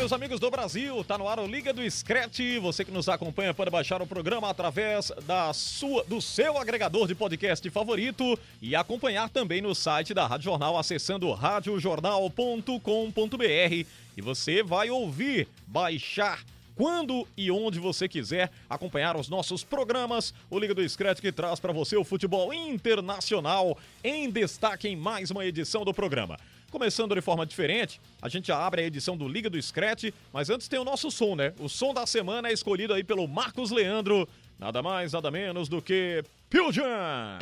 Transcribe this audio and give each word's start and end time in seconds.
Meus 0.00 0.14
amigos 0.14 0.40
do 0.40 0.50
Brasil, 0.50 1.04
tá 1.04 1.18
no 1.18 1.28
ar 1.28 1.38
o 1.38 1.46
Liga 1.46 1.74
do 1.74 1.90
Scratch. 1.90 2.40
Você 2.62 2.86
que 2.86 2.90
nos 2.90 3.06
acompanha 3.06 3.52
pode 3.52 3.70
baixar 3.70 4.00
o 4.00 4.06
programa 4.06 4.48
através 4.48 5.12
da 5.26 5.52
sua, 5.52 6.02
do 6.04 6.22
seu 6.22 6.56
agregador 6.56 7.06
de 7.06 7.14
podcast 7.14 7.68
favorito 7.68 8.38
e 8.62 8.74
acompanhar 8.74 9.28
também 9.28 9.60
no 9.60 9.74
site 9.74 10.14
da 10.14 10.26
Rádio 10.26 10.46
Jornal 10.46 10.78
acessando 10.78 11.30
radiojornal.com.br 11.30 13.86
e 14.16 14.22
você 14.22 14.62
vai 14.62 14.88
ouvir, 14.88 15.46
baixar 15.66 16.42
quando 16.74 17.28
e 17.36 17.50
onde 17.50 17.78
você 17.78 18.08
quiser 18.08 18.50
acompanhar 18.70 19.18
os 19.18 19.28
nossos 19.28 19.62
programas. 19.62 20.32
O 20.48 20.58
Liga 20.58 20.74
do 20.74 20.88
Scratch 20.88 21.20
que 21.20 21.30
traz 21.30 21.60
para 21.60 21.74
você 21.74 21.94
o 21.94 22.04
futebol 22.04 22.54
internacional 22.54 23.76
em 24.02 24.30
destaque 24.30 24.88
em 24.88 24.96
mais 24.96 25.30
uma 25.30 25.44
edição 25.44 25.84
do 25.84 25.92
programa. 25.92 26.38
Começando 26.70 27.14
de 27.16 27.20
forma 27.20 27.44
diferente, 27.44 28.00
a 28.22 28.28
gente 28.28 28.46
já 28.46 28.56
abre 28.56 28.82
a 28.82 28.84
edição 28.84 29.16
do 29.16 29.26
Liga 29.26 29.50
do 29.50 29.60
Scratch, 29.60 30.04
mas 30.32 30.50
antes 30.50 30.68
tem 30.68 30.78
o 30.78 30.84
nosso 30.84 31.10
som, 31.10 31.34
né? 31.34 31.52
O 31.58 31.68
som 31.68 31.92
da 31.92 32.06
semana 32.06 32.48
é 32.48 32.52
escolhido 32.52 32.94
aí 32.94 33.02
pelo 33.02 33.26
Marcos 33.26 33.72
Leandro, 33.72 34.28
nada 34.56 34.80
mais, 34.80 35.12
nada 35.12 35.32
menos 35.32 35.68
do 35.68 35.82
que 35.82 36.22
Piljan. 36.48 37.38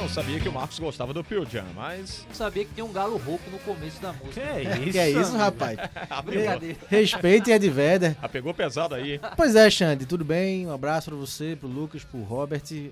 Não 0.00 0.08
sabia 0.08 0.40
que 0.40 0.48
o 0.48 0.52
Marcos 0.52 0.78
gostava 0.78 1.12
do 1.12 1.22
Pearl 1.22 1.44
Jam, 1.44 1.66
mas 1.74 2.24
Não 2.26 2.34
sabia 2.34 2.64
que 2.64 2.72
tinha 2.72 2.84
um 2.84 2.92
galo 2.92 3.18
rouco 3.18 3.50
no 3.50 3.58
começo 3.58 4.00
da 4.00 4.12
música. 4.12 4.40
Que 4.90 4.96
é 4.98 5.10
isso, 5.10 5.36
rapaz? 5.36 5.78
Brincadeira. 6.24 6.78
Respeite 6.88 7.50
Ed 7.50 7.68
Vedder. 7.68 8.16
ah, 8.22 8.28
pegou 8.28 8.54
pesado 8.54 8.94
aí. 8.94 9.20
Pois 9.36 9.54
é, 9.54 9.68
Xande, 9.68 10.06
tudo 10.06 10.24
bem? 10.24 10.66
Um 10.66 10.72
abraço 10.72 11.10
pra 11.10 11.18
você, 11.18 11.54
pro 11.54 11.68
Lucas, 11.68 12.02
pro 12.02 12.22
Robert, 12.22 12.62
é, 12.72 12.90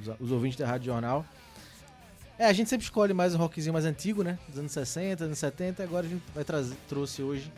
os, 0.00 0.20
os 0.20 0.30
ouvintes 0.32 0.58
da 0.58 0.66
Rádio 0.66 0.86
Jornal. 0.92 1.24
É, 2.38 2.46
a 2.46 2.52
gente 2.52 2.68
sempre 2.68 2.84
escolhe 2.84 3.14
mais 3.14 3.34
um 3.34 3.38
rockzinho 3.38 3.72
mais 3.72 3.84
antigo, 3.86 4.22
né? 4.22 4.38
Dos 4.48 4.58
anos 4.58 4.72
60, 4.72 5.24
anos 5.24 5.38
70, 5.38 5.82
agora 5.82 6.06
a 6.06 6.08
gente 6.10 6.22
vai 6.34 6.44
trazer, 6.44 6.74
trouxe 6.88 7.22
hoje 7.22 7.50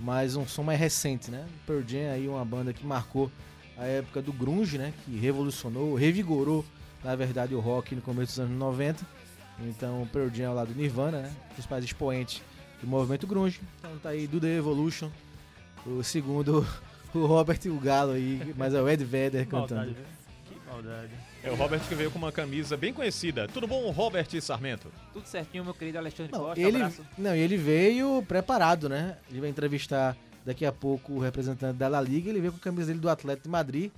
mais 0.00 0.34
um 0.34 0.46
som 0.46 0.62
mais 0.64 0.80
recente, 0.80 1.30
né? 1.30 1.46
Pearl 1.66 1.82
Jam 1.86 2.10
aí, 2.12 2.26
uma 2.26 2.44
banda 2.44 2.72
que 2.72 2.84
marcou 2.84 3.30
a 3.78 3.84
época 3.84 4.20
do 4.20 4.32
grunge, 4.32 4.78
né? 4.78 4.92
Que 5.04 5.16
revolucionou, 5.18 5.94
revigorou, 5.94 6.64
na 7.04 7.14
verdade, 7.16 7.54
o 7.54 7.60
rock 7.60 7.94
no 7.94 8.02
começo 8.02 8.32
dos 8.32 8.40
anos 8.40 8.58
90. 8.58 9.04
Então, 9.60 10.02
o 10.02 10.06
Pearl 10.06 10.28
Jam 10.32 10.50
é 10.50 10.54
lá 10.54 10.64
do 10.64 10.74
Nirvana, 10.74 11.22
né? 11.22 11.32
Principais 11.52 11.84
expoentes 11.84 12.42
do 12.80 12.86
movimento 12.86 13.26
grunge. 13.26 13.60
Então 13.78 13.96
tá 13.98 14.10
aí 14.10 14.26
do 14.26 14.40
The 14.40 14.56
Evolution, 14.56 15.10
o 15.86 16.02
segundo, 16.02 16.66
o 17.14 17.26
Robert 17.26 17.60
e 17.64 17.68
o 17.68 17.78
Galo 17.78 18.12
aí, 18.12 18.52
mas 18.56 18.74
é 18.74 18.82
o 18.82 18.88
Ed 18.88 19.04
Vedder 19.04 19.46
cantando. 19.46 19.94
Que 20.46 20.54
maldade. 20.68 21.10
É 21.44 21.50
o 21.50 21.54
Robert 21.54 21.80
que 21.88 21.94
veio 21.94 22.10
com 22.10 22.18
uma 22.18 22.32
camisa 22.32 22.76
bem 22.76 22.92
conhecida. 22.92 23.46
Tudo 23.48 23.66
bom, 23.66 23.90
Robert 23.90 24.26
Sarmento? 24.40 24.88
Tudo 25.12 25.26
certinho, 25.26 25.64
meu 25.64 25.74
querido 25.74 25.98
Alexandre 25.98 26.32
Não, 26.32 26.40
Costa. 26.40 26.60
ele, 26.60 26.76
Abraço. 26.76 27.02
não, 27.18 27.34
e 27.36 27.38
ele 27.40 27.56
veio 27.56 28.24
preparado, 28.26 28.88
né? 28.88 29.16
Ele 29.30 29.40
vai 29.40 29.50
entrevistar 29.50 30.16
daqui 30.44 30.64
a 30.66 30.72
pouco 30.72 31.12
o 31.14 31.18
representante 31.20 31.76
da 31.76 31.88
La 31.88 32.00
Liga, 32.00 32.30
ele 32.30 32.40
veio 32.40 32.52
com 32.52 32.58
a 32.58 32.62
camisa 32.62 32.88
dele 32.88 32.98
do 33.00 33.08
Atlético 33.08 33.44
de 33.44 33.50
Madrid, 33.50 33.90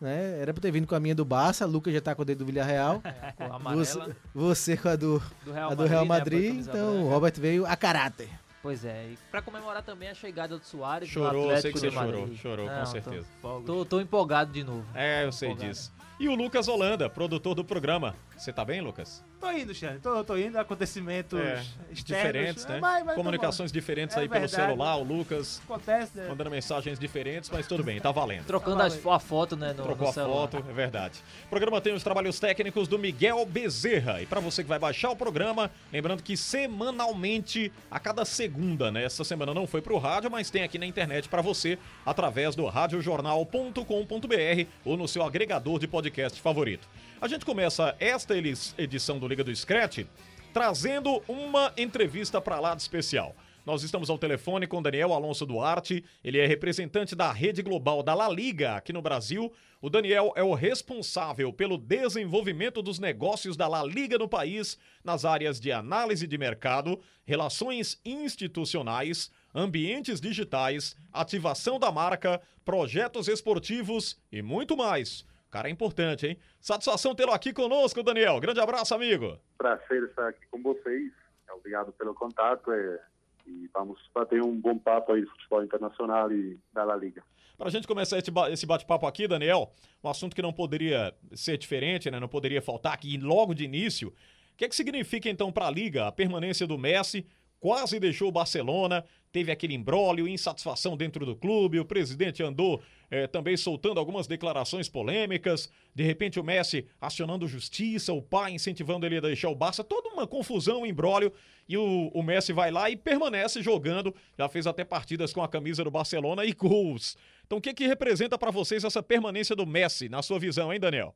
né? 0.00 0.38
Era 0.40 0.52
pra 0.54 0.60
ter 0.62 0.70
vindo 0.70 0.86
com 0.86 0.94
a 0.94 1.00
minha 1.00 1.14
do 1.14 1.24
Barça, 1.24 1.66
Lucas 1.66 1.92
já 1.92 2.00
tá 2.00 2.14
com 2.14 2.22
a 2.22 2.24
dele 2.24 2.38
do 2.38 2.46
Villarreal. 2.46 3.02
É, 3.10 3.32
com 3.32 3.44
a 3.44 3.58
Você, 3.58 3.98
amarela 3.98 4.16
você 4.34 4.76
com 4.76 4.88
a 4.88 4.96
do, 4.96 5.22
do 5.44 5.52
Real 5.52 5.70
a 5.70 5.74
do 5.74 5.86
Real 5.86 6.02
né, 6.02 6.08
Madrid, 6.08 6.48
camisa 6.50 6.70
então 6.70 7.04
o. 7.04 7.08
Robert 7.08 7.34
veio 7.36 7.66
a 7.66 7.76
caráter. 7.76 8.28
Pois 8.62 8.84
é, 8.84 9.06
e 9.12 9.18
pra 9.30 9.40
comemorar 9.40 9.82
também 9.82 10.08
a 10.08 10.14
chegada 10.14 10.58
do 10.58 10.64
Soares 10.64 11.08
Chorou, 11.08 11.50
eu 11.50 11.56
sei 11.60 11.72
que 11.72 11.78
você 11.78 11.90
Madrid. 11.90 12.14
chorou, 12.20 12.36
chorou, 12.36 12.66
com 12.68 12.74
Não, 12.74 12.84
tô- 12.84 12.90
certeza. 12.90 13.26
Tô, 13.64 13.84
tô 13.86 14.00
empolgado 14.00 14.52
de 14.52 14.62
novo. 14.62 14.84
É, 14.94 15.24
eu 15.24 15.32
sei 15.32 15.48
Empolgado. 15.48 15.72
disso. 15.72 15.92
E 16.18 16.28
o 16.28 16.34
Lucas 16.34 16.68
Holanda, 16.68 17.08
produtor 17.08 17.54
do 17.54 17.64
programa. 17.64 18.14
Você 18.40 18.52
tá 18.54 18.64
bem, 18.64 18.80
Lucas? 18.80 19.22
Tô 19.38 19.50
indo, 19.50 19.74
Xande. 19.74 19.98
Tô, 20.00 20.24
tô 20.24 20.36
indo. 20.36 20.58
Acontecimentos 20.58 21.38
É, 21.38 21.62
externos. 21.90 22.04
diferentes, 22.04 22.66
né? 22.66 22.78
Mas- 22.80 23.00
mas 23.04 23.08
tá 23.08 23.14
Comunicações 23.14 23.70
diferentes 23.70 24.16
É 24.16 24.20
aí 24.20 24.28
pelo 24.28 24.40
verdade. 24.40 24.62
celular, 24.68 24.96
o 24.96 25.02
Lucas. 25.02 25.60
Acontece, 25.64 26.16
né? 26.16 26.26
mandando 26.28 26.50
mensagens 26.50 26.98
diferentes, 26.98 27.50
mas 27.50 27.66
tudo 27.66 27.84
bem, 27.84 28.00
tá 28.00 28.10
valendo. 28.10 28.44
Trocando 28.46 28.82
as, 28.82 29.06
a 29.06 29.18
foto, 29.18 29.56
né, 29.56 29.68
no, 29.74 29.82
Trocou 29.82 30.04
no 30.04 30.08
a 30.08 30.12
celular. 30.12 30.48
foto, 30.48 30.56
é 30.68 30.72
verdade. 30.72 31.18
O 31.44 31.48
programa 31.48 31.80
tem 31.82 31.92
os 31.92 32.02
trabalhos 32.02 32.40
técnicos 32.40 32.88
do 32.88 32.98
Miguel 32.98 33.44
Bezerra. 33.44 34.22
E 34.22 34.26
para 34.26 34.40
você 34.40 34.62
que 34.62 34.68
vai 34.68 34.78
baixar 34.78 35.10
o 35.10 35.16
programa, 35.16 35.70
lembrando 35.92 36.22
que 36.22 36.34
semanalmente, 36.36 37.70
a 37.90 38.00
cada 38.00 38.24
segunda, 38.24 38.90
né? 38.90 39.04
Essa 39.04 39.22
semana 39.22 39.52
não 39.52 39.66
foi 39.66 39.82
pro 39.82 39.98
rádio, 39.98 40.30
mas 40.30 40.48
tem 40.50 40.62
aqui 40.62 40.78
na 40.78 40.86
internet 40.86 41.28
para 41.28 41.42
você 41.42 41.78
através 42.06 42.56
do 42.56 42.64
radiojornal.com.br 42.66 44.66
ou 44.84 44.96
no 44.96 45.06
seu 45.06 45.22
agregador 45.22 45.78
de 45.78 45.86
podcast 45.86 46.40
favorito. 46.40 46.88
A 47.20 47.28
gente 47.28 47.44
começa 47.44 47.94
esta 48.00 48.34
edição 48.34 49.18
do 49.18 49.28
Liga 49.28 49.44
do 49.44 49.54
Scratch 49.54 50.06
trazendo 50.54 51.22
uma 51.28 51.70
entrevista 51.76 52.40
para 52.40 52.58
lá 52.58 52.74
de 52.74 52.80
especial. 52.80 53.36
Nós 53.66 53.82
estamos 53.82 54.08
ao 54.08 54.16
telefone 54.16 54.66
com 54.66 54.80
Daniel 54.80 55.12
Alonso 55.12 55.44
Duarte, 55.44 56.02
ele 56.24 56.38
é 56.38 56.46
representante 56.46 57.14
da 57.14 57.30
rede 57.30 57.60
global 57.60 58.02
da 58.02 58.14
La 58.14 58.26
Liga 58.26 58.74
aqui 58.74 58.90
no 58.90 59.02
Brasil. 59.02 59.52
O 59.82 59.90
Daniel 59.90 60.32
é 60.34 60.42
o 60.42 60.54
responsável 60.54 61.52
pelo 61.52 61.76
desenvolvimento 61.76 62.80
dos 62.80 62.98
negócios 62.98 63.54
da 63.54 63.68
La 63.68 63.84
Liga 63.84 64.16
no 64.16 64.26
país, 64.26 64.78
nas 65.04 65.26
áreas 65.26 65.60
de 65.60 65.70
análise 65.70 66.26
de 66.26 66.38
mercado, 66.38 66.98
relações 67.26 68.00
institucionais, 68.02 69.30
ambientes 69.54 70.22
digitais, 70.22 70.96
ativação 71.12 71.78
da 71.78 71.92
marca, 71.92 72.40
projetos 72.64 73.28
esportivos 73.28 74.18
e 74.32 74.40
muito 74.40 74.74
mais. 74.74 75.28
Cara 75.50 75.68
é 75.68 75.70
importante, 75.72 76.26
hein? 76.26 76.38
Satisfação 76.60 77.14
tê-lo 77.14 77.32
aqui 77.32 77.52
conosco, 77.52 78.02
Daniel. 78.02 78.38
Grande 78.38 78.60
abraço, 78.60 78.94
amigo. 78.94 79.38
prazer 79.58 80.04
estar 80.04 80.28
aqui 80.28 80.46
com 80.50 80.62
vocês. 80.62 81.12
Obrigado 81.56 81.92
pelo 81.92 82.14
contato 82.14 82.70
é, 82.72 83.00
e 83.46 83.68
vamos 83.74 83.98
bater 84.14 84.40
um 84.42 84.54
bom 84.58 84.78
papo 84.78 85.12
aí 85.12 85.22
de 85.22 85.30
futebol 85.30 85.64
internacional 85.64 86.30
e 86.30 86.58
da 86.72 86.84
La 86.84 86.94
Liga. 86.96 87.22
Para 87.58 87.66
a 87.66 87.70
gente 87.70 87.86
começar 87.86 88.18
esse 88.18 88.30
ba- 88.30 88.50
esse 88.50 88.64
bate-papo 88.64 89.06
aqui, 89.06 89.26
Daniel, 89.26 89.72
um 90.02 90.08
assunto 90.08 90.34
que 90.36 90.40
não 90.40 90.52
poderia 90.52 91.12
ser 91.34 91.58
diferente, 91.58 92.10
né? 92.10 92.18
Não 92.20 92.28
poderia 92.28 92.62
faltar 92.62 92.94
aqui 92.94 93.18
logo 93.18 93.52
de 93.52 93.64
início. 93.64 94.08
O 94.08 94.56
que, 94.56 94.64
é 94.64 94.68
que 94.68 94.76
significa 94.76 95.28
então 95.28 95.50
para 95.50 95.66
a 95.66 95.70
Liga 95.70 96.06
a 96.06 96.12
permanência 96.12 96.66
do 96.66 96.78
Messi? 96.78 97.26
Quase 97.60 98.00
deixou 98.00 98.28
o 98.28 98.32
Barcelona, 98.32 99.04
teve 99.30 99.52
aquele 99.52 99.74
imbróglio, 99.74 100.26
insatisfação 100.26 100.96
dentro 100.96 101.26
do 101.26 101.36
clube, 101.36 101.78
o 101.78 101.84
presidente 101.84 102.42
andou 102.42 102.80
eh, 103.10 103.26
também 103.26 103.54
soltando 103.54 104.00
algumas 104.00 104.26
declarações 104.26 104.88
polêmicas, 104.88 105.70
de 105.94 106.02
repente 106.02 106.40
o 106.40 106.42
Messi 106.42 106.88
acionando 106.98 107.46
justiça, 107.46 108.14
o 108.14 108.22
pai 108.22 108.52
incentivando 108.52 109.04
ele 109.04 109.18
a 109.18 109.20
deixar 109.20 109.50
o 109.50 109.54
Barça, 109.54 109.84
toda 109.84 110.08
uma 110.08 110.26
confusão, 110.26 110.80
um 110.80 110.86
imbróglio, 110.86 111.32
e 111.68 111.76
o, 111.76 112.08
o 112.14 112.22
Messi 112.22 112.54
vai 112.54 112.70
lá 112.70 112.88
e 112.88 112.96
permanece 112.96 113.60
jogando, 113.60 114.14
já 114.38 114.48
fez 114.48 114.66
até 114.66 114.82
partidas 114.82 115.30
com 115.30 115.42
a 115.42 115.48
camisa 115.48 115.84
do 115.84 115.90
Barcelona 115.90 116.46
e 116.46 116.54
gols. 116.54 117.14
Então 117.44 117.58
o 117.58 117.60
que 117.60 117.74
que 117.74 117.86
representa 117.86 118.38
para 118.38 118.50
vocês 118.50 118.84
essa 118.84 119.02
permanência 119.02 119.54
do 119.54 119.66
Messi, 119.66 120.08
na 120.08 120.22
sua 120.22 120.38
visão, 120.38 120.72
hein, 120.72 120.80
Daniel? 120.80 121.14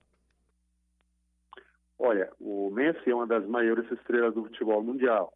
Olha, 1.99 2.31
o 2.38 2.71
Messi 2.71 3.10
é 3.10 3.15
uma 3.15 3.27
das 3.27 3.47
maiores 3.47 3.91
estrelas 3.91 4.34
do 4.34 4.42
futebol 4.45 4.83
mundial, 4.83 5.33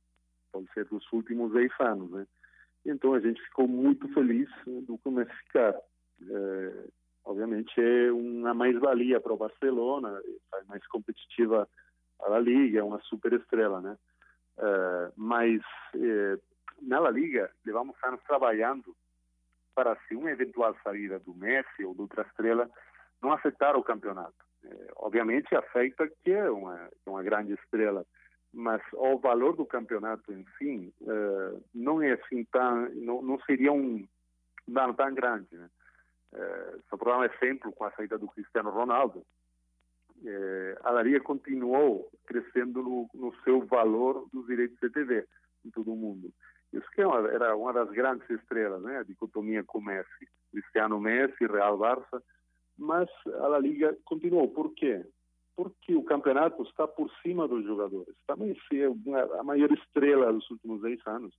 pode 0.53 0.71
ser 0.73 0.85
dos 0.87 1.05
últimos 1.13 1.53
10 1.53 1.71
anos, 1.81 2.11
né? 2.11 2.27
Então 2.85 3.15
a 3.15 3.21
gente 3.21 3.41
ficou 3.43 3.69
muito 3.69 4.09
feliz 4.15 4.49
do 4.67 4.99
que 4.99 5.09
o 5.09 5.11
Messi 5.11 5.35
ficar. 5.45 5.75
É, 5.75 6.85
obviamente 7.25 7.73
é 7.81 8.11
uma 8.13 8.55
mais-valia 8.55 9.21
para 9.21 9.33
o 9.33 9.37
Barcelona, 9.37 10.21
faz 10.51 10.67
mais 10.67 10.87
competitiva 10.87 11.69
a 12.21 12.39
Liga, 12.39 12.81
é 12.81 12.83
uma 12.83 13.01
super 13.01 13.33
estrela, 13.33 13.81
né? 13.81 13.97
É, 14.59 15.13
mas 15.17 15.61
é, 15.95 16.39
na 16.83 16.99
La 16.99 17.11
Liga 17.11 17.51
levamos 17.65 17.97
anos 18.03 18.23
trabalhando 18.25 18.95
para 19.75 19.97
se 20.09 20.17
uma 20.17 20.31
eventual 20.31 20.77
saída 20.83 21.21
do 21.21 21.35
Messi 21.35 21.85
ou 21.85 21.95
de 21.95 22.01
outra 22.01 22.23
estrela 22.23 22.69
não 23.23 23.33
afetar 23.33 23.77
o 23.77 23.85
campeonato. 23.85 24.35
É, 24.65 24.89
obviamente 24.97 25.55
afeta 25.55 26.09
que 26.09 26.33
é 26.33 26.51
uma, 26.51 26.77
é 27.07 27.11
uma 27.11 27.23
grande 27.23 27.53
estrela, 27.53 28.05
mas 28.53 28.83
o 28.93 29.19
valor 29.19 29.57
do 29.57 29.67
campeonato 29.67 30.33
em 30.33 30.45
si 30.57 30.93
eh, 31.03 31.61
não 31.75 32.03
é 32.03 32.13
assim 32.13 32.45
tão, 32.45 32.89
não, 32.95 33.23
não 33.23 33.41
seria 33.41 33.73
um 33.73 34.07
dano 34.67 34.95
tão 34.95 35.13
grande. 35.15 35.49
Né? 35.57 35.69
Eh, 36.33 36.79
só 36.89 36.97
para 36.97 37.13
dar 37.13 37.19
um 37.19 37.25
exemplo, 37.25 37.73
com 37.73 37.85
a 37.85 37.91
saída 37.93 38.19
do 38.19 38.29
Cristiano 38.29 38.71
Ronaldo, 38.71 39.23
eh, 40.25 40.79
a 40.83 40.91
La 40.91 41.03
Liga 41.03 41.21
continuou 41.21 42.11
crescendo 42.27 42.83
no, 42.83 43.11
no 43.15 43.35
seu 43.45 43.65
valor 43.67 44.27
dos 44.33 44.47
direitos 44.47 44.79
de 44.81 44.91
TV 44.91 45.27
em 45.65 45.71
todo 45.71 45.93
o 45.93 45.97
mundo. 45.97 46.33
Isso 46.73 46.89
que 46.91 47.01
é 47.01 47.05
era 47.05 47.57
uma 47.57 47.73
das 47.73 47.91
grandes 47.91 48.29
estrelas, 48.29 48.83
né? 48.83 48.99
A 48.99 49.03
dicotomia 49.03 49.65
com 49.65 49.81
Messi, 49.81 50.29
Cristiano 50.51 51.01
Messi, 51.01 51.47
Real 51.47 51.79
Barça, 51.79 52.23
mas 52.77 53.09
a 53.27 53.49
La 53.49 53.59
Liga 53.59 53.97
continuou. 54.05 54.49
Por 54.49 54.75
quê? 54.75 55.05
Porque 55.59 55.93
o 55.93 56.05
campeonato 56.05 56.63
está 56.63 56.87
por 56.87 57.11
cima 57.21 57.49
dos 57.49 57.65
jogadores. 57.65 58.15
Também 58.29 58.57
se 58.69 58.81
é 58.81 58.87
a 59.41 59.43
maior 59.43 59.69
estrela 59.73 60.33
dos 60.33 60.49
últimos 60.53 60.81
10 60.83 61.05
anos. 61.09 61.35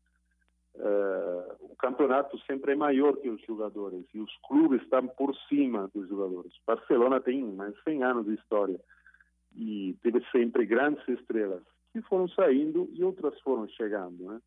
Uh, 0.75 1.71
o 1.71 1.75
campeonato 1.77 2.37
sempre 2.39 2.73
é 2.73 2.75
maior 2.75 3.15
que 3.15 3.29
os 3.29 3.41
jogadores 3.43 4.05
e 4.13 4.19
os 4.19 4.31
clubes 4.45 4.81
estão 4.81 5.07
por 5.07 5.33
cima 5.47 5.89
dos 5.95 6.09
jogadores. 6.09 6.51
Barcelona 6.67 7.21
tem 7.21 7.41
mais 7.45 7.73
de 7.73 7.81
100 7.83 8.03
anos 8.03 8.25
de 8.25 8.33
história 8.33 8.77
e 9.55 9.95
teve 10.03 10.21
sempre 10.33 10.65
grandes 10.65 11.07
estrelas 11.07 11.63
que 11.93 12.01
foram 12.01 12.27
saindo 12.27 12.89
e 12.91 13.01
outras 13.01 13.39
foram 13.39 13.69
chegando, 13.69 14.21
né? 14.25 14.41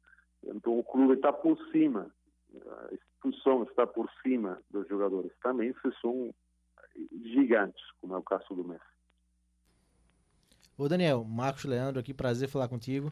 Então 0.44 0.78
o 0.78 0.84
clube 0.84 1.14
está 1.14 1.32
por 1.32 1.58
cima, 1.70 2.10
a 2.54 2.94
instituição 2.94 3.62
está 3.62 3.86
por 3.86 4.10
cima 4.22 4.60
dos 4.70 4.86
jogadores. 4.86 5.32
Também 5.42 5.72
se 5.72 5.90
são 6.02 6.30
gigantes, 7.24 7.82
como 8.02 8.14
é 8.14 8.18
o 8.18 8.22
caso 8.22 8.54
do 8.54 8.64
Messi. 8.64 8.91
Ô 10.82 10.88
Daniel, 10.88 11.22
Marcos 11.22 11.62
Leandro 11.64 12.00
aqui, 12.00 12.12
prazer 12.12 12.48
falar 12.48 12.66
contigo. 12.66 13.08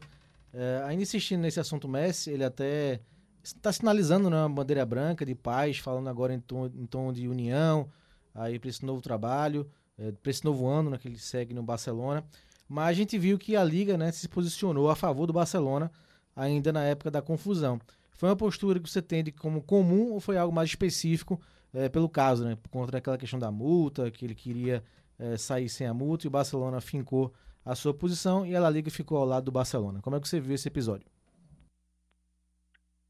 É, 0.51 0.83
ainda 0.85 1.03
insistindo 1.03 1.39
nesse 1.39 1.57
assunto 1.57 1.87
Messi, 1.87 2.29
ele 2.29 2.43
até 2.43 2.99
está 3.41 3.71
sinalizando 3.71 4.29
né, 4.29 4.35
uma 4.41 4.49
bandeira 4.49 4.85
branca 4.85 5.25
de 5.25 5.33
paz, 5.33 5.77
falando 5.77 6.09
agora 6.09 6.33
em 6.33 6.39
tom, 6.41 6.65
em 6.65 6.85
tom 6.85 7.13
de 7.13 7.29
união, 7.29 7.89
aí 8.35 8.59
para 8.59 8.69
esse 8.69 8.85
novo 8.85 8.99
trabalho, 8.99 9.65
é, 9.97 10.11
para 10.11 10.29
esse 10.29 10.43
novo 10.43 10.67
ano 10.67 10.89
né, 10.89 10.97
que 10.97 11.07
ele 11.07 11.17
segue 11.17 11.53
no 11.53 11.63
Barcelona. 11.63 12.25
Mas 12.67 12.89
a 12.89 12.93
gente 12.93 13.17
viu 13.17 13.39
que 13.39 13.55
a 13.55 13.63
Liga 13.63 13.97
né, 13.97 14.11
se 14.11 14.27
posicionou 14.27 14.89
a 14.89 14.95
favor 14.95 15.25
do 15.25 15.31
Barcelona 15.31 15.89
ainda 16.35 16.73
na 16.73 16.83
época 16.83 17.09
da 17.09 17.21
confusão. 17.21 17.79
Foi 18.11 18.27
uma 18.27 18.35
postura 18.35 18.81
que 18.81 18.89
você 18.89 18.99
entende 18.99 19.31
como 19.31 19.61
comum 19.61 20.11
ou 20.11 20.19
foi 20.19 20.37
algo 20.37 20.53
mais 20.53 20.71
específico 20.71 21.39
é, 21.73 21.87
pelo 21.87 22.09
caso, 22.09 22.43
né? 22.43 22.57
Contra 22.69 22.97
aquela 22.97 23.17
questão 23.17 23.39
da 23.39 23.49
multa, 23.49 24.11
que 24.11 24.25
ele 24.25 24.35
queria 24.35 24.83
é, 25.17 25.37
sair 25.37 25.69
sem 25.69 25.87
a 25.87 25.93
multa 25.93 26.25
e 26.25 26.27
o 26.27 26.31
Barcelona 26.31 26.81
fincou 26.81 27.33
a 27.65 27.75
sua 27.75 27.93
posição 27.93 28.45
e 28.45 28.55
a 28.55 28.59
La 28.59 28.69
Liga 28.69 28.89
ficou 28.89 29.17
ao 29.17 29.25
lado 29.25 29.45
do 29.45 29.51
Barcelona. 29.51 30.01
Como 30.01 30.15
é 30.15 30.19
que 30.19 30.27
você 30.27 30.39
viu 30.39 30.55
esse 30.55 30.67
episódio? 30.67 31.07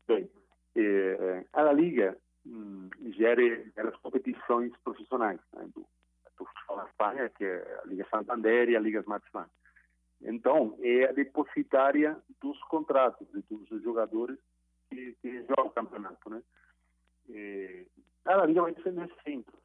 Bem, 0.07 0.30
é, 0.75 1.45
a 1.53 1.62
La 1.62 1.74
Liga 1.74 2.18
hum, 2.45 2.89
gera, 3.15 3.42
gera 3.75 3.89
as 3.89 3.98
competições 3.98 4.71
profissionais 4.83 5.39
né, 5.53 5.63
do, 5.74 5.86
do 6.38 6.45
futebol 6.45 6.77
na 6.77 6.86
Espanha, 6.86 7.30
que 7.30 7.45
é 7.45 7.80
a 7.83 7.88
Liga 7.88 8.07
Santander 8.09 8.69
e 8.69 8.75
a 8.75 8.80
Liga 8.80 9.00
Smartbank. 9.00 9.50
Então, 10.24 10.77
é 10.81 11.06
a 11.06 11.12
depositária 11.12 12.15
dos 12.39 12.59
contratos 12.65 13.27
dos 13.50 13.81
jogadores 13.81 14.38
que, 14.89 15.15
que 15.21 15.44
jogam 15.48 15.68
o 15.68 15.71
campeonato, 15.71 16.30
né? 16.30 16.44
É, 17.30 17.86
a 18.25 18.45
Liga 18.45 18.62
vai 18.62 18.74
defender 18.74 19.12
sempre 19.24 19.56
os. 19.56 19.62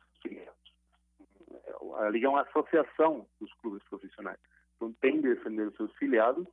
A 1.99 2.09
Liga 2.09 2.27
é 2.27 2.31
uma 2.31 2.43
associação 2.43 3.27
dos 3.41 3.53
clubes 3.55 3.83
profissionais. 3.89 4.39
Tem 5.01 5.21
de 5.21 5.35
defender 5.35 5.69
os 5.69 5.77
seus 5.77 5.93
filiados 5.97 6.47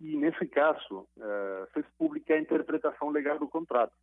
e, 0.00 0.16
nesse 0.16 0.46
caso, 0.46 1.08
uh, 1.16 1.66
fez 1.72 1.86
pública 1.98 2.34
a 2.34 2.38
interpretação 2.38 3.10
legal 3.10 3.38
do 3.38 3.48
contrato, 3.48 3.94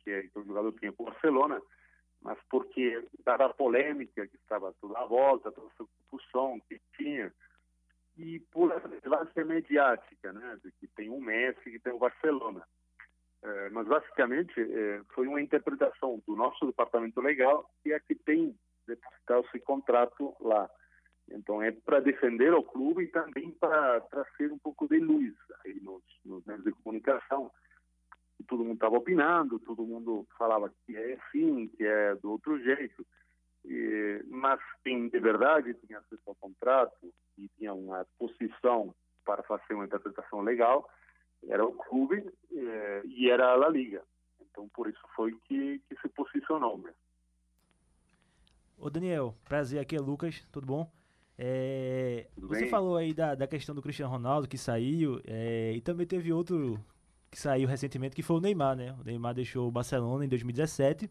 que, 0.00 0.10
é, 0.10 0.22
que 0.22 0.38
o 0.38 0.44
jogador 0.44 0.72
tinha 0.72 0.92
com 0.92 1.02
o 1.02 1.06
Barcelona, 1.06 1.60
mas 2.22 2.38
porque, 2.48 3.06
dada 3.24 3.46
a 3.46 3.54
polêmica 3.54 4.26
que 4.26 4.36
estava 4.36 4.72
toda 4.80 4.98
à 4.98 5.04
volta, 5.04 5.50
toda 5.50 5.66
essa 5.66 5.84
confusão 6.08 6.60
que 6.68 6.80
tinha, 6.96 7.32
e 8.16 8.38
por 8.52 8.70
essa 8.70 8.88
relevância 8.88 9.44
mediática, 9.44 10.32
né, 10.32 10.58
de 10.62 10.70
que 10.72 10.86
tem 10.88 11.10
um 11.10 11.20
Messi 11.20 11.70
que 11.70 11.80
tem 11.80 11.92
o 11.92 11.98
Barcelona. 11.98 12.66
É, 13.42 13.70
mas, 13.70 13.86
basicamente, 13.86 14.54
foi 15.10 15.26
uma 15.26 15.42
interpretação 15.42 16.22
do 16.26 16.34
nosso 16.34 16.64
departamento 16.64 17.20
legal 17.20 17.68
que 17.82 17.92
é 17.92 18.00
que 18.00 18.14
tem 18.14 18.56
depositado 18.86 19.44
esse 19.46 19.60
contrato 19.60 20.34
lá. 20.40 20.70
Então, 21.30 21.62
é 21.62 21.72
para 21.72 22.00
defender 22.00 22.52
o 22.52 22.62
clube 22.62 23.04
e 23.04 23.08
também 23.08 23.50
para 23.52 24.00
trazer 24.02 24.52
um 24.52 24.58
pouco 24.58 24.86
de 24.88 24.98
luz 24.98 25.34
aí 25.64 25.80
nos, 25.80 26.02
nos 26.24 26.44
meios 26.44 26.64
de 26.64 26.72
comunicação. 26.72 27.50
Todo 28.46 28.64
mundo 28.64 28.74
estava 28.74 28.96
opinando, 28.96 29.58
todo 29.58 29.86
mundo 29.86 30.26
falava 30.36 30.70
que 30.84 30.96
é 30.96 31.14
assim, 31.14 31.68
que 31.68 31.84
é 31.84 32.14
do 32.16 32.32
outro 32.32 32.62
jeito. 32.62 33.06
E, 33.64 34.22
mas 34.28 34.60
quem 34.82 35.08
de 35.08 35.18
verdade 35.18 35.72
tinha 35.74 35.98
acesso 35.98 36.22
ao 36.26 36.34
contrato 36.34 37.12
e 37.38 37.48
tinha 37.56 37.72
uma 37.72 38.06
posição 38.18 38.94
para 39.24 39.42
fazer 39.44 39.72
uma 39.72 39.86
interpretação 39.86 40.42
legal 40.42 40.86
era 41.48 41.64
o 41.64 41.72
clube 41.72 42.24
eh, 42.52 43.02
e 43.04 43.30
era 43.30 43.52
a 43.52 43.56
La 43.56 43.68
Liga. 43.68 44.02
Então, 44.40 44.68
por 44.68 44.88
isso 44.88 45.00
foi 45.14 45.32
que, 45.46 45.80
que 45.80 45.96
se 46.00 46.08
posicionou. 46.10 46.82
Ô 48.78 48.90
Daniel, 48.90 49.34
prazer, 49.44 49.80
aqui 49.80 49.96
é 49.96 50.00
Lucas, 50.00 50.46
tudo 50.52 50.66
bom? 50.66 50.90
É, 51.36 52.28
você 52.36 52.66
falou 52.66 52.96
aí 52.96 53.12
da, 53.12 53.34
da 53.34 53.46
questão 53.46 53.74
do 53.74 53.82
Cristiano 53.82 54.12
Ronaldo 54.12 54.46
que 54.46 54.56
saiu, 54.56 55.20
é, 55.26 55.72
e 55.74 55.80
também 55.80 56.06
teve 56.06 56.32
outro 56.32 56.78
que 57.30 57.38
saiu 57.38 57.66
recentemente, 57.66 58.14
que 58.14 58.22
foi 58.22 58.36
o 58.36 58.40
Neymar, 58.40 58.76
né? 58.76 58.94
O 59.00 59.04
Neymar 59.04 59.34
deixou 59.34 59.66
o 59.66 59.70
Barcelona 59.70 60.24
em 60.24 60.28
2017, 60.28 61.10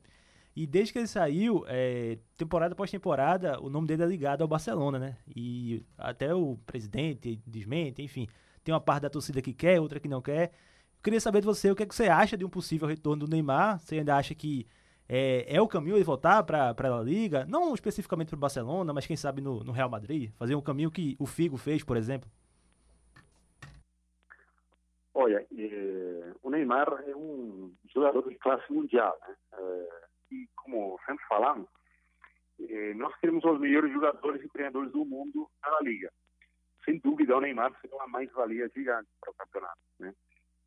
e 0.55 0.65
desde 0.65 0.93
que 0.93 0.99
ele 0.99 1.07
saiu, 1.07 1.65
é, 1.67 2.17
temporada 2.37 2.73
após 2.73 2.89
temporada, 2.89 3.59
o 3.59 3.69
nome 3.69 3.87
dele 3.87 4.03
é 4.03 4.05
ligado 4.05 4.41
ao 4.41 4.47
Barcelona, 4.47 4.99
né? 4.99 5.17
E 5.35 5.83
até 5.97 6.33
o 6.33 6.57
presidente 6.65 7.41
desmente, 7.45 8.01
enfim, 8.01 8.27
tem 8.63 8.73
uma 8.73 8.79
parte 8.79 9.01
da 9.01 9.09
torcida 9.09 9.41
que 9.41 9.51
quer, 9.51 9.81
outra 9.81 9.99
que 9.99 10.07
não 10.07 10.21
quer. 10.21 10.51
Eu 10.97 11.03
queria 11.03 11.19
saber 11.19 11.41
de 11.41 11.45
você 11.45 11.69
o 11.71 11.75
que, 11.75 11.83
é 11.83 11.85
que 11.85 11.95
você 11.95 12.07
acha 12.07 12.37
de 12.37 12.45
um 12.45 12.49
possível 12.49 12.87
retorno 12.87 13.25
do 13.25 13.29
Neymar, 13.29 13.79
você 13.79 13.97
ainda 13.97 14.15
acha 14.15 14.33
que 14.33 14.65
é, 15.07 15.45
é 15.55 15.61
o 15.61 15.67
caminho 15.67 15.95
ele 15.95 16.03
voltar 16.03 16.43
para 16.43 16.71
a 16.71 17.01
Liga, 17.01 17.45
não 17.45 17.73
especificamente 17.73 18.29
para 18.29 18.37
o 18.37 18.39
Barcelona, 18.39 18.93
mas 18.93 19.05
quem 19.05 19.17
sabe 19.17 19.41
no, 19.41 19.63
no, 19.63 19.71
Real 19.71 19.89
Madrid, 19.89 20.31
fazer 20.37 20.55
um 20.55 20.61
caminho 20.61 20.91
que 20.91 21.15
o 21.19 21.25
Figo 21.25 21.57
fez, 21.57 21.83
por 21.83 21.97
exemplo? 21.97 22.29
Olha, 25.13 25.45
é, 25.55 26.33
o 26.41 26.49
Neymar 26.49 26.87
é 27.07 27.15
um 27.15 27.73
jogador 27.93 28.27
de 28.27 28.35
classe 28.35 28.71
mundial, 28.71 29.15
né? 29.27 29.35
É, 29.53 30.03
e 30.31 30.47
como 30.55 30.99
sempre 31.05 31.23
falamos, 31.27 31.67
é, 32.59 32.93
nós 32.95 33.15
queremos 33.19 33.43
os 33.43 33.59
melhores 33.59 33.91
jogadores 33.93 34.43
e 34.43 34.49
treinadores 34.49 34.91
do 34.91 35.05
mundo 35.05 35.49
na 35.61 35.79
Liga. 35.81 36.11
Sem 36.83 36.99
dúvida, 36.99 37.37
o 37.37 37.41
Neymar 37.41 37.71
será 37.79 37.95
uma 37.95 38.07
mais-valia 38.07 38.69
gigante 38.75 39.09
para 39.21 39.31
o 39.31 39.35
campeonato, 39.35 39.79
né? 39.99 40.13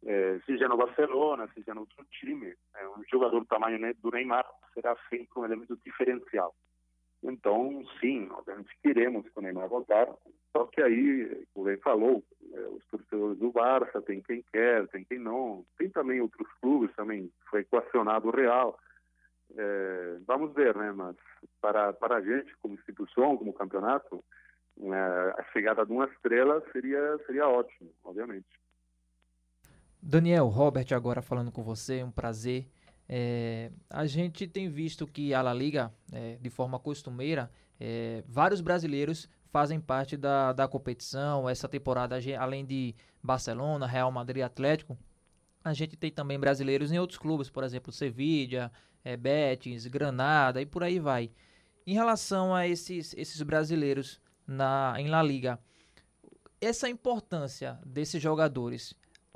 É, 0.07 0.39
seja 0.47 0.69
no 0.69 0.77
Barcelona, 0.77 1.49
seja 1.53 1.75
no 1.75 1.81
outro 1.81 2.07
time, 2.13 2.55
é, 2.77 2.89
um 2.89 3.03
jogador 3.11 3.41
do 3.41 3.47
tamanho 3.47 3.93
do 3.97 4.11
Neymar 4.13 4.47
será 4.73 4.97
sempre 5.11 5.29
um 5.37 5.45
elemento 5.45 5.77
diferencial. 5.85 6.55
Então, 7.25 7.85
sim, 7.99 8.29
obviamente 8.31 8.71
queremos 8.81 9.29
que 9.29 9.37
o 9.37 9.43
Neymar 9.43 9.69
voltar, 9.69 10.07
só 10.57 10.65
que 10.67 10.81
aí, 10.81 11.45
como 11.53 11.69
ele 11.69 11.79
falou, 11.79 12.23
é, 12.53 12.61
os 12.69 12.87
torcedores 12.87 13.39
do 13.39 13.51
Barça, 13.51 14.01
tem 14.01 14.23
quem 14.23 14.45
quer, 14.53 14.87
tem 14.89 15.05
quem 15.05 15.19
não, 15.19 15.67
tem 15.77 15.91
também 15.91 16.21
outros 16.21 16.47
clubes, 16.61 16.95
também 16.95 17.29
foi 17.51 17.63
equacionado 17.63 18.29
o 18.29 18.31
Real. 18.31 18.79
É, 19.57 20.19
vamos 20.25 20.55
ver, 20.55 20.77
né, 20.77 20.93
mas 20.93 21.17
para, 21.61 21.93
para 21.93 22.19
a 22.19 22.21
gente, 22.21 22.57
como 22.59 22.75
instituição, 22.75 23.37
como 23.37 23.53
campeonato, 23.53 24.23
né, 24.77 25.35
a 25.37 25.43
chegada 25.53 25.85
de 25.85 25.91
uma 25.91 26.05
estrela 26.07 26.63
seria, 26.71 27.19
seria 27.27 27.49
ótimo, 27.49 27.91
obviamente. 28.05 28.47
Daniel, 30.09 30.47
Robert 30.47 30.87
agora 30.93 31.21
falando 31.21 31.51
com 31.51 31.65
você, 31.65 32.05
um 32.05 32.13
prazer. 32.13 32.69
É, 33.09 33.73
a 33.91 34.07
gente 34.07 34.47
tem 34.47 34.69
visto 34.69 35.05
que 35.05 35.35
a 35.35 35.43
La 35.43 35.53
Liga, 35.53 35.93
é, 36.13 36.39
de 36.41 36.49
forma 36.49 36.79
costumeira, 36.79 37.51
é, 37.81 38.23
vários 38.25 38.61
brasileiros 38.61 39.29
fazem 39.51 39.81
parte 39.81 40.17
da, 40.17 40.53
da 40.53 40.69
competição. 40.69 41.49
Essa 41.49 41.69
temporada, 41.69 42.21
além 42.39 42.65
de 42.65 42.95
Barcelona, 43.21 43.85
Real 43.85 44.13
Madrid 44.13 44.45
Atlético, 44.45 44.97
a 45.65 45.73
gente 45.73 45.97
tem 45.97 46.13
também 46.13 46.39
brasileiros 46.39 46.93
em 46.93 47.01
outros 47.01 47.19
clubes, 47.19 47.51
por 47.51 47.65
exemplo, 47.65 47.91
Sevilla, 47.91 48.71
é, 49.05 49.17
Betis, 49.17 49.89
Granada 49.89 50.63
e 50.63 50.67
por 50.67 50.85
aí 50.85 51.01
vai. 51.01 51.33
Em 51.85 51.95
relação 51.95 52.55
a 52.55 52.65
esses, 52.65 53.13
esses 53.19 53.43
brasileiros 53.43 54.21
na, 54.47 54.95
em 54.99 55.09
La 55.09 55.21
Liga, 55.21 55.59
essa 56.61 56.89
importância 56.89 57.77
desses 57.85 58.23
jogadores, 58.23 58.95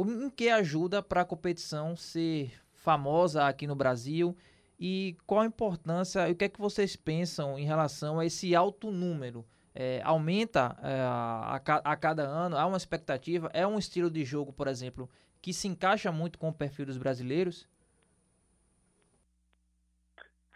em 0.09 0.30
que 0.30 0.49
ajuda 0.49 1.02
para 1.02 1.23
a 1.23 1.25
competição 1.25 1.97
ser 1.97 2.52
famosa 2.73 3.47
aqui 3.47 3.66
no 3.66 3.75
Brasil 3.75 4.37
e 4.78 5.16
qual 5.26 5.42
a 5.42 5.47
importância 5.47 6.26
o 6.30 6.35
que 6.35 6.45
é 6.45 6.49
que 6.49 6.61
vocês 6.61 6.97
pensam 6.97 7.59
em 7.59 7.64
relação 7.64 8.19
a 8.19 8.25
esse 8.25 8.54
alto 8.54 8.90
número? 8.90 9.45
É, 9.75 10.00
aumenta 10.02 10.76
é, 10.83 11.00
a, 11.00 11.61
a, 11.85 11.97
cada 11.97 12.23
ano? 12.23 12.57
Há 12.57 12.66
uma 12.66 12.76
expectativa? 12.76 13.50
É 13.52 13.66
um 13.66 13.78
estilo 13.78 14.11
de 14.11 14.25
jogo, 14.25 14.52
por 14.52 14.66
exemplo, 14.66 15.09
que 15.40 15.52
se 15.52 15.69
encaixa 15.69 16.11
muito 16.11 16.38
com 16.38 16.49
o 16.49 16.52
perfil 16.52 16.87
dos 16.87 16.99
brasileiros? 16.99 17.69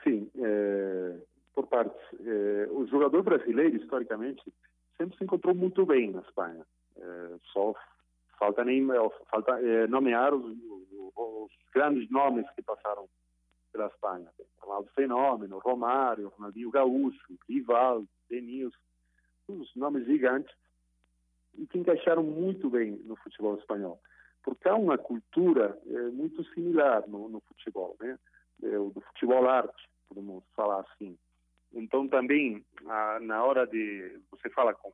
Sim, 0.03 0.29
é, 0.37 1.17
por 1.55 1.67
partes. 1.67 2.01
É, 2.21 2.69
o 2.71 2.87
jogador 2.87 3.23
brasileiro, 3.23 3.77
historicamente, 3.77 4.43
sempre 4.97 5.17
se 5.17 5.25
encontrou 5.25 5.55
muito 5.55 5.87
bem 5.87 6.11
na 6.11 6.21
Espanha. 6.21 6.67
É, 6.97 7.37
só 7.53 7.75
falta 8.39 8.65
nem 8.65 8.87
falta 9.31 9.61
é, 9.61 9.87
nomear 9.87 10.35
os, 10.35 10.57
os, 11.17 11.51
grandes 11.73 12.09
nomes 12.11 12.49
que 12.55 12.63
passaram 12.63 13.09
pela 13.73 13.87
Espanha. 13.87 14.29
Ronaldo 14.61 14.89
Fenômeno, 14.95 15.59
Romário, 15.59 16.33
Ronaldinho 16.37 16.71
Gaúcho, 16.71 17.39
Rivaldo, 17.49 18.09
Denilson, 18.31 18.79
os 19.49 19.75
nomes 19.75 20.07
gigantes 20.07 20.55
e 21.55 21.67
que 21.67 21.79
encaixaram 21.79 22.23
muito 22.23 22.71
bem 22.71 22.93
no 23.05 23.17
futebol 23.17 23.57
espanhol. 23.57 24.01
Porque 24.43 24.69
há 24.69 24.75
uma 24.75 24.99
cultura 24.99 25.79
é, 25.87 25.99
muito 26.11 26.45
similar 26.53 27.07
no, 27.09 27.29
no 27.29 27.41
futebol, 27.41 27.97
né? 28.01 28.19
É, 28.63 28.71
do 28.71 29.01
futebol 29.09 29.49
arte, 29.49 29.89
podemos 30.09 30.45
falar 30.55 30.81
assim. 30.81 31.19
Então 31.73 32.07
também, 32.09 32.65
a, 32.87 33.19
na 33.21 33.45
hora 33.45 33.67
de 33.67 34.21
você 34.31 34.49
fala 34.51 34.75
com 34.75 34.93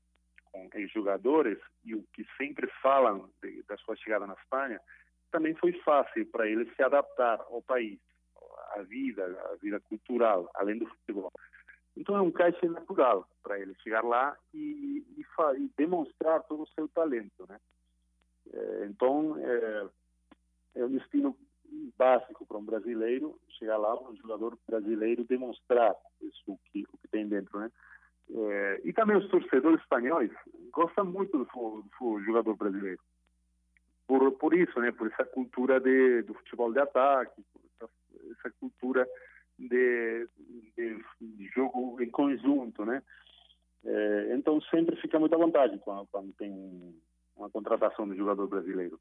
com 0.52 0.68
os 0.74 0.92
jogadores 0.92 1.58
e 1.84 1.94
o 1.94 2.04
que 2.12 2.24
sempre 2.36 2.66
falam 2.82 3.30
de, 3.42 3.62
da 3.64 3.76
sua 3.78 3.96
chegada 3.96 4.26
na 4.26 4.34
Espanha, 4.34 4.80
também 5.30 5.54
foi 5.54 5.72
fácil 5.80 6.26
para 6.26 6.48
eles 6.48 6.68
se 6.74 6.82
adaptar 6.82 7.40
ao 7.40 7.62
país, 7.62 7.98
à 8.74 8.82
vida, 8.82 9.24
à 9.24 9.56
vida 9.56 9.80
cultural, 9.80 10.50
além 10.54 10.78
do 10.78 10.86
futebol. 10.86 11.30
Então 11.96 12.16
é 12.16 12.20
um 12.20 12.30
caixa 12.30 12.66
natural 12.68 13.28
para 13.42 13.58
eles 13.58 13.76
chegar 13.82 14.04
lá 14.04 14.36
e, 14.54 15.04
e, 15.16 15.24
e, 15.58 15.70
demonstrar 15.76 16.42
todo 16.44 16.62
o 16.62 16.68
seu 16.68 16.88
talento, 16.88 17.46
né? 17.48 17.58
É, 18.52 18.86
então 18.86 19.36
é, 19.38 19.88
é 20.76 20.84
um 20.84 20.90
destino 20.90 21.36
básico 21.96 22.46
para 22.46 22.58
um 22.58 22.64
brasileiro 22.64 23.38
chegar 23.58 23.76
lá, 23.76 23.94
um 24.00 24.16
jogador 24.16 24.58
brasileiro 24.66 25.24
demonstrar 25.24 25.94
isso 26.20 26.58
que, 26.72 26.84
o 26.92 26.98
que 26.98 27.08
tem 27.08 27.28
dentro, 27.28 27.58
né? 27.58 27.70
É, 28.32 28.80
e 28.84 28.92
também 28.92 29.16
os 29.16 29.28
torcedores 29.28 29.80
espanhóis 29.80 30.30
gostam 30.72 31.04
muito 31.04 31.38
do, 31.38 31.44
do, 31.44 31.84
do 31.98 32.20
jogador 32.24 32.56
brasileiro. 32.56 33.00
Por, 34.06 34.32
por 34.32 34.54
isso, 34.54 34.78
né? 34.80 34.92
Por 34.92 35.08
essa 35.08 35.24
cultura 35.24 35.80
de, 35.80 36.22
do 36.22 36.34
futebol 36.34 36.72
de 36.72 36.78
ataque, 36.78 37.44
essa, 37.74 37.90
essa 38.32 38.50
cultura 38.60 39.08
de, 39.58 40.28
de, 40.76 41.04
de, 41.20 41.46
jogo 41.54 42.00
em 42.00 42.10
conjunto, 42.10 42.84
né? 42.84 43.02
É, 43.84 44.34
então 44.34 44.60
sempre 44.62 44.94
fica 44.96 45.18
muito 45.18 45.34
à 45.34 45.38
vontade 45.38 45.78
quando, 45.78 46.06
quando 46.08 46.32
tem 46.34 46.94
uma 47.36 47.50
contratação 47.50 48.08
de 48.08 48.16
jogador 48.16 48.46
brasileiro. 48.46 49.00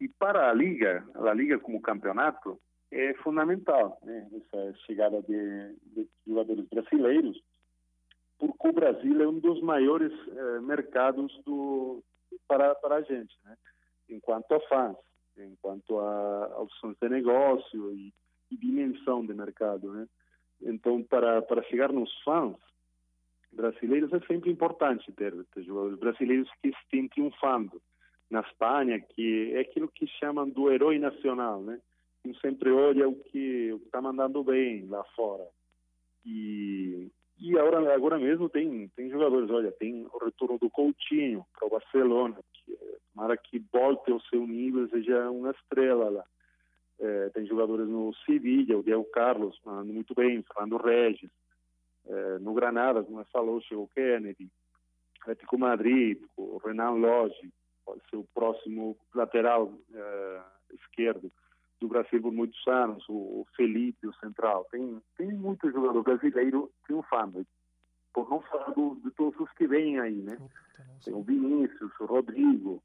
E 0.00 0.08
para 0.08 0.50
a 0.50 0.52
liga, 0.52 1.06
a 1.14 1.32
liga 1.32 1.58
como 1.58 1.82
campeonato 1.82 2.58
é 2.90 3.14
fundamental, 3.14 3.98
né? 4.02 4.28
Essa 4.32 4.74
chegada 4.86 5.22
de, 5.22 5.76
de 5.94 6.08
jogadores 6.26 6.66
brasileiros 6.68 7.40
porque 8.38 8.68
o 8.68 8.72
Brasil 8.72 9.20
é 9.20 9.26
um 9.26 9.38
dos 9.38 9.60
maiores 9.60 10.12
eh, 10.28 10.60
mercados 10.60 11.36
do, 11.44 12.02
para, 12.46 12.74
para 12.76 12.96
a 12.96 13.02
gente, 13.02 13.36
né? 13.44 13.56
enquanto 14.08 14.52
a 14.52 14.60
fãs, 14.60 14.96
enquanto 15.36 15.98
a, 15.98 16.60
opções 16.60 16.96
de 17.00 17.08
negócio 17.08 17.92
e, 17.92 18.12
e, 18.50 18.56
dimensão 18.56 19.24
de 19.24 19.34
mercado. 19.34 19.92
Né? 19.92 20.08
Então, 20.62 21.02
para, 21.02 21.42
para 21.42 21.62
chegar 21.64 21.92
nos 21.92 22.12
fãs 22.22 22.56
brasileiros 23.52 24.12
é 24.12 24.20
sempre 24.20 24.50
importante 24.50 25.10
ter, 25.12 25.34
ter 25.54 25.62
jogadores 25.62 25.98
brasileiros 25.98 26.48
que 26.62 26.68
estão 26.68 27.08
triunfando 27.08 27.82
na 28.30 28.40
Espanha, 28.40 29.00
que 29.00 29.52
é 29.54 29.60
aquilo 29.60 29.88
que 29.88 30.06
chamam 30.06 30.48
do 30.48 30.70
herói 30.70 30.98
nacional, 30.98 31.62
né? 31.62 31.80
Que 32.22 32.34
sempre 32.40 32.70
olha 32.70 33.08
o 33.08 33.14
que 33.14 33.74
está 33.86 34.02
mandando 34.02 34.44
bem 34.44 34.86
lá 34.86 35.02
fora. 35.16 35.46
E, 36.26 37.10
e 37.40 37.56
agora, 37.58 37.94
agora 37.94 38.18
mesmo 38.18 38.48
tem, 38.48 38.88
tem 38.96 39.08
jogadores, 39.10 39.48
olha, 39.50 39.70
tem 39.72 40.06
o 40.12 40.24
retorno 40.24 40.58
do 40.58 40.68
Coutinho 40.68 41.46
para 41.56 41.66
o 41.66 41.70
Barcelona, 41.70 42.36
que 42.52 42.76
tomara 43.14 43.36
que 43.36 43.62
volte 43.72 44.10
ao 44.10 44.20
seu 44.22 44.46
nível, 44.46 44.88
seja 44.88 45.30
uma 45.30 45.50
estrela 45.50 46.10
lá. 46.10 46.24
É, 47.00 47.28
tem 47.30 47.46
jogadores 47.46 47.88
no 47.88 48.12
Sevilla, 48.26 48.78
o 48.78 48.82
Diego 48.82 49.04
Carlos, 49.12 49.56
falando 49.58 49.92
muito 49.92 50.14
bem, 50.14 50.42
Fernando 50.42 50.78
Regis. 50.78 51.30
É, 52.06 52.38
no 52.40 52.54
Granada, 52.54 53.04
como 53.04 53.24
falou, 53.26 53.60
chegou 53.60 53.84
o 53.84 53.88
Kennedy. 53.88 54.50
Atlético 55.20 55.58
Madrid, 55.58 56.20
o 56.36 56.56
Renan 56.58 56.90
Lodge, 56.90 57.52
pode 57.84 58.00
ser 58.10 58.16
o 58.16 58.26
próximo 58.34 58.96
lateral 59.14 59.72
é, 59.94 60.40
esquerdo 60.74 61.30
do 61.80 61.88
Brasil 61.88 62.20
por 62.20 62.32
muitos 62.32 62.66
anos, 62.66 63.04
o 63.08 63.46
Felipe, 63.56 64.06
o 64.06 64.14
Central. 64.14 64.66
Tem, 64.70 65.00
tem 65.16 65.32
muito 65.32 65.70
jogador 65.70 66.02
brasileiro 66.02 66.70
triunfando. 66.84 67.46
Por 68.12 68.28
não 68.28 68.40
falar 68.42 68.70
do, 68.70 68.96
de 69.04 69.10
todos 69.12 69.38
os 69.38 69.52
que 69.52 69.66
vêm 69.66 70.00
aí, 70.00 70.16
né? 70.16 70.36
Tem 71.04 71.14
o 71.14 71.22
Vinícius, 71.22 71.92
o 72.00 72.06
Rodrigo, 72.06 72.82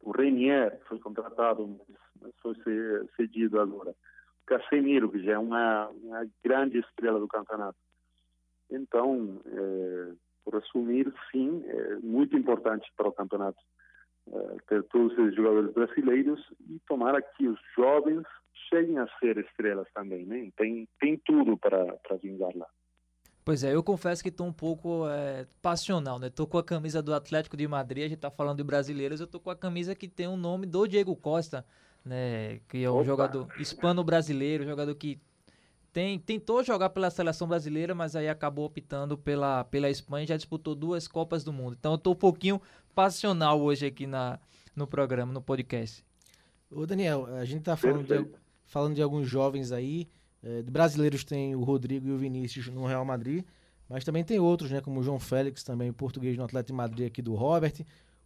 o 0.00 0.10
Renier, 0.12 0.78
que 0.78 0.88
foi 0.88 0.98
contratado, 0.98 1.80
mas 2.20 2.32
foi 2.40 2.54
cedido 3.16 3.60
agora. 3.60 3.90
O 3.90 4.46
Casemiro, 4.46 5.10
que 5.10 5.22
já 5.22 5.32
é 5.32 5.38
uma, 5.38 5.88
uma 5.88 6.26
grande 6.42 6.78
estrela 6.78 7.20
do 7.20 7.28
campeonato. 7.28 7.78
Então, 8.70 9.40
é, 9.46 10.12
por 10.44 10.56
assumir, 10.56 11.12
sim, 11.30 11.62
é 11.66 11.96
muito 11.96 12.36
importante 12.36 12.90
para 12.96 13.08
o 13.08 13.12
campeonato 13.12 13.58
ter 14.68 14.82
todos 14.84 15.12
esses 15.18 15.34
jogadores 15.34 15.72
brasileiros 15.72 16.40
e 16.68 16.78
tomara 16.88 17.20
que 17.20 17.48
os 17.48 17.58
jovens 17.76 18.22
cheguem 18.68 18.98
a 18.98 19.06
ser 19.18 19.38
estrelas 19.38 19.86
também, 19.94 20.24
né? 20.24 20.50
Tem, 20.56 20.88
tem 21.00 21.20
tudo 21.24 21.56
para 21.56 21.98
vingar 22.22 22.56
lá. 22.56 22.66
Pois 23.44 23.64
é, 23.64 23.74
eu 23.74 23.82
confesso 23.82 24.22
que 24.22 24.28
estou 24.28 24.46
um 24.46 24.52
pouco 24.52 25.08
é, 25.08 25.46
passional, 25.60 26.18
né? 26.18 26.30
Tô 26.30 26.46
com 26.46 26.58
a 26.58 26.64
camisa 26.64 27.02
do 27.02 27.12
Atlético 27.12 27.56
de 27.56 27.66
Madrid, 27.66 28.04
a 28.04 28.08
gente 28.08 28.20
tá 28.20 28.30
falando 28.30 28.58
de 28.58 28.64
brasileiros, 28.64 29.20
eu 29.20 29.26
tô 29.26 29.40
com 29.40 29.50
a 29.50 29.56
camisa 29.56 29.96
que 29.96 30.06
tem 30.06 30.28
o 30.28 30.36
nome 30.36 30.64
do 30.64 30.86
Diego 30.86 31.16
Costa, 31.16 31.66
né? 32.04 32.60
Que 32.68 32.84
é 32.84 32.90
um 32.90 32.94
Opa. 32.94 33.04
jogador 33.04 33.48
hispano-brasileiro, 33.58 34.64
jogador 34.64 34.94
que 34.94 35.20
tem, 35.92 36.18
tentou 36.18 36.64
jogar 36.64 36.90
pela 36.90 37.10
seleção 37.10 37.46
brasileira, 37.46 37.94
mas 37.94 38.16
aí 38.16 38.28
acabou 38.28 38.64
optando 38.64 39.18
pela, 39.18 39.64
pela 39.64 39.90
Espanha 39.90 40.24
e 40.24 40.28
já 40.28 40.36
disputou 40.36 40.74
duas 40.74 41.06
Copas 41.06 41.44
do 41.44 41.52
Mundo. 41.52 41.76
Então 41.78 41.92
eu 41.92 41.98
tô 41.98 42.12
um 42.12 42.16
pouquinho 42.16 42.62
passional 42.94 43.60
hoje 43.60 43.86
aqui 43.86 44.06
na, 44.06 44.38
no 44.74 44.86
programa, 44.86 45.32
no 45.32 45.42
podcast. 45.42 46.04
Ô 46.70 46.86
Daniel, 46.86 47.26
a 47.36 47.44
gente 47.44 47.62
tá 47.62 47.76
falando, 47.76 48.06
de, 48.06 48.30
falando 48.64 48.94
de 48.94 49.02
alguns 49.02 49.28
jovens 49.28 49.72
aí. 49.72 50.08
É, 50.42 50.62
brasileiros 50.62 51.24
tem 51.24 51.54
o 51.54 51.62
Rodrigo 51.62 52.08
e 52.08 52.10
o 52.10 52.18
Vinícius 52.18 52.66
no 52.68 52.84
Real 52.84 53.04
Madrid, 53.04 53.44
mas 53.88 54.04
também 54.04 54.24
tem 54.24 54.40
outros, 54.40 54.70
né? 54.70 54.80
Como 54.80 55.00
o 55.00 55.02
João 55.02 55.18
Félix, 55.18 55.62
também 55.62 55.90
o 55.90 55.94
português 55.94 56.36
no 56.36 56.44
Atlético 56.44 56.72
de 56.72 56.76
Madrid 56.76 57.06
aqui 57.06 57.22
do 57.22 57.34
Robert, 57.34 57.74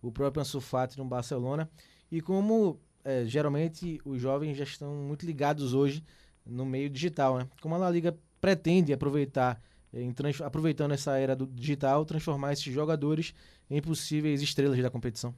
o 0.00 0.10
próprio 0.10 0.40
Ansu 0.40 0.60
Fati 0.60 0.96
no 0.96 1.04
Barcelona. 1.04 1.68
E 2.10 2.20
como 2.20 2.80
é, 3.04 3.24
geralmente 3.24 4.00
os 4.04 4.20
jovens 4.20 4.56
já 4.56 4.64
estão 4.64 4.94
muito 4.94 5.26
ligados 5.26 5.74
hoje 5.74 6.02
no 6.44 6.64
meio 6.64 6.88
digital, 6.88 7.38
né? 7.38 7.48
Como 7.60 7.74
a 7.74 7.78
La 7.78 7.90
Liga 7.90 8.16
pretende 8.40 8.92
aproveitar, 8.92 9.60
eh, 9.92 10.02
em 10.02 10.14
aproveitando 10.44 10.92
essa 10.92 11.18
era 11.18 11.34
do 11.34 11.46
digital, 11.46 12.04
transformar 12.04 12.52
esses 12.52 12.72
jogadores 12.72 13.34
em 13.70 13.80
possíveis 13.80 14.42
estrelas 14.42 14.80
da 14.80 14.90
competição? 14.90 15.34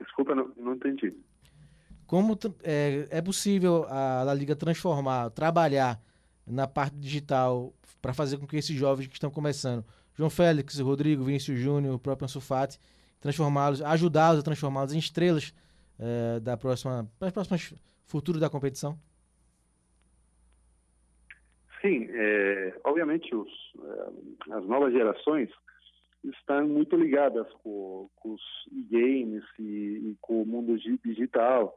Desculpa, 0.00 0.34
não, 0.34 0.52
não 0.56 0.74
entendi. 0.74 1.14
Como 2.06 2.38
é, 2.62 3.06
é 3.10 3.22
possível 3.22 3.86
a 3.88 4.22
La 4.24 4.34
Liga 4.34 4.54
transformar, 4.54 5.30
trabalhar 5.30 6.00
na 6.46 6.66
parte 6.66 6.96
digital 6.96 7.72
para 8.00 8.12
fazer 8.12 8.36
com 8.36 8.46
que 8.46 8.56
esses 8.56 8.76
jovens 8.76 9.06
que 9.06 9.14
estão 9.14 9.30
começando, 9.30 9.84
João 10.14 10.28
Félix, 10.28 10.78
Rodrigo, 10.80 11.24
Vinícius 11.24 11.58
Júnior, 11.58 11.94
o 11.94 11.98
próprio 11.98 12.24
Ansu 12.24 12.40
Fati, 12.40 12.78
transformá-los, 13.20 13.80
ajudá-los 13.80 14.40
a 14.40 14.42
transformá-los 14.42 14.92
em 14.92 14.98
estrelas 14.98 15.54
é, 15.98 16.40
da 16.40 16.56
próxima, 16.56 17.08
das 17.18 17.32
próximas 17.32 17.72
futuro 18.04 18.38
da 18.38 18.50
competição? 18.50 18.98
Sim, 21.82 22.06
é, 22.10 22.80
obviamente 22.84 23.34
os, 23.34 23.50
é, 23.84 24.54
as 24.54 24.64
novas 24.66 24.92
gerações 24.92 25.50
estão 26.22 26.66
muito 26.68 26.94
ligadas 26.94 27.46
com, 27.54 28.08
com 28.14 28.34
os 28.34 28.42
games 28.88 29.42
e, 29.58 30.12
e, 30.12 30.16
com 30.20 30.42
o 30.42 30.46
mundo 30.46 30.78
digital 31.04 31.74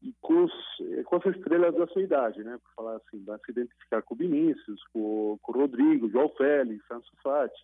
e 0.00 0.14
com, 0.22 0.44
os, 0.44 0.52
é, 0.96 1.02
com 1.02 1.16
as 1.16 1.26
estrelas 1.26 1.74
da 1.74 1.86
sua 1.88 2.02
idade, 2.02 2.42
né? 2.42 2.58
Por 2.62 2.74
falar 2.74 2.96
assim, 2.96 3.22
vai 3.24 3.38
se 3.44 3.50
identificar 3.50 4.00
com 4.00 4.14
o 4.14 4.16
Vinícius, 4.16 4.82
com, 4.92 5.38
com 5.42 5.52
o 5.52 5.60
Rodrigo, 5.60 6.08
João 6.08 6.30
Félix, 6.30 6.82
Ansu 6.90 7.12
Fati. 7.22 7.62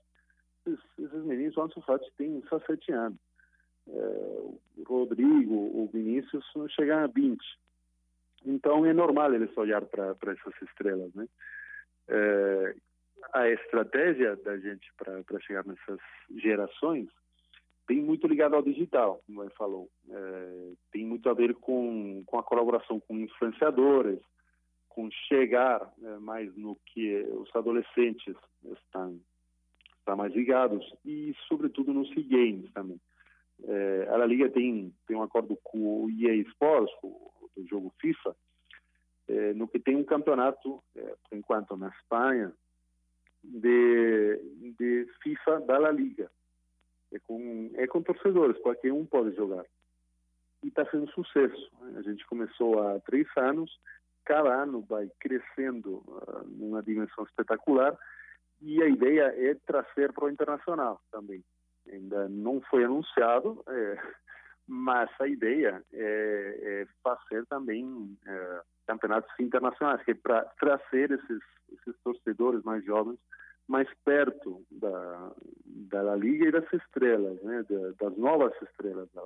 Esses, 0.66 0.80
esses 0.99 1.25
meninos, 1.25 1.57
o 1.57 1.62
Ansu 1.62 1.80
Fati 1.80 2.12
tem 2.18 2.42
só 2.50 2.61
sete 2.61 2.92
anos. 2.92 3.18
É, 3.88 3.92
o 4.76 4.85
Rodrigo, 4.87 5.54
o 5.54 5.88
Vinícius 5.90 6.45
chegam 6.76 6.99
a 6.99 7.07
20. 7.07 7.38
Então 8.45 8.85
é 8.85 8.92
normal 8.92 9.33
eles 9.35 9.57
olhar 9.57 9.85
para 9.87 10.14
essas 10.26 10.54
estrelas, 10.68 11.14
né? 11.14 11.26
É, 12.09 12.75
a 13.33 13.49
estratégia 13.50 14.37
da 14.37 14.57
gente 14.59 14.91
para 14.97 15.41
chegar 15.41 15.65
nessas 15.65 15.99
gerações 16.37 17.09
tem 17.87 18.03
muito 18.03 18.27
ligado 18.27 18.55
ao 18.55 18.62
digital, 18.62 19.23
como 19.27 19.43
ele 19.43 19.53
falou. 19.57 19.88
É, 20.11 20.73
tem 20.93 21.07
muito 21.07 21.29
a 21.29 21.35
ver 21.35 21.55
com, 21.55 22.23
com 22.27 22.38
a 22.38 22.43
colaboração 22.43 23.00
com 23.00 23.19
influenciadores, 23.19 24.21
com 24.88 25.11
chegar 25.29 25.91
é, 26.03 26.19
mais 26.19 26.55
no 26.57 26.77
que 26.87 27.23
os 27.31 27.55
adolescentes 27.55 28.35
estão, 28.65 29.19
estar 29.99 30.17
mais 30.17 30.35
ligados 30.35 30.85
e, 31.05 31.35
sobretudo, 31.49 31.93
nos 31.95 32.09
games 32.27 32.71
também. 32.73 33.00
É, 33.65 34.09
a 34.11 34.17
La 34.17 34.27
Liga 34.27 34.49
tem, 34.50 34.95
tem 35.07 35.17
um 35.17 35.23
acordo 35.23 35.59
com 35.62 36.05
o 36.05 36.11
EA 36.11 36.35
Sports, 36.37 36.95
do 37.03 37.67
jogo 37.67 37.93
FIFA, 38.00 38.37
é, 39.28 39.52
no 39.54 39.68
que 39.68 39.78
tem 39.78 39.97
um 39.97 40.04
campeonato, 40.04 40.82
é, 40.97 41.14
por 41.28 41.37
enquanto, 41.37 41.76
na 41.76 41.88
Espanha, 41.88 42.52
de, 43.44 44.40
de 44.78 45.06
FIFA 45.23 45.61
da 45.61 45.78
La 45.78 45.90
Liga. 45.90 46.30
É 47.12 47.18
com, 47.20 47.70
é 47.75 47.87
com 47.87 48.02
torcedores, 48.02 48.61
qualquer 48.61 48.92
um 48.92 49.06
pode 49.06 49.35
jogar. 49.35 49.64
E 50.62 50.68
está 50.68 50.85
sendo 50.90 51.11
sucesso. 51.12 51.70
A 51.97 52.02
gente 52.02 52.26
começou 52.26 52.82
há 52.82 53.00
três 53.00 53.26
anos, 53.37 53.78
cada 54.25 54.62
ano 54.62 54.82
vai 54.82 55.11
crescendo 55.18 56.02
uh, 56.06 56.47
numa 56.47 56.82
dimensão 56.82 57.25
espetacular 57.25 57.97
e 58.61 58.82
a 58.82 58.88
ideia 58.88 59.35
é 59.37 59.54
trazer 59.66 60.12
para 60.12 60.25
o 60.25 60.30
internacional 60.30 61.00
também. 61.11 61.42
Ainda 61.90 62.28
não 62.28 62.61
foi 62.62 62.85
anunciado, 62.85 63.62
é, 63.68 63.99
mas 64.66 65.08
a 65.20 65.26
ideia 65.26 65.82
é, 65.92 66.58
é 66.82 66.87
fazer 67.02 67.47
também 67.47 68.16
é, 68.26 68.62
campeonatos 68.88 69.30
internacionais, 69.38 70.02
que 70.02 70.12
é 70.12 70.14
para 70.14 70.42
trazer 70.59 71.12
esses, 71.12 71.42
esses 71.71 71.95
torcedores 72.02 72.62
mais 72.64 72.83
jovens 72.85 73.18
mais 73.68 73.87
perto 74.02 74.64
da, 74.71 75.30
da 75.66 76.02
La 76.02 76.16
Liga 76.16 76.49
e 76.49 76.50
das 76.50 76.73
estrelas, 76.73 77.40
né, 77.42 77.62
das 78.00 78.16
novas 78.16 78.52
estrelas 78.62 79.07
da 79.14 79.23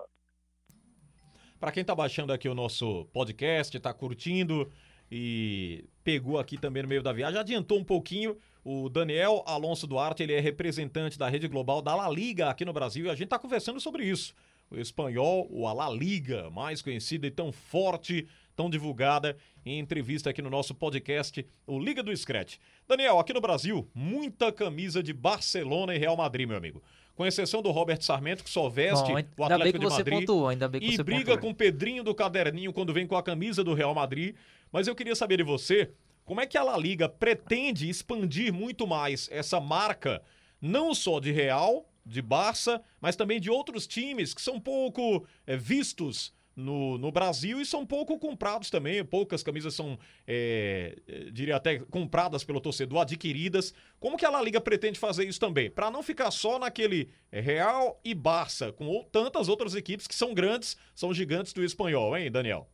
Para 1.61 1.71
quem 1.71 1.83
está 1.83 1.95
baixando 1.95 2.33
aqui 2.33 2.49
o 2.49 2.55
nosso 2.55 3.07
podcast, 3.13 3.77
está 3.77 3.95
curtindo 3.95 4.71
e 5.09 5.85
pegou 6.03 6.41
aqui 6.41 6.59
também 6.59 6.83
no 6.83 6.89
meio 6.89 7.05
da 7.05 7.13
viagem, 7.13 7.39
adiantou 7.39 7.79
um 7.79 7.85
pouquinho, 7.85 8.37
o 8.65 8.89
Daniel 8.89 9.45
Alonso 9.47 9.87
Duarte, 9.87 10.25
ele 10.25 10.33
é 10.33 10.41
representante 10.41 11.17
da 11.17 11.29
Rede 11.29 11.47
Global 11.47 11.81
da 11.81 11.95
La 11.95 12.11
Liga 12.11 12.49
aqui 12.51 12.65
no 12.65 12.73
Brasil 12.73 13.07
e 13.07 13.11
a 13.11 13.15
gente 13.15 13.25
está 13.25 13.39
conversando 13.39 13.81
sobre 13.81 14.05
isso. 14.05 14.35
O 14.69 14.77
espanhol, 14.77 15.47
o 15.51 15.73
La 15.73 15.89
Liga, 15.89 16.51
mais 16.51 16.83
conhecida 16.83 17.29
e 17.29 17.31
tão 17.31 17.53
forte 17.53 18.27
tão 18.55 18.69
divulgada 18.71 19.37
em 19.65 19.79
entrevista 19.79 20.31
aqui 20.31 20.43
no 20.43 20.51
nosso 20.51 20.75
podcast, 20.75 21.47
o 21.67 21.79
Liga 21.79 22.03
do 22.03 22.17
Scratch. 22.17 22.57
Daniel, 22.87 23.19
aqui 23.19 23.33
no 23.33 23.41
Brasil, 23.41 23.89
muita 23.95 24.53
camisa 24.53 25.03
de 25.03 25.13
Barcelona 25.13 25.95
e 25.95 25.99
Real 25.99 26.17
Madrid, 26.17 26.49
meu 26.49 26.57
amigo. 26.57 26.83
Com 27.15 27.27
exceção 27.27 27.61
do 27.61 27.71
Robert 27.71 28.03
Sarmento, 28.03 28.43
que 28.43 28.51
só 28.51 28.69
veste 28.69 29.13
Bom, 29.13 29.23
o 29.37 29.45
Atlético 29.45 29.79
de 29.79 29.87
Madrid. 29.87 30.21
Pontuou, 30.21 30.49
ainda 30.49 30.69
bem 30.69 30.81
que 30.81 30.89
e 30.89 30.97
você 30.97 31.03
briga 31.03 31.33
pontuou. 31.33 31.39
com 31.39 31.51
o 31.51 31.55
Pedrinho 31.55 32.03
do 32.03 32.15
Caderninho 32.15 32.73
quando 32.73 32.93
vem 32.93 33.07
com 33.07 33.17
a 33.17 33.23
camisa 33.23 33.63
do 33.63 33.75
Real 33.75 33.95
Madrid. 33.95 34.35
Mas 34.73 34.89
eu 34.89 34.95
queria 34.95 35.15
saber 35.15 35.37
de 35.37 35.43
você, 35.43 35.91
como 36.25 36.41
é 36.41 36.47
que 36.47 36.57
a 36.57 36.63
La 36.63 36.77
Liga 36.77 37.09
pretende 37.09 37.89
expandir 37.89 38.53
muito 38.53 38.87
mais 38.87 39.29
essa 39.31 39.61
marca, 39.61 40.23
não 40.61 40.95
só 40.95 41.21
de 41.21 41.31
Real, 41.31 41.87
de 42.05 42.23
Barça, 42.23 42.83
mas 43.01 43.15
também 43.15 43.41
de 43.41 43.51
outros 43.51 43.87
times 43.87 44.35
que 44.35 44.43
são 44.43 44.59
pouco 44.59 45.27
é, 45.47 45.57
vistos 45.57 46.33
no, 46.57 46.99
no 46.99 47.11
Brasil 47.11 47.61
e 47.61 47.67
são 47.67 47.87
pouco 47.87 48.19
comprados 48.19 48.71
também. 48.71 49.05
Poucas 49.05 49.43
camisas 49.43 49.75
são, 49.75 49.99
é, 50.27 50.97
é, 51.07 51.31
diria 51.31 51.57
até, 51.57 51.79
compradas 51.79 52.45
pelo 52.45 52.61
torcedor, 52.61 53.01
adquiridas. 53.01 53.75
Como 53.99 54.17
que 54.17 54.27
a 54.27 54.31
La 54.31 54.43
Liga 54.43 54.61
pretende 54.61 54.99
fazer 54.99 55.25
isso 55.25 55.41
também? 55.41 55.71
Para 55.71 55.91
não 55.91 56.03
ficar 56.03 56.31
só 56.31 56.59
naquele 56.59 57.11
Real 57.31 58.01
e 58.05 58.15
Barça, 58.15 58.73
com 58.73 59.05
tantas 59.11 59.49
outras 59.49 59.75
equipes 59.75 60.07
que 60.07 60.15
são 60.15 60.35
grandes, 60.35 60.77
são 60.95 61.13
gigantes 61.13 61.53
do 61.53 61.63
espanhol, 61.63 62.17
hein, 62.17 62.31
Daniel? 62.31 62.69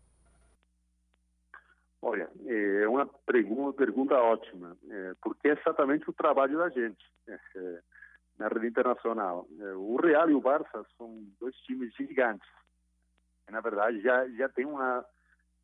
Olha, 2.01 2.31
é 2.47 2.89
uma 2.89 3.07
pergunta, 3.27 3.77
pergunta 3.77 4.15
ótima, 4.15 4.77
é, 4.89 5.13
porque 5.21 5.49
é 5.49 5.53
exatamente 5.53 6.09
o 6.09 6.13
trabalho 6.13 6.57
da 6.57 6.69
gente 6.69 7.05
é, 7.27 7.35
é 7.35 7.81
na 8.39 8.47
rede 8.47 8.69
internacional. 8.69 9.49
É, 9.61 9.73
o 9.75 9.97
Real 9.97 10.31
e 10.31 10.35
o 10.35 10.41
Barça 10.41 10.87
são 10.97 11.25
dois 11.41 11.57
times 11.57 11.93
gigantes 11.97 12.49
na 13.53 13.61
verdade 13.61 14.01
já 14.01 14.29
já 14.31 14.49
tem 14.49 14.67
uma 14.67 15.05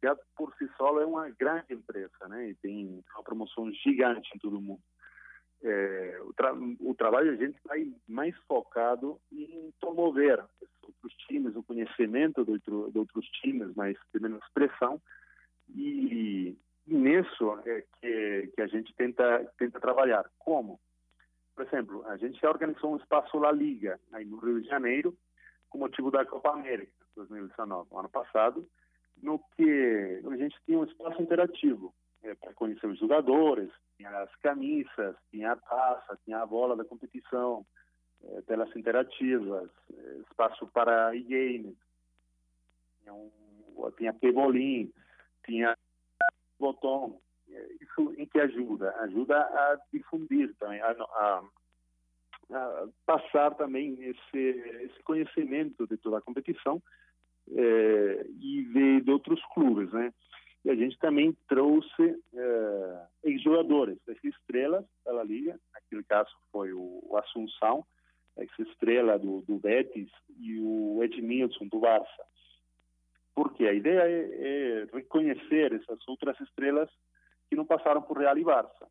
já 0.02 0.16
por 0.36 0.54
si 0.56 0.68
só 0.76 1.00
é 1.00 1.06
uma 1.06 1.30
grande 1.30 1.72
empresa, 1.72 2.28
né? 2.28 2.50
E 2.50 2.54
tem 2.56 3.02
uma 3.14 3.22
promoção 3.22 3.72
gigante 3.72 4.30
em 4.34 4.38
todo 4.38 4.60
mundo. 4.60 4.82
É, 5.62 6.18
o, 6.22 6.34
tra 6.34 6.52
o, 6.52 6.94
trabalho 6.94 7.32
a 7.32 7.36
gente 7.36 7.58
vai 7.64 7.90
mais 8.06 8.36
focado 8.46 9.18
em 9.32 9.72
promover 9.80 10.44
outros 10.82 11.14
times, 11.26 11.56
o 11.56 11.62
conhecimento 11.62 12.44
de, 12.44 12.50
outro, 12.50 12.90
de 12.92 12.98
outros 12.98 13.26
times, 13.40 13.74
mas 13.74 13.96
de 14.12 14.20
menos 14.20 14.44
pressão. 14.52 15.00
E, 15.70 16.54
e 16.86 16.94
nisso 16.94 17.58
é 17.64 17.82
que, 17.98 18.52
que 18.54 18.60
a 18.60 18.66
gente 18.66 18.94
tenta, 18.94 19.50
tenta 19.56 19.80
trabalhar. 19.80 20.30
Como? 20.38 20.78
Por 21.54 21.64
exemplo, 21.64 22.06
a 22.08 22.18
gente 22.18 22.38
já 22.38 22.50
organizou 22.50 22.92
um 22.92 22.98
espaço 22.98 23.38
La 23.38 23.50
Liga, 23.50 23.98
aí 24.12 24.26
no 24.26 24.36
Rio 24.36 24.60
de 24.60 24.68
Janeiro, 24.68 25.16
com 25.70 25.78
motivo 25.78 26.10
da 26.10 26.26
Copa 26.26 26.50
América. 26.50 27.03
2019, 27.16 27.88
ano 27.94 28.08
passado, 28.08 28.68
no 29.22 29.38
que 29.56 30.22
a 30.30 30.36
gente 30.36 30.56
tinha 30.64 30.78
um 30.78 30.84
espaço 30.84 31.22
interativo 31.22 31.94
é, 32.22 32.34
para 32.34 32.54
conhecer 32.54 32.86
os 32.86 32.98
jogadores, 32.98 33.70
tinha 33.96 34.10
as 34.22 34.34
camisas, 34.36 35.16
tinha 35.30 35.52
a 35.52 35.56
taça, 35.56 36.18
tinha 36.24 36.40
a 36.40 36.46
bola 36.46 36.76
da 36.76 36.84
competição, 36.84 37.64
é, 38.22 38.40
telas 38.42 38.74
interativas, 38.74 39.70
é, 39.92 40.16
espaço 40.28 40.66
para 40.68 41.14
e-games, 41.14 41.76
tinha, 43.00 43.14
um, 43.14 43.30
tinha 43.96 44.12
pebolim, 44.12 44.92
tinha 45.44 45.76
botão, 46.58 47.20
é, 47.48 47.68
isso 47.80 48.14
em 48.16 48.26
que 48.26 48.40
ajuda? 48.40 48.94
Ajuda 49.00 49.36
a 49.36 49.78
difundir 49.92 50.54
também, 50.58 50.80
a, 50.80 50.90
a, 50.90 51.44
a 52.50 52.88
passar 53.04 53.54
também 53.54 54.02
esse, 54.02 54.38
esse 54.38 55.02
conhecimento 55.02 55.86
de 55.86 55.96
toda 55.98 56.18
a 56.18 56.22
competição 56.22 56.82
é, 57.52 58.26
e 58.40 58.64
de, 58.64 59.00
de, 59.02 59.10
outros 59.10 59.40
clubes, 59.52 59.92
né? 59.92 60.12
E 60.64 60.70
a 60.70 60.74
gente 60.74 60.98
também 60.98 61.36
trouxe 61.46 62.22
é, 62.34 63.06
ex-jogadores, 63.24 63.98
ex-estrelas 64.08 64.84
da 65.04 65.22
Liga, 65.22 65.58
naquele 65.72 66.02
caso 66.04 66.30
foi 66.50 66.72
o 66.72 67.16
Assunção, 67.18 67.84
ex-estrela 68.38 69.18
do, 69.18 69.42
do 69.42 69.58
Betis, 69.58 70.10
e 70.38 70.58
o 70.58 71.02
Edmilson 71.02 71.66
do 71.66 71.80
Barça. 71.80 72.24
Porque 73.34 73.66
a 73.66 73.72
ideia 73.72 74.00
é, 74.00 74.82
é, 74.82 74.86
reconhecer 74.92 75.72
essas 75.74 75.98
outras 76.08 76.40
estrelas 76.40 76.88
que 77.48 77.56
não 77.56 77.66
passaram 77.66 78.00
por 78.00 78.18
Real 78.18 78.38
e 78.38 78.44
Barça. 78.44 78.88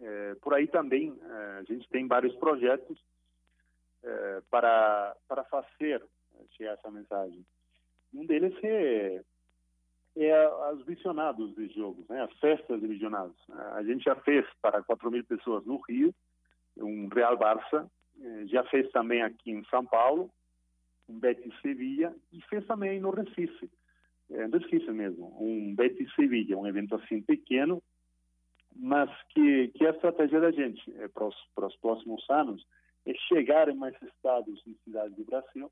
É, 0.00 0.34
por 0.36 0.54
aí 0.54 0.68
também 0.68 1.18
é, 1.20 1.58
a 1.58 1.62
gente 1.64 1.88
tem 1.88 2.06
vários 2.06 2.34
projetos 2.36 2.98
é, 4.04 4.42
para, 4.48 5.16
para 5.26 5.44
fazer 5.44 6.04
essa 6.60 6.90
mensagem. 6.90 7.44
Um 8.12 8.24
deles 8.26 8.54
é, 8.62 9.22
é 10.16 10.48
os 10.72 10.84
visionados 10.84 11.54
de 11.54 11.68
jogos, 11.68 12.06
né? 12.08 12.22
as 12.22 12.32
festas 12.38 12.80
de 12.80 12.86
visionados. 12.86 13.36
A 13.74 13.82
gente 13.82 14.04
já 14.04 14.16
fez 14.16 14.46
para 14.60 14.82
4 14.82 15.10
mil 15.10 15.24
pessoas 15.24 15.64
no 15.64 15.80
Rio, 15.88 16.14
um 16.76 17.08
Real 17.08 17.36
Barça, 17.36 17.90
eh, 18.20 18.46
já 18.46 18.64
fez 18.64 18.90
também 18.90 19.22
aqui 19.22 19.50
em 19.50 19.64
São 19.64 19.84
Paulo, 19.84 20.30
um 21.08 21.18
Betis 21.18 21.54
Sevilla, 21.60 22.14
e 22.32 22.40
fez 22.42 22.64
também 22.66 23.00
no 23.00 23.10
Recife, 23.10 23.70
é, 24.30 24.46
no 24.46 24.58
Recife 24.58 24.90
mesmo, 24.90 25.36
um 25.40 25.74
Betis 25.74 26.12
Sevilla, 26.14 26.56
um 26.56 26.66
evento 26.66 26.94
assim 26.94 27.22
pequeno, 27.22 27.82
mas 28.76 29.10
que, 29.30 29.68
que 29.68 29.84
é 29.84 29.88
a 29.88 29.92
estratégia 29.92 30.40
da 30.40 30.50
gente 30.50 30.92
é, 30.98 31.08
para, 31.08 31.26
os, 31.26 31.36
para 31.54 31.66
os 31.66 31.76
próximos 31.76 32.24
anos 32.30 32.64
é 33.06 33.14
chegar 33.28 33.68
em 33.68 33.74
mais 33.74 33.94
estados 34.02 34.62
e 34.66 34.74
cidades 34.84 35.16
do 35.16 35.24
Brasil 35.24 35.70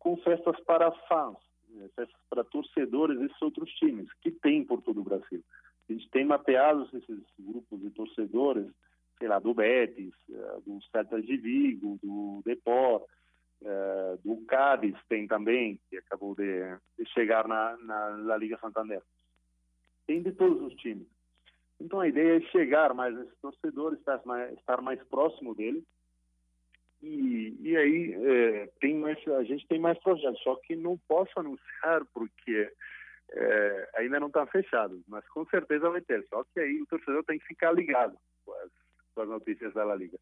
com 0.00 0.16
festas 0.16 0.58
para 0.60 0.90
fãs, 1.06 1.36
né, 1.68 1.88
festas 1.94 2.20
para 2.28 2.42
torcedores 2.42 3.18
desses 3.20 3.40
outros 3.40 3.70
times, 3.74 4.12
que 4.20 4.32
tem 4.32 4.64
por 4.64 4.82
todo 4.82 5.00
o 5.00 5.04
Brasil. 5.04 5.44
A 5.88 5.92
gente 5.92 6.08
tem 6.10 6.24
mapeados 6.24 6.92
esses 6.92 7.22
grupos 7.38 7.80
de 7.80 7.90
torcedores, 7.90 8.66
sei 9.18 9.28
lá, 9.28 9.38
do 9.38 9.54
Betis, 9.54 10.14
eh, 10.30 10.58
do 10.64 10.80
Celta 10.90 11.20
de 11.20 11.36
Vigo, 11.36 11.98
do 12.02 12.42
Depor, 12.44 13.04
eh, 13.62 14.18
do 14.24 14.36
Cádiz 14.46 14.96
tem 15.08 15.26
também, 15.26 15.78
que 15.90 15.98
acabou 15.98 16.34
de, 16.34 16.76
chegar 17.08 17.46
na, 17.46 17.76
na, 17.78 18.16
na 18.16 18.36
Liga 18.36 18.58
Santander. 18.58 19.02
Tem 20.06 20.22
de 20.22 20.32
todos 20.32 20.62
os 20.62 20.74
times. 20.80 21.06
Então 21.78 22.00
a 22.00 22.08
ideia 22.08 22.38
é 22.38 22.50
chegar 22.50 22.94
mais 22.94 23.14
nesses 23.14 23.36
torcedores, 23.40 23.98
estar 23.98 24.20
mais, 24.24 24.52
estar 24.54 24.80
mais 24.80 25.02
próximo 25.04 25.54
deles, 25.54 25.84
e, 27.02 27.56
e 27.60 27.76
aí 27.76 28.14
é, 28.14 28.66
tem 28.80 28.94
mais, 28.94 29.18
a 29.28 29.42
gente 29.44 29.66
tem 29.66 29.78
mais 29.78 29.98
projetos, 30.00 30.40
só 30.42 30.56
que 30.56 30.76
não 30.76 30.98
posso 31.08 31.38
anunciar 31.38 32.04
porque 32.12 32.72
é, 33.32 33.90
ainda 33.96 34.20
não 34.20 34.26
está 34.26 34.46
fechado, 34.46 35.02
mas 35.08 35.26
com 35.28 35.46
certeza 35.46 35.88
vai 35.88 36.00
ter. 36.00 36.24
Só 36.28 36.44
que 36.44 36.60
aí 36.60 36.80
o 36.82 36.86
torcedor 36.86 37.24
tem 37.24 37.38
que 37.38 37.46
ficar 37.46 37.72
ligado 37.72 38.16
com 38.44 38.52
as, 38.52 38.70
com 39.14 39.22
as 39.22 39.28
notícias 39.28 39.72
da 39.72 39.84
La 39.84 39.94
Liga. 39.94 40.18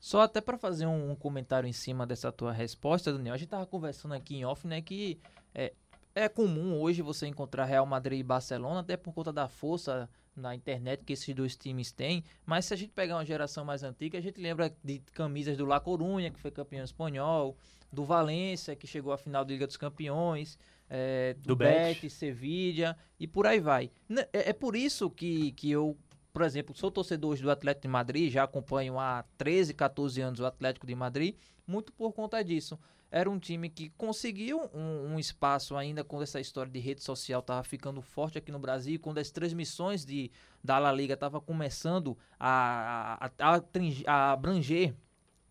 Só 0.00 0.20
até 0.20 0.40
para 0.40 0.58
fazer 0.58 0.86
um 0.86 1.14
comentário 1.16 1.66
em 1.66 1.72
cima 1.72 2.06
dessa 2.06 2.30
tua 2.30 2.52
resposta, 2.52 3.12
Daniel, 3.12 3.34
a 3.34 3.38
gente 3.38 3.48
tava 3.48 3.66
conversando 3.66 4.14
aqui 4.14 4.36
em 4.36 4.44
off, 4.44 4.66
né, 4.66 4.82
que 4.82 5.18
é, 5.54 5.72
é 6.14 6.28
comum 6.28 6.80
hoje 6.80 7.02
você 7.02 7.26
encontrar 7.26 7.64
Real 7.64 7.84
Madrid 7.84 8.20
e 8.20 8.22
Barcelona, 8.22 8.80
até 8.80 8.96
por 8.96 9.12
conta 9.12 9.32
da 9.32 9.48
força 9.48 10.08
na 10.36 10.54
internet 10.54 11.04
que 11.04 11.12
esses 11.12 11.34
dois 11.34 11.56
times 11.56 11.92
têm, 11.92 12.24
mas 12.44 12.66
se 12.66 12.74
a 12.74 12.76
gente 12.76 12.92
pegar 12.92 13.16
uma 13.16 13.24
geração 13.24 13.64
mais 13.64 13.82
antiga, 13.82 14.18
a 14.18 14.20
gente 14.20 14.40
lembra 14.40 14.74
de 14.82 14.98
camisas 15.12 15.56
do 15.56 15.64
La 15.64 15.80
Corunha, 15.80 16.30
que 16.30 16.38
foi 16.38 16.50
campeão 16.50 16.84
espanhol, 16.84 17.56
do 17.92 18.04
Valência, 18.04 18.74
que 18.74 18.86
chegou 18.86 19.12
à 19.12 19.18
final 19.18 19.44
da 19.44 19.52
Liga 19.52 19.66
dos 19.66 19.76
Campeões, 19.76 20.58
é, 20.88 21.34
do, 21.34 21.48
Do 21.48 21.56
Betis. 21.56 21.94
Betis, 21.94 22.12
Sevilla 22.12 22.96
e 23.18 23.26
por 23.26 23.46
aí 23.46 23.60
vai. 23.60 23.90
É, 24.32 24.50
é 24.50 24.52
por 24.52 24.76
isso 24.76 25.08
que, 25.08 25.52
que 25.52 25.70
eu, 25.70 25.96
por 26.32 26.42
exemplo, 26.42 26.76
sou 26.76 26.90
torcedor 26.90 27.32
hoje 27.32 27.42
do 27.42 27.50
Atlético 27.50 27.82
de 27.82 27.88
Madrid, 27.88 28.32
já 28.32 28.44
acompanho 28.44 28.98
há 28.98 29.24
13, 29.38 29.74
14 29.74 30.20
anos 30.20 30.40
o 30.40 30.46
Atlético 30.46 30.86
de 30.86 30.94
Madrid, 30.94 31.36
muito 31.66 31.92
por 31.92 32.12
conta 32.12 32.42
disso. 32.42 32.78
Era 33.16 33.30
um 33.30 33.38
time 33.38 33.70
que 33.70 33.90
conseguiu 33.90 34.68
um, 34.74 35.12
um 35.12 35.18
espaço 35.20 35.76
ainda 35.76 36.02
quando 36.02 36.24
essa 36.24 36.40
história 36.40 36.72
de 36.72 36.80
rede 36.80 37.00
social 37.00 37.38
estava 37.38 37.62
ficando 37.62 38.02
forte 38.02 38.38
aqui 38.38 38.50
no 38.50 38.58
Brasil, 38.58 38.98
quando 38.98 39.18
as 39.18 39.30
transmissões 39.30 40.04
de, 40.04 40.32
da 40.64 40.80
La 40.80 40.90
Liga 40.90 41.14
estavam 41.14 41.40
começando 41.40 42.18
a, 42.40 43.30
a, 43.38 43.54
a, 43.54 43.62
a 44.08 44.32
abranger 44.32 44.96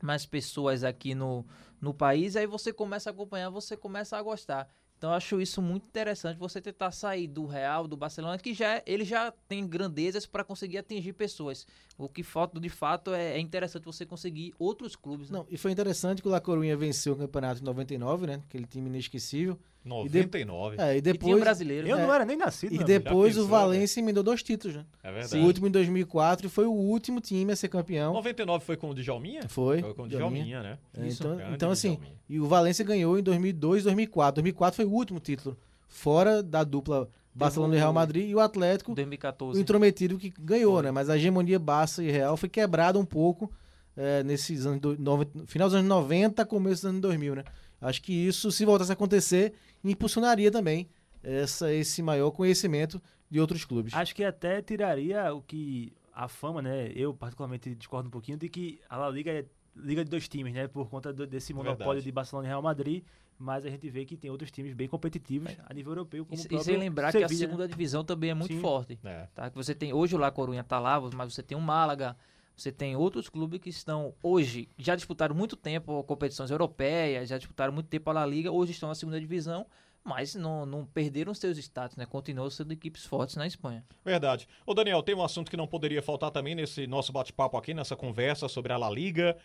mais 0.01 0.25
pessoas 0.25 0.83
aqui 0.83 1.15
no, 1.15 1.45
no 1.79 1.93
país, 1.93 2.35
aí 2.35 2.45
você 2.45 2.73
começa 2.73 3.09
a 3.09 3.13
acompanhar, 3.13 3.49
você 3.49 3.77
começa 3.77 4.17
a 4.17 4.21
gostar. 4.21 4.67
Então 5.03 5.11
eu 5.11 5.17
acho 5.17 5.41
isso 5.41 5.61
muito 5.61 5.85
interessante, 5.85 6.39
você 6.39 6.61
tentar 6.61 6.89
sair 6.93 7.27
do 7.27 7.45
Real, 7.45 7.89
do 7.89 7.97
Barcelona, 7.97 8.37
que 8.37 8.53
já 8.53 8.81
ele 8.85 9.03
já 9.03 9.33
tem 9.49 9.67
grandezas 9.67 10.25
para 10.25 10.45
conseguir 10.45 10.77
atingir 10.77 11.11
pessoas. 11.11 11.67
O 11.97 12.07
que 12.07 12.23
falta 12.23 12.57
de 12.57 12.69
fato 12.69 13.13
é, 13.13 13.33
é 13.33 13.39
interessante 13.41 13.83
você 13.83 14.05
conseguir 14.05 14.53
outros 14.57 14.95
clubes. 14.95 15.29
né? 15.29 15.39
Não, 15.39 15.45
e 15.49 15.57
foi 15.57 15.73
interessante 15.73 16.21
que 16.21 16.27
o 16.29 16.31
La 16.31 16.39
Corunha 16.39 16.77
venceu 16.77 17.15
o 17.15 17.17
campeonato 17.17 17.59
em 17.59 17.65
99, 17.65 18.27
né? 18.27 18.41
Aquele 18.47 18.65
time 18.65 18.89
inesquecível. 18.89 19.59
99. 19.85 20.77
É, 20.79 20.95
e 20.95 20.97
E 20.97 21.01
tinha 21.01 21.13
depois, 21.13 21.39
brasileiro. 21.39 21.87
Eu 21.87 21.97
né? 21.97 22.05
não 22.05 22.13
era 22.13 22.25
nem 22.25 22.37
nascido, 22.37 22.73
e 22.73 22.83
depois 22.83 23.35
Já 23.35 23.41
o 23.41 23.43
pensou, 23.43 23.59
Valência 23.59 23.99
emendou 23.99 24.23
dois 24.23 24.41
títulos, 24.41 24.77
né? 24.77 24.85
É 25.03 25.09
O 25.09 25.13
verdade. 25.13 25.37
último 25.43 25.67
em 25.67 25.71
2004 25.71 26.47
e 26.47 26.49
foi 26.49 26.65
o 26.65 26.71
último 26.71 27.19
time 27.19 27.51
a 27.51 27.55
ser 27.55 27.67
campeão. 27.69 28.13
99 28.13 28.63
foi 28.65 28.77
com 28.77 28.89
o 28.89 28.93
Djalminha? 28.95 29.41
Foi. 29.49 29.81
Foi 29.81 29.93
com 29.93 30.03
o 30.03 30.07
Djalminha. 30.07 30.45
Djalminha, 30.45 30.63
né? 30.63 30.77
É, 30.97 31.07
Isso, 31.07 31.23
então, 31.23 31.53
então, 31.53 31.71
assim, 31.71 31.91
Djalminha. 31.95 32.13
e 32.29 32.39
o 32.39 32.47
Valência 32.47 32.83
ganhou 32.85 33.17
em 33.19 33.23
2002 33.23 33.83
2004. 33.83 34.35
2004 34.41 34.75
foi 34.75 34.85
o 34.85 34.91
último 34.91 35.19
título, 35.19 35.57
fora 35.87 36.41
da 36.41 36.63
dupla 36.63 37.09
Barcelona 37.35 37.75
e 37.75 37.77
Real 37.79 37.91
Madrid, 37.93 38.29
e 38.29 38.35
o 38.35 38.39
Atlético, 38.39 38.91
o 38.91 38.95
2014. 38.95 39.59
intrometido 39.59 40.17
que 40.17 40.31
ganhou, 40.39 40.81
né? 40.81 40.91
Mas 40.91 41.09
a 41.09 41.17
hegemonia 41.17 41.57
Barça 41.59 42.03
e 42.03 42.11
Real 42.11 42.37
foi 42.37 42.47
quebrada 42.47 42.99
um 42.99 43.05
pouco 43.05 43.51
é, 43.97 44.23
nesses 44.23 44.65
anos, 44.65 44.79
do, 44.79 44.97
nove- 44.99 45.27
final 45.47 45.67
dos 45.67 45.75
anos 45.75 45.89
90, 45.89 46.45
começo 46.45 46.83
dos 46.83 46.85
anos 46.89 47.01
2000, 47.01 47.35
né? 47.35 47.43
Acho 47.87 48.01
que 48.01 48.13
isso, 48.13 48.51
se 48.51 48.65
voltasse 48.65 48.91
a 48.91 48.93
acontecer, 48.93 49.53
impulsionaria 49.83 50.49
também 50.51 50.89
essa, 51.21 51.71
esse 51.73 52.01
maior 52.01 52.31
conhecimento 52.31 53.01
de 53.29 53.39
outros 53.39 53.65
clubes. 53.65 53.93
Acho 53.93 54.15
que 54.15 54.23
até 54.23 54.61
tiraria 54.61 55.33
o 55.33 55.41
que 55.41 55.93
a 56.13 56.27
fama, 56.27 56.61
né? 56.61 56.91
Eu 56.95 57.13
particularmente 57.13 57.73
discordo 57.75 58.07
um 58.07 58.11
pouquinho 58.11 58.37
de 58.37 58.47
que 58.49 58.79
a 58.89 58.97
La 58.97 59.09
Liga 59.09 59.31
é 59.31 59.45
liga 59.75 60.03
de 60.03 60.09
dois 60.11 60.27
times, 60.27 60.53
né? 60.53 60.67
Por 60.67 60.87
conta 60.89 61.11
do- 61.11 61.25
desse 61.25 61.51
monopólio 61.53 61.85
Verdade. 61.93 62.05
de 62.05 62.11
Barcelona 62.11 62.47
e 62.47 62.49
Real 62.49 62.61
Madrid, 62.61 63.03
mas 63.39 63.65
a 63.65 63.69
gente 63.69 63.89
vê 63.89 64.05
que 64.05 64.15
tem 64.15 64.29
outros 64.29 64.51
times 64.51 64.73
bem 64.75 64.87
competitivos 64.87 65.51
a 65.65 65.73
nível 65.73 65.93
europeu, 65.93 66.23
como 66.25 66.39
E, 66.39 66.55
o 66.55 66.59
e 66.59 66.63
sem 66.63 66.77
lembrar 66.77 67.11
que 67.11 67.17
a 67.17 67.21
Sevilla, 67.27 67.41
né? 67.41 67.47
segunda 67.47 67.67
divisão 67.67 68.03
também 68.03 68.29
é 68.29 68.33
muito 68.35 68.53
Sim. 68.53 68.61
forte. 68.61 68.99
É. 69.03 69.27
Tá? 69.33 69.49
Que 69.49 69.55
você 69.55 69.73
tem 69.73 69.91
hoje 69.91 70.15
o 70.15 70.19
La 70.19 70.29
Corunha 70.29 70.63
tá 70.63 70.79
lá, 70.79 71.01
mas 71.15 71.33
você 71.33 71.41
tem 71.41 71.57
o 71.57 71.61
Málaga, 71.61 72.15
você 72.55 72.71
tem 72.71 72.95
outros 72.95 73.29
clubes 73.29 73.59
que 73.59 73.69
estão 73.69 74.13
hoje 74.21 74.69
já 74.77 74.95
disputaram 74.95 75.35
muito 75.35 75.55
tempo 75.55 76.03
competições 76.03 76.51
europeias, 76.51 77.29
já 77.29 77.37
disputaram 77.37 77.73
muito 77.73 77.87
tempo 77.87 78.09
a 78.09 78.13
La 78.13 78.25
Liga, 78.25 78.51
hoje 78.51 78.71
estão 78.71 78.89
na 78.89 78.95
segunda 78.95 79.19
divisão, 79.19 79.65
mas 80.03 80.35
não, 80.35 80.65
não 80.65 80.85
perderam 80.85 81.33
seus 81.33 81.57
status, 81.57 81.95
né? 81.95 82.05
Continuam 82.05 82.49
sendo 82.49 82.73
equipes 82.73 83.05
fortes 83.05 83.35
na 83.37 83.47
Espanha. 83.47 83.83
Verdade. 84.03 84.47
Ô 84.65 84.73
Daniel, 84.73 85.01
tem 85.01 85.15
um 85.15 85.23
assunto 85.23 85.49
que 85.49 85.55
não 85.57 85.65
poderia 85.67 86.01
faltar 86.01 86.29
também 86.29 86.53
nesse 86.55 86.85
nosso 86.87 87.11
bate-papo 87.13 87.55
aqui, 87.57 87.73
nessa 87.73 87.95
conversa 87.95 88.47
sobre 88.49 88.73
a 88.73 88.77
La 88.77 88.89
Liga, 88.89 89.37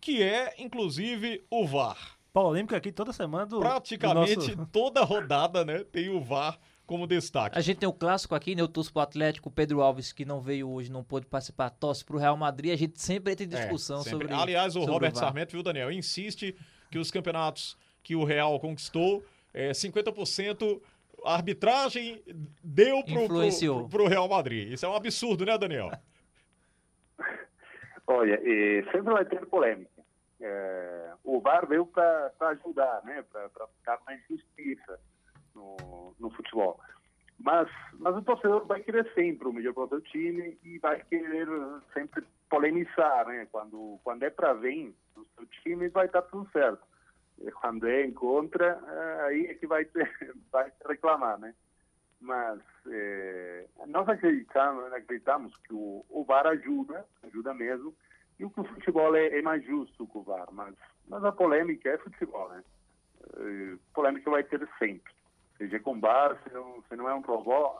que 0.00 0.22
é, 0.22 0.54
inclusive, 0.58 1.44
o 1.50 1.66
VAR. 1.66 2.16
Polêmica 2.32 2.76
aqui 2.76 2.90
toda 2.92 3.12
semana 3.12 3.46
do. 3.46 3.58
Praticamente 3.60 4.34
do 4.50 4.56
nosso- 4.56 4.70
toda 4.72 5.02
rodada, 5.04 5.64
né, 5.64 5.84
tem 5.84 6.08
o 6.08 6.20
VAR 6.20 6.58
como 6.86 7.06
destaque. 7.06 7.56
A 7.58 7.60
gente 7.60 7.78
tem 7.78 7.88
o 7.88 7.92
clássico 7.92 8.34
aqui, 8.34 8.54
né? 8.54 8.62
Eu 8.62 8.68
torço 8.68 8.92
pro 8.92 9.02
Atlético, 9.02 9.48
o 9.48 9.52
Pedro 9.52 9.80
Alves, 9.80 10.12
que 10.12 10.24
não 10.24 10.40
veio 10.40 10.68
hoje, 10.68 10.90
não 10.90 11.02
pôde 11.02 11.26
participar, 11.26 11.70
torce 11.70 12.04
pro 12.04 12.18
Real 12.18 12.36
Madrid, 12.36 12.72
a 12.72 12.76
gente 12.76 13.00
sempre 13.00 13.32
entra 13.32 13.44
em 13.44 13.48
É, 13.48 13.56
discussão 13.60 14.02
sempre. 14.02 14.28
sobre 14.28 14.34
Aliás, 14.34 14.76
o 14.76 14.80
sobre 14.80 14.92
Robert 14.92 15.12
VAR. 15.12 15.24
Sarmento, 15.24 15.52
viu, 15.52 15.62
Daniel, 15.62 15.90
insiste 15.90 16.56
que 16.90 16.98
os 16.98 17.10
campeonatos 17.10 17.76
que 18.02 18.14
o 18.14 18.24
Real 18.24 18.58
conquistou, 18.60 19.24
é, 19.52 19.70
50% 19.72 20.80
a 21.24 21.34
arbitragem 21.34 22.22
deu 22.62 23.02
pro, 23.02 23.26
pro, 23.26 23.88
pro 23.88 24.06
Real 24.06 24.28
Madrid. 24.28 24.72
Isso 24.72 24.84
é 24.84 24.88
um 24.88 24.94
absurdo, 24.94 25.46
né, 25.46 25.56
Daniel? 25.56 25.90
Olha, 28.06 28.38
sempre 28.92 29.12
vai 29.12 29.24
ter 29.24 29.46
polêmica. 29.46 29.90
Eh, 30.38 31.12
o 31.24 31.40
VAR 31.40 31.66
veio 31.66 31.86
para 31.86 32.30
ajudar, 32.40 33.02
né, 33.04 33.24
para 33.32 33.48
ficar 33.78 33.98
mais 34.04 34.20
justiça 34.28 35.00
no, 35.54 36.14
no 36.18 36.30
futebol. 36.30 36.80
Mas, 37.38 37.68
mas 37.98 38.16
o 38.16 38.22
torcedor 38.22 38.64
vai 38.66 38.80
querer 38.80 39.10
sempre 39.14 39.48
o 39.48 39.52
melhor 39.52 39.74
para 39.74 39.84
o 39.84 39.88
seu 39.88 40.00
time 40.02 40.58
e 40.62 40.78
vai 40.78 41.02
querer 41.04 41.48
sempre 41.92 42.24
polemizar, 42.48 43.26
né? 43.26 43.46
Quando, 43.50 43.98
quando 44.04 44.22
é 44.22 44.30
para 44.30 44.54
vir 44.54 44.94
no 45.16 45.24
seu 45.26 45.46
time, 45.46 45.88
vai 45.88 46.06
estar 46.06 46.22
tudo 46.22 46.48
certo. 46.50 46.82
E 47.40 47.50
quando 47.50 47.88
é 47.88 48.04
em 48.04 48.12
contra, 48.12 48.80
eh, 48.86 49.20
aí 49.26 49.46
é 49.46 49.54
que 49.54 49.66
vai, 49.66 49.84
vai 50.52 50.72
reclamar, 50.86 51.38
né? 51.38 51.54
Mas 52.20 52.60
eh, 52.86 53.66
nós 53.88 54.08
acreditamos, 54.08 54.92
acreditamos 54.92 55.56
que 55.58 55.74
o, 55.74 56.04
o 56.08 56.24
VAR 56.24 56.46
ajuda, 56.46 57.04
ajuda 57.24 57.52
mesmo, 57.52 57.94
e 58.38 58.44
o 58.44 58.50
que 58.50 58.60
o 58.60 58.64
futebol 58.64 59.14
é, 59.16 59.38
é 59.38 59.42
mais 59.42 59.64
justo 59.64 60.06
que 60.06 60.18
o 60.18 60.22
VAR, 60.22 60.48
mas, 60.52 60.74
mas 61.08 61.24
a 61.24 61.32
polêmica 61.32 61.90
é 61.90 61.98
futebol, 61.98 62.48
né? 62.50 62.62
Eh, 63.36 63.76
polêmica 63.92 64.30
vai 64.30 64.44
ter 64.44 64.66
sempre. 64.78 65.12
Seja 65.64 65.80
com 65.80 65.98
VAR, 65.98 66.38
se 66.46 66.52
não, 66.52 66.82
se 66.86 66.94
não 66.94 67.08
é 67.08 67.14
um 67.14 67.22
robô, 67.22 67.70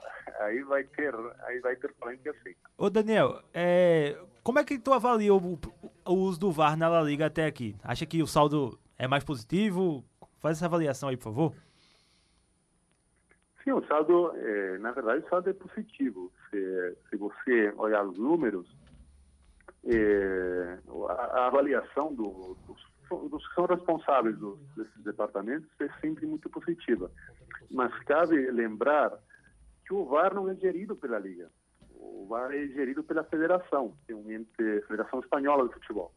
aí 0.41 0.63
vai 0.63 0.85
ter, 0.85 1.15
aí 1.43 1.61
vai 1.61 1.77
ter 1.77 1.93
polêmica 1.93 2.35
sim. 2.43 2.55
Ô 2.79 2.89
Daniel, 2.89 3.43
é, 3.53 4.19
como 4.43 4.59
é 4.59 4.65
que 4.65 4.79
tu 4.79 4.91
avalia 4.95 5.35
o, 5.35 5.59
o 6.07 6.13
uso 6.15 6.41
do 6.41 6.51
VAR 6.51 6.79
na 6.79 6.89
La 6.89 7.03
Liga 7.03 7.27
até 7.27 7.45
aqui? 7.45 7.77
Acha 7.85 8.07
que 8.07 8.23
o 8.23 8.27
saldo 8.27 8.79
é 8.99 9.07
mais 9.07 9.23
positivo? 9.23 10.03
Faz 10.41 10.57
essa 10.57 10.65
avaliação 10.65 11.11
aí, 11.11 11.17
por 11.19 11.25
favor. 11.25 11.53
Sim, 13.63 13.73
o 13.73 13.87
saldo, 13.87 14.33
eh, 14.35 14.79
na 14.79 14.93
verdade, 14.93 15.23
o 15.23 15.29
saldo 15.29 15.51
é 15.51 15.53
positivo. 15.53 16.33
Se, 16.49 16.97
se 17.11 17.17
você 17.19 17.71
olhar 17.77 18.03
os 18.07 18.17
números, 18.19 18.67
eh, 19.85 20.79
a, 21.11 21.13
a 21.13 21.47
avaliação 21.49 22.15
do- 22.15 22.57
dos, 22.67 23.31
dos 23.31 23.47
que 23.49 23.55
são 23.55 23.67
responsáveis 23.67 24.37
dos, 24.39 24.59
desses 24.75 25.03
departamentos 25.05 25.69
é 25.81 25.89
sempre 26.01 26.27
muito 26.27 26.49
positiva. 26.49 27.11
Mas 27.71 27.97
cabe 28.05 28.51
lembrar 28.51 29.13
que 29.87 29.93
o 29.93 30.05
VAR 30.05 30.35
não 30.35 30.49
é 30.49 30.55
gerido 30.55 30.97
pela 30.97 31.19
Liga. 31.19 31.51
O 31.91 32.27
VAR 32.27 32.53
é 32.53 32.67
gerido 32.69 33.03
pela 33.05 33.25
Federação, 33.25 33.97
que 34.07 34.13
é 34.13 34.17
um 34.17 34.31
ente, 34.31 34.81
Federação 34.87 35.21
Espanhola 35.21 35.69
de 35.69 35.75
Futebol, 35.75 36.13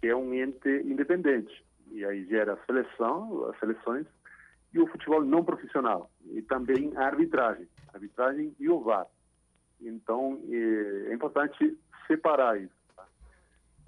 que 0.00 0.08
é 0.08 0.14
um 0.14 0.32
ente 0.32 0.68
independente. 0.84 1.64
E 1.90 2.04
aí 2.04 2.24
gera 2.26 2.54
a 2.54 2.66
seleção, 2.66 3.48
as 3.50 3.58
seleções 3.58 4.06
e 4.72 4.78
o 4.80 4.86
futebol 4.88 5.24
não 5.24 5.44
profissional 5.44 6.10
e 6.26 6.42
também 6.42 6.92
a 6.96 7.06
arbitragem, 7.06 7.66
a 7.88 7.96
arbitragem 7.96 8.54
e 8.58 8.68
o 8.68 8.80
VAR. 8.80 9.06
Então 9.80 10.40
é, 10.48 11.10
é 11.10 11.14
importante 11.14 11.78
separar 12.06 12.60
isso. 12.60 12.74
tá? 12.94 13.06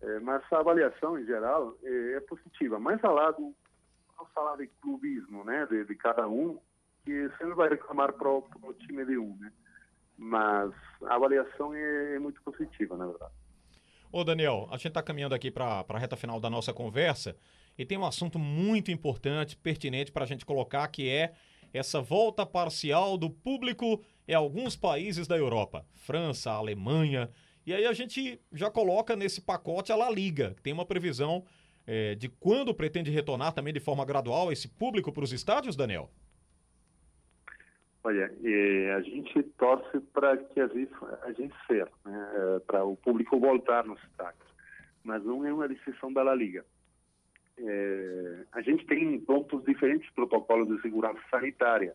É, 0.02 0.20
mas 0.20 0.42
a 0.50 0.58
avaliação 0.58 1.18
em 1.18 1.26
geral 1.26 1.76
é, 1.82 2.12
é 2.14 2.20
positiva. 2.20 2.78
Mais 2.78 3.02
ao 3.04 3.14
lado, 3.14 3.54
vamos 4.16 4.32
falar 4.32 4.56
de 4.56 4.66
clubismo, 4.80 5.44
né, 5.44 5.66
de, 5.66 5.84
de 5.84 5.94
cada 5.94 6.26
um, 6.28 6.58
que 7.08 7.30
sempre 7.38 7.54
vai 7.54 7.70
reclamar 7.70 8.12
para 8.12 8.28
o 8.28 8.74
time 8.80 9.02
de 9.06 9.16
um, 9.16 9.34
né? 9.38 9.50
Mas 10.18 10.74
a 11.06 11.14
avaliação 11.14 11.72
é, 11.72 12.16
é 12.16 12.18
muito 12.18 12.42
positiva, 12.42 12.98
na 12.98 13.06
verdade. 13.06 13.32
Ô, 14.12 14.22
Daniel, 14.22 14.68
a 14.70 14.76
gente 14.76 14.88
está 14.88 15.02
caminhando 15.02 15.34
aqui 15.34 15.50
para 15.50 15.84
a 15.88 15.98
reta 15.98 16.16
final 16.16 16.38
da 16.38 16.50
nossa 16.50 16.72
conversa 16.72 17.34
e 17.78 17.86
tem 17.86 17.96
um 17.96 18.04
assunto 18.04 18.38
muito 18.38 18.90
importante, 18.90 19.56
pertinente 19.56 20.12
para 20.12 20.24
a 20.24 20.26
gente 20.26 20.44
colocar, 20.44 20.86
que 20.88 21.08
é 21.08 21.32
essa 21.72 22.02
volta 22.02 22.44
parcial 22.44 23.16
do 23.16 23.30
público 23.30 24.02
em 24.26 24.34
alguns 24.34 24.76
países 24.76 25.26
da 25.26 25.36
Europa, 25.36 25.86
França, 25.94 26.50
Alemanha. 26.50 27.30
E 27.64 27.72
aí 27.72 27.86
a 27.86 27.92
gente 27.94 28.38
já 28.52 28.70
coloca 28.70 29.16
nesse 29.16 29.40
pacote 29.40 29.92
a 29.92 29.96
La 29.96 30.10
Liga, 30.10 30.52
que 30.54 30.62
tem 30.62 30.74
uma 30.74 30.86
previsão 30.86 31.44
eh, 31.86 32.14
de 32.16 32.28
quando 32.28 32.74
pretende 32.74 33.10
retornar 33.10 33.52
também 33.52 33.72
de 33.72 33.80
forma 33.80 34.04
gradual 34.04 34.52
esse 34.52 34.68
público 34.68 35.10
para 35.10 35.24
os 35.24 35.32
estádios, 35.32 35.76
Daniel? 35.76 36.10
Olha, 38.08 38.32
eh, 38.42 38.90
a 38.94 39.02
gente 39.02 39.42
torce 39.58 40.00
para 40.14 40.34
que 40.38 40.58
a 40.58 40.66
gente, 40.66 40.90
a 41.24 41.32
gente 41.32 41.54
ser, 41.66 41.86
né, 42.06 42.30
eh, 42.36 42.60
para 42.66 42.82
o 42.82 42.96
público 42.96 43.38
voltar 43.38 43.84
nos 43.84 44.02
estádios, 44.04 44.48
mas 45.04 45.22
não 45.22 45.44
é 45.44 45.52
uma 45.52 45.68
decisão 45.68 46.10
da 46.10 46.22
La 46.22 46.34
Liga. 46.34 46.64
Eh, 47.58 48.46
a 48.52 48.62
gente 48.62 48.86
tem 48.86 49.20
prontos 49.20 49.62
diferentes 49.62 50.10
protocolos 50.14 50.68
de 50.68 50.80
segurança 50.80 51.20
sanitária 51.30 51.94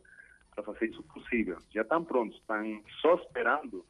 para 0.54 0.64
fazer 0.64 0.92
isso 0.92 1.02
possível. 1.02 1.58
Já 1.72 1.82
estão 1.82 2.06
prontos, 2.06 2.38
estão 2.38 2.84
só 3.02 3.16
esperando 3.16 3.84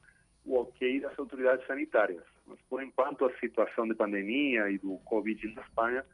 o 0.45 0.61
ok 0.61 1.01
das 1.01 1.19
autoridades 1.19 1.67
sanitárias. 1.67 2.23
Mas, 2.47 2.57
por 2.69 2.81
enquanto, 2.81 3.25
a 3.25 3.37
situação 3.37 3.85
de 3.85 3.95
pandemia 3.95 4.69
e 4.69 4.77
do 4.77 4.97
Covid 4.99 5.45
na 5.53 5.61
Espanha 5.61 6.05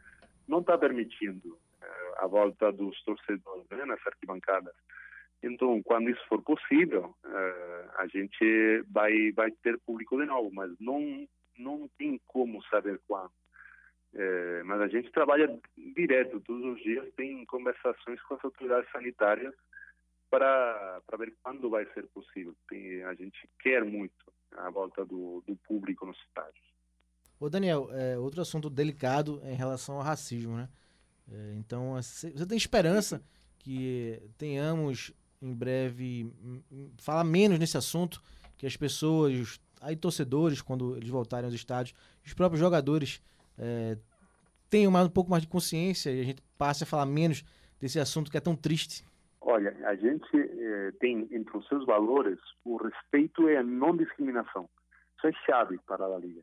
não 0.47 0.61
está 0.61 0.75
permitindo 0.75 1.55
eh, 1.83 2.13
a 2.17 2.25
volta 2.25 2.71
dos 2.71 2.99
torcedores 3.03 3.69
né, 3.69 3.85
nas 3.85 3.99
arquibancadas. 4.07 4.73
Então, 5.41 5.81
quando 5.83 6.09
isso 6.09 6.25
for 6.27 6.41
possível, 6.41 7.15
eh, 7.25 7.89
a 7.97 8.07
gente 8.07 8.83
vai 8.89 9.31
vai 9.31 9.51
ter 9.51 9.79
público 9.79 10.17
de 10.17 10.25
novo, 10.25 10.51
mas 10.53 10.71
não 10.79 11.27
não 11.57 11.89
tem 11.97 12.19
como 12.27 12.63
saber 12.63 12.99
quando. 13.07 13.31
Eh, 14.13 14.63
mas 14.65 14.81
a 14.81 14.87
gente 14.87 15.11
trabalha 15.11 15.59
direto 15.95 16.41
todos 16.41 16.65
os 16.73 16.83
dias, 16.83 17.07
tem 17.15 17.45
conversações 17.45 18.21
com 18.23 18.33
as 18.33 18.43
autoridades 18.43 18.91
sanitárias 18.91 19.53
para 20.29 21.01
ver 21.17 21.33
quando 21.41 21.69
vai 21.69 21.85
ser 21.93 22.07
possível. 22.07 22.55
Tem, 22.67 23.03
a 23.03 23.13
gente 23.13 23.49
quer 23.59 23.83
muito 23.83 24.31
a 24.57 24.69
volta 24.69 25.05
do, 25.05 25.43
do 25.47 25.55
público 25.55 26.05
nos 26.05 26.17
estádios. 26.27 26.69
Ô 27.39 27.49
Daniel, 27.49 27.89
é, 27.91 28.17
outro 28.17 28.41
assunto 28.41 28.69
delicado 28.69 29.41
em 29.45 29.55
relação 29.55 29.95
ao 29.95 30.01
racismo, 30.01 30.57
né? 30.57 30.69
É, 31.31 31.53
então, 31.57 31.93
você 31.93 32.45
tem 32.45 32.57
esperança 32.57 33.23
que 33.59 34.21
tenhamos 34.37 35.13
em 35.41 35.53
breve 35.53 36.31
hum, 36.43 36.61
hum, 36.71 36.91
falar 36.97 37.23
menos 37.23 37.59
nesse 37.59 37.77
assunto, 37.77 38.21
que 38.57 38.65
as 38.65 38.75
pessoas, 38.75 39.59
aí 39.81 39.95
torcedores, 39.95 40.61
quando 40.61 40.95
eles 40.97 41.09
voltarem 41.09 41.45
aos 41.45 41.53
estádios, 41.53 41.97
os 42.25 42.33
próprios 42.33 42.59
jogadores 42.59 43.21
é, 43.57 43.97
tenham 44.69 44.91
mais, 44.91 45.07
um 45.07 45.11
pouco 45.11 45.29
mais 45.29 45.43
de 45.43 45.49
consciência 45.49 46.11
e 46.11 46.21
a 46.21 46.23
gente 46.23 46.41
passe 46.57 46.83
a 46.83 46.87
falar 46.87 47.05
menos 47.05 47.43
desse 47.79 47.99
assunto 47.99 48.29
que 48.29 48.37
é 48.37 48.41
tão 48.41 48.55
triste? 48.55 49.03
Olha, 49.41 49.75
a 49.87 49.95
gente 49.95 50.29
eh, 50.35 50.91
tem 50.99 51.27
entre 51.31 51.57
os 51.57 51.67
seus 51.67 51.85
valores 51.85 52.37
o 52.65 52.77
respeito 52.77 53.49
e 53.49 53.55
a 53.55 53.63
não 53.63 53.95
discriminação. 53.95 54.69
Isso 55.17 55.27
é 55.27 55.31
chave 55.45 55.79
para 55.87 56.05
a 56.05 56.17
Liga. 56.17 56.41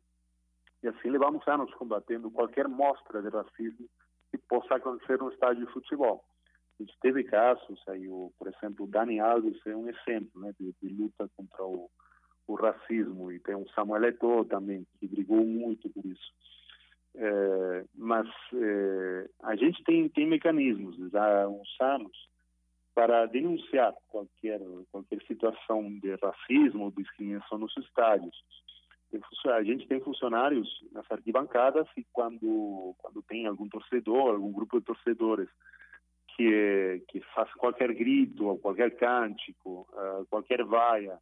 E 0.83 0.89
assim 0.89 1.11
levamos 1.11 1.47
anos 1.47 1.73
combatendo 1.75 2.31
qualquer 2.31 2.67
mostra 2.69 3.23
de 3.23 3.29
racismo 3.29 3.87
que 4.31 4.39
possa 4.39 4.77
acontecer 4.77 5.19
no 5.19 5.31
estádio 5.31 5.67
de 5.67 5.73
futebol. 5.73 6.25
Teve 7.01 7.25
casos, 7.25 7.83
aí, 7.89 8.09
o, 8.09 8.33
por 8.39 8.49
exemplo, 8.49 8.85
o 8.85 8.89
Dani 8.89 9.19
Alves 9.19 9.59
é 9.67 9.75
um 9.75 9.89
exemplo 9.89 10.41
né, 10.41 10.53
de, 10.59 10.75
de 10.83 10.89
luta 10.89 11.29
contra 11.37 11.65
o, 11.65 11.91
o, 12.47 12.55
racismo, 12.55 13.33
e 13.33 13.41
tem 13.41 13.55
o 13.55 13.69
Samuel 13.71 14.05
Eto'o 14.05 14.45
também, 14.45 14.87
que 14.99 15.09
brigou 15.09 15.45
muito 15.45 15.89
por 15.91 16.05
isso. 16.05 16.33
É, 17.15 17.85
mas 17.95 18.29
é, 18.53 19.31
a 19.45 19.57
gente 19.57 19.83
tem, 19.85 20.09
tem 20.11 20.27
mecanismos 20.27 20.97
há 21.15 21.49
uns 21.49 21.81
anos 21.81 22.29
para 22.95 23.27
denunciar 23.27 23.95
qualquer, 24.09 24.61
qualquer 24.91 25.23
situação 25.27 25.99
de 25.99 26.15
racismo 26.17 26.85
ou 26.85 26.91
discriminação 26.91 27.59
nos 27.59 27.75
estádios 27.79 28.37
a 29.47 29.63
gente 29.63 29.87
tem 29.87 30.01
funcionários 30.01 30.69
nas 30.93 31.11
arquibancadas 31.11 31.87
e 31.97 32.05
quando 32.13 32.95
quando 32.99 33.23
tem 33.23 33.47
algum 33.47 33.69
torcedor, 33.69 34.35
algum 34.35 34.53
grupo 34.53 34.79
de 34.79 34.87
torcedores 34.87 35.49
que 36.37 37.03
que 37.09 37.21
faz 37.35 37.51
qualquer 37.55 37.93
grito 37.95 38.47
ou 38.47 38.59
qualquer 38.59 38.95
cântico, 38.97 39.89
uh, 39.93 40.27
qualquer 40.27 40.63
vaia 40.65 41.19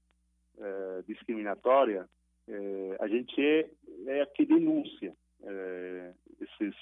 uh, 0.56 1.02
discriminatória, 1.06 2.08
uh, 2.48 2.96
a 2.98 3.06
gente 3.06 3.40
é, 3.40 3.70
é 4.06 4.22
a 4.22 4.26
que 4.26 4.44
denuncia 4.44 5.14
esses 6.40 6.74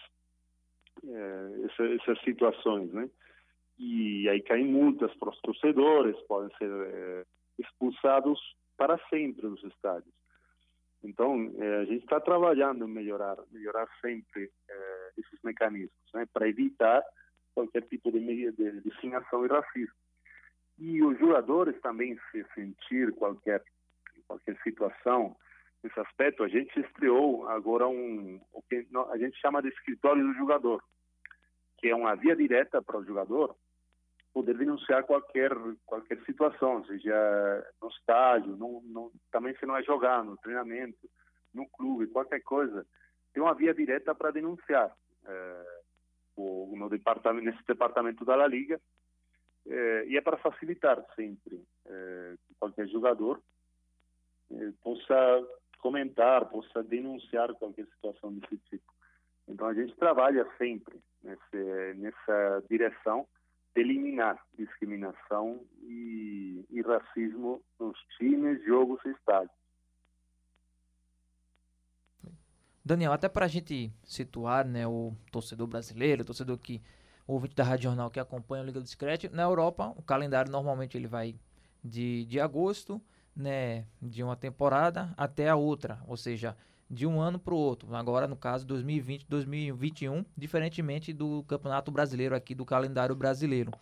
essa, 1.65 1.85
essas 1.95 2.21
situações, 2.23 2.93
né? 2.93 3.11
E 3.77 4.29
aí 4.29 4.41
caem 4.41 4.67
multas 4.67 5.13
para 5.17 5.31
os 5.31 5.41
torcedores, 5.41 6.17
podem 6.29 6.57
ser 6.59 7.27
expulsados 7.59 8.39
para 8.77 9.01
sempre 9.09 9.43
dos 9.43 9.65
estádios. 9.65 10.15
Então, 11.03 11.51
a 11.81 11.85
gente 11.87 12.05
está 12.05 12.21
trabalhando 12.21 12.85
em 12.85 12.93
melhorar, 12.93 13.37
melhorar 13.51 13.89
sempre 14.01 14.49
esses 15.17 15.43
mecanismos, 15.43 16.13
né, 16.15 16.25
para 16.33 16.49
evitar 16.49 17.03
qualquer 17.55 17.83
tipo 17.83 18.11
de, 18.11 18.53
de 18.53 18.81
discriminação 18.81 19.45
e 19.45 19.49
racismo. 19.49 19.95
E 20.79 21.03
os 21.03 21.19
jogadores 21.19 21.81
também, 21.81 22.19
se 22.31 22.45
sentir 22.55 23.13
qualquer 23.13 23.63
qualquer 24.27 24.57
situação 24.63 25.37
nesse 25.83 25.99
aspecto, 26.01 26.45
a 26.45 26.49
gente 26.49 26.79
estreou 26.81 27.49
agora 27.49 27.87
um 27.89 28.41
o 28.53 28.63
que 28.63 28.87
a 29.11 29.19
gente 29.19 29.39
chama 29.41 29.61
de 29.61 29.69
escritório 29.69 30.23
do 30.25 30.35
jogador, 30.35 30.83
que 31.79 31.89
é 31.89 31.95
uma 31.95 32.15
via 32.15 32.35
direta 32.37 32.81
para 32.81 32.99
o 32.99 33.05
jogador 33.05 33.55
poder 34.33 34.57
denunciar 34.57 35.05
qualquer 35.05 35.53
qualquer 35.85 36.19
situação, 36.25 36.85
seja 36.87 37.67
no 37.81 37.89
estádio, 37.89 38.57
no, 38.57 38.83
no, 38.87 39.13
também 39.31 39.55
se 39.57 39.67
não 39.67 39.77
é 39.77 39.83
jogar, 39.83 40.25
no 40.25 40.37
treinamento, 40.39 41.09
no 41.53 41.69
clube, 41.69 42.07
qualquer 42.07 42.41
coisa, 42.41 42.87
tem 43.33 43.43
uma 43.43 43.55
via 43.55 43.75
direta 43.75 44.15
para 44.15 44.31
denunciar 44.31 44.91
é, 45.27 45.82
o, 46.37 46.75
no 46.77 46.89
departamento, 46.89 47.45
nesse 47.45 47.67
departamento 47.67 48.25
da 48.25 48.37
La 48.37 48.47
Liga 48.47 48.81
é, 49.67 50.07
e 50.07 50.17
é 50.17 50.21
para 50.21 50.37
facilitar 50.39 51.05
sempre 51.15 51.63
é, 51.87 52.35
que 52.47 52.55
qualquer 52.59 52.89
jogador 52.89 53.41
possa 54.83 55.49
comentar, 55.79 56.49
possa 56.49 56.83
denunciar 56.83 57.55
qualquer 57.55 57.87
situação 57.87 58.33
desse 58.35 58.59
tipo. 58.69 58.93
Então 59.49 59.67
a 59.67 59.75
gente 59.75 59.97
trabalha 59.97 60.47
sempre 60.59 61.01
nesse, 61.23 61.95
nessa 61.97 62.65
direção 62.69 63.27
eliminar 63.75 64.39
discriminação 64.57 65.65
e, 65.83 66.65
e 66.71 66.83
racismo 66.83 67.63
nos 67.81 67.99
times, 68.19 68.63
jogos 68.65 69.01
e 69.05 69.11
estádios. 69.11 69.62
Daniel, 72.85 73.13
até 73.13 73.29
para 73.29 73.47
a 73.47 73.49
gente 73.49 73.93
situar 74.03 74.67
né, 74.67 74.87
o 74.87 75.15
torcedor 75.31 75.67
brasileiro, 75.67 76.23
o 76.23 76.25
torcedor 76.25 76.59
que, 76.59 76.83
o 77.27 77.35
ouvinte 77.35 77.55
da 77.55 77.63
Rádio 77.63 77.85
Jornal 77.85 78.11
que 78.11 78.19
acompanha 78.19 78.63
a 78.63 78.67
Liga 78.67 78.81
do 78.81 78.87
Scratch, 78.87 79.25
na 79.31 79.43
Europa 79.43 79.93
o 79.97 80.03
calendário 80.03 80.51
normalmente 80.51 80.97
ele 80.97 81.07
vai 81.07 81.37
de, 81.83 82.25
de 82.25 82.41
agosto, 82.41 83.01
né, 83.35 83.87
de 84.01 84.23
uma 84.23 84.37
temporada 84.37 85.13
até 85.17 85.49
a 85.49 85.57
outra, 85.57 86.03
ou 86.07 86.17
seja, 86.17 86.57
de 86.91 87.07
um 87.07 87.21
ano 87.21 87.39
para 87.39 87.55
o 87.55 87.57
outro. 87.57 87.95
Agora, 87.95 88.29
no 88.29 88.37
caso, 88.37 88.67
2020, 88.67 89.27
2021, 89.27 90.25
diferentemente 90.37 91.13
do 91.13 91.43
Campeonato 91.45 91.91
Brasileiro 91.91 92.35
aqui, 92.35 92.55
do 92.55 92.67
calendário 92.67 93.15
brasileiro. 93.17 93.73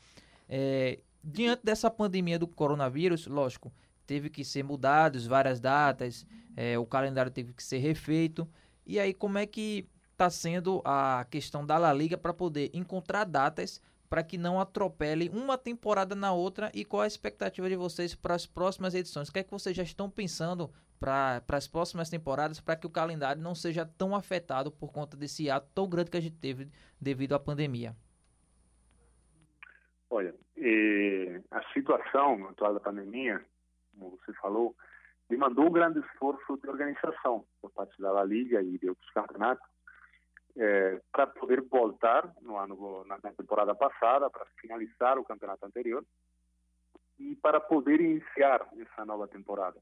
É, 0.48 1.00
diante 1.22 1.64
dessa 1.64 1.90
pandemia 1.90 2.38
do 2.38 2.46
coronavírus, 2.46 3.26
lógico, 3.26 3.72
teve 4.06 4.30
que 4.30 4.44
ser 4.44 4.62
mudados 4.62 5.26
várias 5.26 5.58
datas, 5.58 6.24
é, 6.56 6.78
o 6.78 6.86
calendário 6.86 7.32
teve 7.32 7.52
que 7.52 7.62
ser 7.62 7.78
refeito. 7.78 8.48
E 8.90 8.98
aí, 8.98 9.14
como 9.14 9.38
é 9.38 9.46
que 9.46 9.88
está 10.10 10.28
sendo 10.28 10.82
a 10.84 11.24
questão 11.30 11.64
da 11.64 11.78
La 11.78 11.92
Liga 11.92 12.18
para 12.18 12.34
poder 12.34 12.72
encontrar 12.74 13.22
datas 13.22 13.80
para 14.08 14.24
que 14.24 14.36
não 14.36 14.58
atropele 14.58 15.28
uma 15.28 15.56
temporada 15.56 16.16
na 16.16 16.32
outra 16.32 16.72
e 16.74 16.84
qual 16.84 17.02
a 17.02 17.06
expectativa 17.06 17.68
de 17.68 17.76
vocês 17.76 18.16
para 18.16 18.34
as 18.34 18.46
próximas 18.46 18.92
edições? 18.92 19.28
O 19.28 19.32
que 19.32 19.38
é 19.38 19.44
que 19.44 19.50
vocês 19.52 19.76
já 19.76 19.84
estão 19.84 20.10
pensando 20.10 20.68
para 20.98 21.40
as 21.50 21.68
próximas 21.68 22.10
temporadas 22.10 22.60
para 22.60 22.74
que 22.74 22.84
o 22.84 22.90
calendário 22.90 23.40
não 23.40 23.54
seja 23.54 23.86
tão 23.86 24.12
afetado 24.12 24.72
por 24.72 24.90
conta 24.90 25.16
desse 25.16 25.48
ato 25.48 25.68
tão 25.72 25.88
grande 25.88 26.10
que 26.10 26.16
a 26.16 26.20
gente 26.20 26.38
teve 26.38 26.68
devido 27.00 27.36
à 27.36 27.38
pandemia? 27.38 27.94
Olha, 30.10 30.34
eh, 30.56 31.40
a 31.52 31.62
situação 31.72 32.48
atual 32.48 32.74
da 32.74 32.80
pandemia, 32.80 33.40
como 33.94 34.18
você 34.18 34.32
falou, 34.32 34.74
demandou 35.30 35.66
um 35.66 35.72
grande 35.72 36.00
esforço 36.00 36.58
de 36.58 36.68
organização 36.68 37.46
por 37.62 37.70
parte 37.70 38.00
da 38.00 38.22
Liga 38.24 38.60
e 38.60 38.76
de 38.78 38.88
outros 38.88 39.10
campeonatos 39.12 39.66
eh, 40.56 41.00
para 41.12 41.26
poder 41.28 41.62
voltar 41.62 42.30
no 42.42 42.56
ano 42.56 43.04
na, 43.06 43.18
temporada 43.18 43.74
passada 43.74 44.28
para 44.28 44.44
finalizar 44.60 45.18
o 45.18 45.24
campeonato 45.24 45.64
anterior 45.64 46.04
e 47.18 47.36
para 47.36 47.60
poder 47.60 48.00
iniciar 48.00 48.66
essa 48.78 49.04
nova 49.04 49.28
temporada 49.28 49.78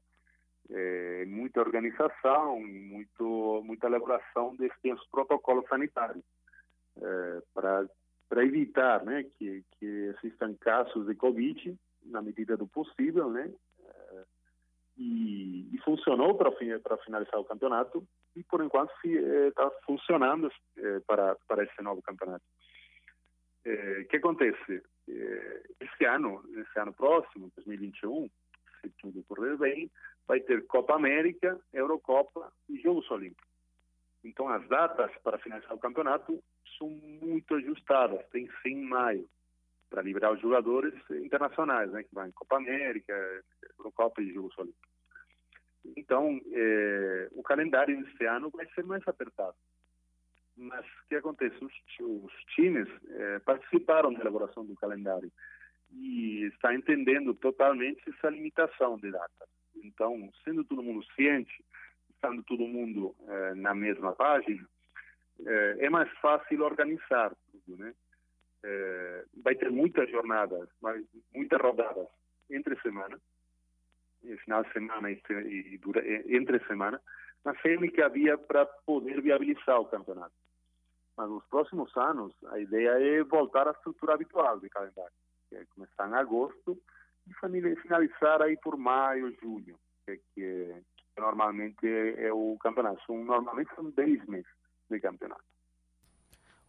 é, 0.69 1.25
muita 1.25 1.59
organização 1.59 2.59
muito, 2.59 3.61
muita 3.65 3.87
elaboração 3.87 4.55
desses 4.55 5.03
protocolos 5.09 5.67
sanitários 5.67 6.23
é, 6.97 7.41
para 7.53 8.45
evitar 8.45 9.03
né, 9.03 9.23
que, 9.23 9.63
que 9.71 9.85
existam 9.85 10.55
casos 10.59 11.07
de 11.07 11.15
Covid 11.15 11.75
na 12.05 12.21
medida 12.21 12.55
do 12.55 12.67
possível, 12.67 13.29
né? 13.29 13.51
E, 15.01 15.69
e, 15.73 15.77
funcionou 15.85 16.35
para 16.35 16.51
para 16.51 16.97
finalizar 16.97 17.39
o 17.39 17.45
campeonato 17.45 18.05
e 18.35 18.43
por 18.43 18.61
enquanto 18.61 18.91
está 19.05 19.63
é, 19.63 19.85
funcionando 19.85 20.51
é, 20.77 20.99
para 21.07 21.35
para 21.47 21.63
esse 21.63 21.81
novo 21.81 22.01
campeonato. 22.01 22.43
O 23.65 23.69
é, 23.69 24.03
que 24.03 24.17
acontece? 24.17 24.83
esse 25.79 26.05
ano, 26.05 26.43
esse 26.55 26.79
ano 26.79 26.93
próximo, 26.93 27.51
2021, 27.55 28.29
se 28.81 28.89
tudo 29.01 29.23
correr 29.23 29.57
bem, 29.57 29.89
vai 30.27 30.39
ter 30.39 30.67
Copa 30.67 30.95
América, 30.95 31.59
Eurocopa 31.73 32.51
e 32.69 32.79
Jogos 32.79 33.09
Olímpicos. 33.09 33.49
Então, 34.23 34.47
as 34.49 34.67
datas 34.67 35.11
para 35.23 35.39
finalizar 35.39 35.73
o 35.73 35.79
campeonato 35.79 36.43
são 36.77 36.89
muito 36.89 37.55
ajustadas, 37.55 38.25
tem 38.31 38.49
em 38.65 38.83
maio, 38.83 39.27
para 39.89 40.01
liberar 40.01 40.33
os 40.33 40.41
jogadores 40.41 40.93
internacionais, 41.09 41.91
né, 41.91 42.03
que 42.03 42.13
vão 42.13 42.27
em 42.27 42.31
Copa 42.31 42.57
América, 42.57 43.13
Eurocopa 43.77 44.21
e 44.21 44.31
Jogos 44.31 44.55
Olímpicos. 44.57 44.88
Então, 46.09 46.41
é, 46.51 47.29
o 47.33 47.43
calendário 47.43 48.03
deste 48.03 48.25
ano 48.25 48.49
vai 48.49 48.65
ser 48.73 48.83
mais 48.83 49.07
apertado. 49.07 49.53
Mas 50.57 50.83
o 50.83 51.07
que 51.07 51.13
acontece? 51.13 51.55
Os, 51.63 51.71
os 51.99 52.33
times 52.55 52.89
é, 53.11 53.37
participaram 53.37 54.11
da 54.11 54.21
elaboração 54.21 54.65
do 54.65 54.75
calendário 54.75 55.31
e 55.91 56.45
está 56.45 56.73
entendendo 56.73 57.35
totalmente 57.35 58.01
essa 58.09 58.27
limitação 58.27 58.97
de 58.97 59.11
data. 59.11 59.47
Então, 59.83 60.31
sendo 60.43 60.63
todo 60.63 60.81
mundo 60.81 61.05
ciente, 61.13 61.63
estando 62.09 62.41
todo 62.41 62.65
mundo 62.65 63.15
é, 63.27 63.53
na 63.53 63.75
mesma 63.75 64.13
página, 64.13 64.67
é, 65.45 65.89
mais 65.91 66.09
fácil 66.17 66.63
organizar 66.63 67.35
tudo, 67.51 67.77
né? 67.77 67.93
Vai 69.43 69.55
ter 69.55 69.69
muitas 69.69 70.09
jornadas, 70.09 70.67
muitas 71.33 71.61
rodadas 71.61 72.07
entre 72.49 72.75
semana, 72.81 73.17
final 74.43 74.63
de 74.63 74.73
semana 74.73 75.11
e, 75.11 75.21
e, 75.73 75.77
dura, 75.77 76.01
entre 76.31 76.59
semana, 76.67 77.01
na 77.43 77.55
semi 77.61 77.89
que 77.89 78.01
havia 78.01 78.37
para 78.37 78.65
poder 78.65 79.21
viabilizar 79.21 79.79
o 79.79 79.85
campeonato. 79.85 80.33
Mas 81.17 81.29
nos 81.29 81.45
próximos 81.47 81.95
anos, 81.97 82.33
a 82.51 82.59
ideia 82.59 82.91
é 82.91 83.23
voltar 83.23 83.67
à 83.67 83.71
estrutura 83.71 84.13
habitual 84.13 84.59
de 84.59 84.69
calendário, 84.69 85.13
que 85.49 85.55
é 85.55 85.65
começar 85.75 86.07
em 86.07 86.13
agosto 86.13 86.77
e 87.27 87.75
finalizar 87.81 88.41
aí 88.41 88.57
por 88.57 88.77
maio, 88.77 89.35
junho, 89.41 89.77
que, 90.05 90.21
que 90.33 90.81
normalmente 91.17 91.85
é, 91.85 92.27
é, 92.27 92.33
o 92.33 92.57
campeonato. 92.59 93.01
São, 93.05 93.23
normalmente 93.23 93.73
são 93.75 93.89
10 93.89 94.25
meses 94.27 94.51
de 94.89 94.99
campeonato. 94.99 95.43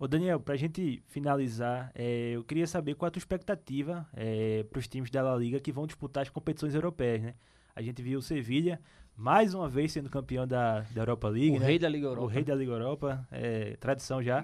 Ô 0.00 0.08
Daniel, 0.08 0.40
para 0.40 0.54
a 0.54 0.56
gente 0.56 1.02
finalizar, 1.08 1.92
é, 1.94 2.30
eu 2.30 2.42
queria 2.42 2.66
saber 2.66 2.94
qual 2.94 3.08
a 3.08 3.10
tua 3.10 3.18
expectativa 3.18 4.08
é, 4.14 4.62
para 4.62 4.78
os 4.78 4.88
times 4.88 5.10
da 5.10 5.22
La 5.22 5.36
Liga 5.36 5.60
que 5.60 5.70
vão 5.70 5.86
disputar 5.86 6.22
as 6.22 6.30
competições 6.30 6.74
europeias, 6.74 7.20
né? 7.20 7.34
A 7.76 7.82
gente 7.82 8.00
viu 8.00 8.18
o 8.18 8.22
Sevilha 8.22 8.80
mais 9.14 9.52
uma 9.52 9.68
vez 9.68 9.92
sendo 9.92 10.08
campeão 10.08 10.46
da, 10.46 10.80
da 10.80 11.02
Europa 11.02 11.28
League. 11.28 11.54
O 11.54 11.60
né? 11.60 11.66
rei 11.66 11.78
da 11.78 11.86
Liga 11.86 12.06
Europa. 12.06 12.24
O 12.24 12.28
rei 12.28 12.42
da 12.42 12.54
Liga 12.54 12.72
Europa, 12.72 13.28
é, 13.30 13.76
tradição 13.76 14.22
já. 14.22 14.42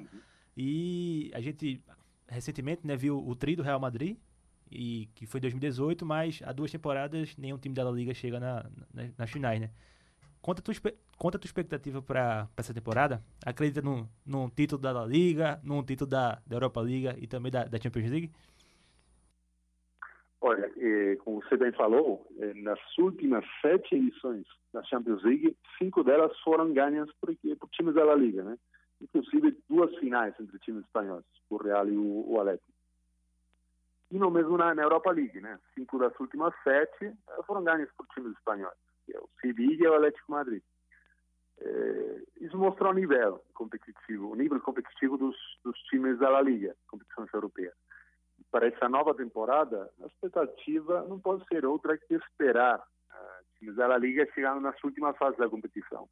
E 0.55 1.31
a 1.33 1.40
gente 1.40 1.83
recentemente 2.29 2.87
né, 2.87 2.95
viu 2.95 3.27
o 3.27 3.35
tri 3.35 3.57
do 3.57 3.62
Real 3.62 3.81
Madrid, 3.81 4.19
e 4.71 5.09
que 5.14 5.25
foi 5.25 5.38
em 5.38 5.40
2018, 5.40 6.05
mas 6.05 6.42
há 6.45 6.53
duas 6.53 6.71
temporadas 6.71 7.35
nenhum 7.38 7.57
time 7.57 7.75
da 7.75 7.83
La 7.83 7.90
Liga 7.92 8.12
chega 8.12 8.38
na, 8.38 8.66
na, 8.92 9.09
nas 9.16 9.31
finais, 9.31 9.59
né? 9.59 9.71
Conta 10.47 10.61
a 10.61 10.63
tua, 10.63 10.75
conta 11.19 11.37
a 11.39 11.41
tua 11.41 11.49
expectativa 11.49 12.01
para 12.01 12.49
essa 12.57 12.73
temporada. 12.73 13.21
Acredita 13.45 13.83
num, 13.83 14.49
título 14.51 14.81
da 14.81 14.93
La 14.93 15.05
Liga, 15.05 15.61
num 15.65 15.83
título 15.83 16.09
da, 16.09 16.41
da 16.47 16.55
Europa 16.55 16.81
Liga 16.81 17.17
e 17.19 17.27
também 17.27 17.51
da, 17.51 17.65
da 17.65 17.81
Champions 17.81 18.09
League? 18.09 18.31
Olha, 20.41 20.71
eh, 20.77 21.17
como 21.25 21.43
você 21.43 21.57
bem 21.57 21.73
falou, 21.73 22.25
eh, 22.39 22.55
nas 22.63 22.79
últimas 22.97 23.45
sete 23.61 23.97
edições 23.97 24.47
da 24.73 24.85
Champions 24.85 25.21
League, 25.25 25.57
cinco 25.79 26.05
delas 26.05 26.39
foram 26.45 26.73
ganhas 26.73 27.11
por, 27.21 27.35
por 27.59 27.69
times 27.71 27.97
da 27.97 28.05
La 28.05 28.15
Liga, 28.15 28.45
né? 28.45 28.57
Inclusive 29.01 29.59
duas 29.69 29.93
finais 29.97 30.33
entre 30.39 30.61
times 30.61 30.85
espanhóis, 30.85 31.25
o 31.51 31.57
Real 31.57 31.89
e 31.89 31.97
o, 31.97 32.25
o 32.25 32.39
Atlético. 32.41 32.71
E 34.13 34.17
no 34.17 34.31
mesmo 34.31 34.57
na, 34.57 34.77
na, 34.77 34.83
Europa 34.85 35.11
League, 35.11 35.41
né? 35.41 35.59
Cinco 35.75 35.99
das 35.99 36.13
últimas 36.21 36.55
sete 36.63 37.07
eh, 37.07 37.43
foram 37.45 37.65
ganhas 37.65 37.91
por 37.97 38.07
times 38.15 38.31
espanhóis 38.37 38.86
que 39.07 39.16
é 39.16 39.21
o 39.21 39.29
Sevilla 39.40 39.85
e 39.85 39.87
o 39.87 39.95
Atlético 39.95 40.33
Madrid. 40.33 40.62
É, 41.59 42.23
isso 42.40 42.59
mostra 42.59 42.90
o 42.90 42.92
nível 42.92 43.42
competitivo, 43.55 44.31
o 44.31 44.35
nível 44.35 44.61
competitivo 44.61 45.16
dos, 45.16 45.37
dos 45.64 45.79
times 45.85 46.19
da 46.19 46.29
La 46.29 46.42
Liga, 46.42 46.77
competições 46.87 47.33
europeias. 47.33 47.75
Para 48.51 48.66
essa 48.66 48.88
nova 48.88 49.14
temporada, 49.14 49.90
a 50.03 50.07
expectativa 50.07 51.03
não 51.09 51.19
pode 51.19 51.47
ser 51.47 51.64
outra 51.64 51.97
que 51.97 52.14
esperar 52.14 52.79
uh, 52.79 53.59
times 53.59 53.77
da 53.77 53.87
La 53.87 53.97
Liga 53.97 54.29
chegando 54.35 54.61
nas 54.61 54.83
últimas 54.85 55.16
fases 55.16 55.38
da 55.38 55.49
competição. 55.49 56.09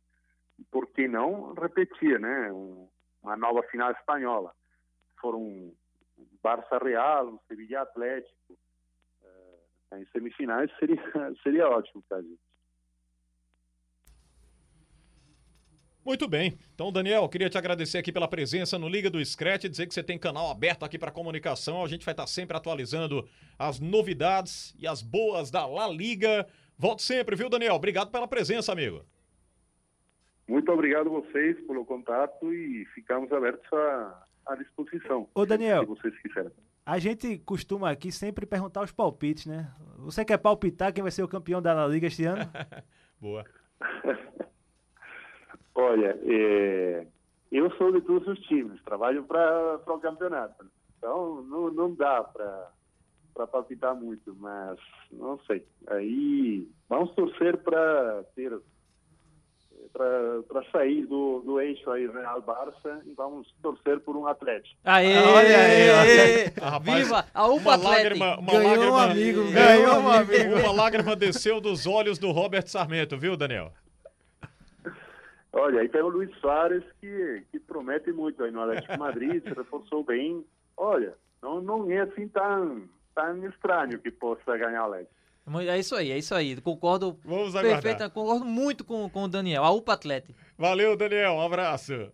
Por 0.71 0.87
que 0.93 1.07
não 1.09 1.53
repetir, 1.55 2.19
né, 2.19 2.51
um, 2.51 2.89
uma 3.23 3.37
nova 3.37 3.63
final 3.65 3.93
espanhola? 3.93 4.55
Foram 5.21 5.75
Barça 6.43 6.79
Real, 6.79 7.39
Sevilla 7.47 7.83
Atlético, 7.83 8.59
uh, 9.23 9.97
em 9.97 10.07
semifinais 10.07 10.71
seria 10.79 11.03
seria 11.43 11.69
ótimo 11.69 12.03
para 12.09 12.19
a 12.19 12.23
gente. 12.23 12.54
Muito 16.05 16.29
bem. 16.29 16.59
Então, 16.75 16.93
Daniel, 16.93 17.27
queria 17.29 17.49
te 17.49 17.57
agradecer 17.57 17.97
aqui 17.97 18.13
pela 18.13 18.29
presença 18.29 18.79
no 18.79 18.89
Liga 18.89 19.09
do 19.09 19.25
Scratch, 19.25 19.65
dizer 19.65 19.87
que 19.87 19.95
você 19.95 20.03
tem 20.03 20.19
canal 20.19 20.51
aberto 20.51 20.85
aqui 20.85 20.99
para 20.99 21.11
comunicação. 21.11 21.83
A 21.83 21.89
gente 21.89 22.05
vai 22.05 22.13
estar 22.13 22.27
sempre 22.27 22.55
atualizando 22.55 23.27
as 23.59 23.81
novidades 23.81 24.75
e 24.79 24.87
as 24.87 25.01
boas 25.01 25.51
da 25.51 25.67
La 25.67 25.89
Liga. 25.89 26.47
Volte 26.77 27.03
sempre, 27.03 27.35
viu, 27.35 27.49
Daniel? 27.49 27.75
Obrigado 27.75 28.11
pela 28.11 28.29
presença, 28.29 28.71
amigo. 28.71 29.03
Muito 30.47 30.71
obrigado 30.71 31.07
a 31.07 31.21
vocês 31.21 31.59
pelo 31.67 31.87
contato 31.87 32.53
e 32.53 32.85
ficamos 32.95 33.33
abertos 33.33 33.73
à, 33.73 34.27
à 34.47 34.57
disposição. 34.57 35.27
Ô, 35.35 35.47
Daniel. 35.47 35.83
Se 35.83 35.87
vocês 35.87 36.19
quiserem. 36.21 36.53
A 36.85 36.99
gente 36.99 37.39
costuma 37.39 37.91
aqui 37.91 38.13
sempre 38.13 38.45
perguntar 38.45 38.83
os 38.83 38.93
palpites, 38.93 39.47
né? 39.47 39.73
Você 40.01 40.23
quer 40.23 40.37
palpitar 40.37 40.93
quem 40.93 41.03
vai 41.03 41.11
ser 41.11 41.23
o 41.23 41.29
campeão 41.29 41.63
da 41.63 41.73
La 41.73 41.87
Liga 41.87 42.09
este 42.09 42.27
ano? 42.27 42.43
Boa. 43.19 43.43
Olha, 45.75 46.19
é, 46.25 47.07
eu 47.51 47.71
sou 47.77 47.93
de 47.93 48.01
todos 48.01 48.27
os 48.29 48.39
times, 48.47 48.83
trabalho 48.83 49.25
para 49.25 49.81
o 49.87 50.01
campeonato. 50.01 50.65
Então, 50.99 51.43
não, 51.43 51.71
não 51.71 51.95
dá 51.95 52.23
para 52.23 53.47
palpitar 53.47 53.95
muito, 53.95 54.35
mas 54.39 54.79
não 55.13 55.39
sei. 55.47 55.67
Aí, 55.89 56.69
vamos 56.89 57.13
torcer 57.15 57.57
para 57.59 58.25
ter 58.35 58.59
para 59.93 60.65
sair 60.73 61.07
do, 61.07 61.41
do 61.41 61.61
eixo 61.61 61.89
aí 61.91 62.07
Real 62.09 62.43
Barça 62.43 63.03
e 63.07 63.13
vamos 63.15 63.47
torcer 63.63 64.01
por 64.01 64.17
um 64.17 64.27
Atlético. 64.27 64.77
Aê! 64.83 65.19
Olha 65.19 65.57
aí! 65.57 66.53
Ah, 66.61 66.79
Viva 66.79 67.25
a 67.33 67.47
UPA 67.47 67.61
uma 67.61 67.77
lágrima, 67.77 68.39
uma 68.39 68.53
ganhou 68.53 68.71
lágrima, 68.71 68.93
um 68.93 68.99
amigo, 68.99 69.53
ganhou 69.53 70.01
um 70.01 70.09
amigo. 70.11 70.55
Uma 70.59 70.73
lágrima 70.73 71.15
desceu 71.15 71.61
dos 71.61 71.87
olhos 71.87 72.19
do 72.19 72.33
Robert 72.33 72.67
Sarmento, 72.67 73.17
viu, 73.17 73.37
Daniel? 73.37 73.73
Olha, 75.57 75.81
aí 75.81 75.89
tem 75.89 76.03
o 76.03 76.09
Luiz 76.09 76.37
Soares 76.41 76.83
que, 77.01 77.45
que 77.53 77.61
promete 77.61 78.11
muito 78.13 78.43
aí 78.43 78.51
no 78.51 78.61
Atlético 78.63 78.99
Madrid, 78.99 79.41
se 79.41 79.55
reforçou 79.55 80.03
bem. 80.03 80.45
Olha, 80.77 81.15
não, 81.41 81.63
não 81.63 81.89
é 81.89 82.01
assim 82.01 82.27
tão, 82.27 82.83
tão 83.15 83.47
estranho 83.47 84.01
que 84.01 84.11
possa 84.11 84.57
ganhar 84.57 84.83
o 84.83 84.87
Atlético. 84.87 85.15
É 85.71 85.79
isso 85.79 85.95
aí, 85.95 86.11
é 86.11 86.19
isso 86.19 86.35
aí. 86.35 86.61
Concordo 86.61 87.17
Vamos 87.25 87.53
perfeito, 87.53 88.11
concordo 88.11 88.45
muito 88.45 88.83
com, 88.83 89.09
com 89.09 89.25
o 89.25 89.29
Daniel, 89.29 89.63
a 89.63 89.71
UPA 89.71 89.93
Atlético. 89.93 90.35
Valeu, 90.59 90.97
Daniel, 90.97 91.35
um 91.35 91.43
abraço. 91.43 92.11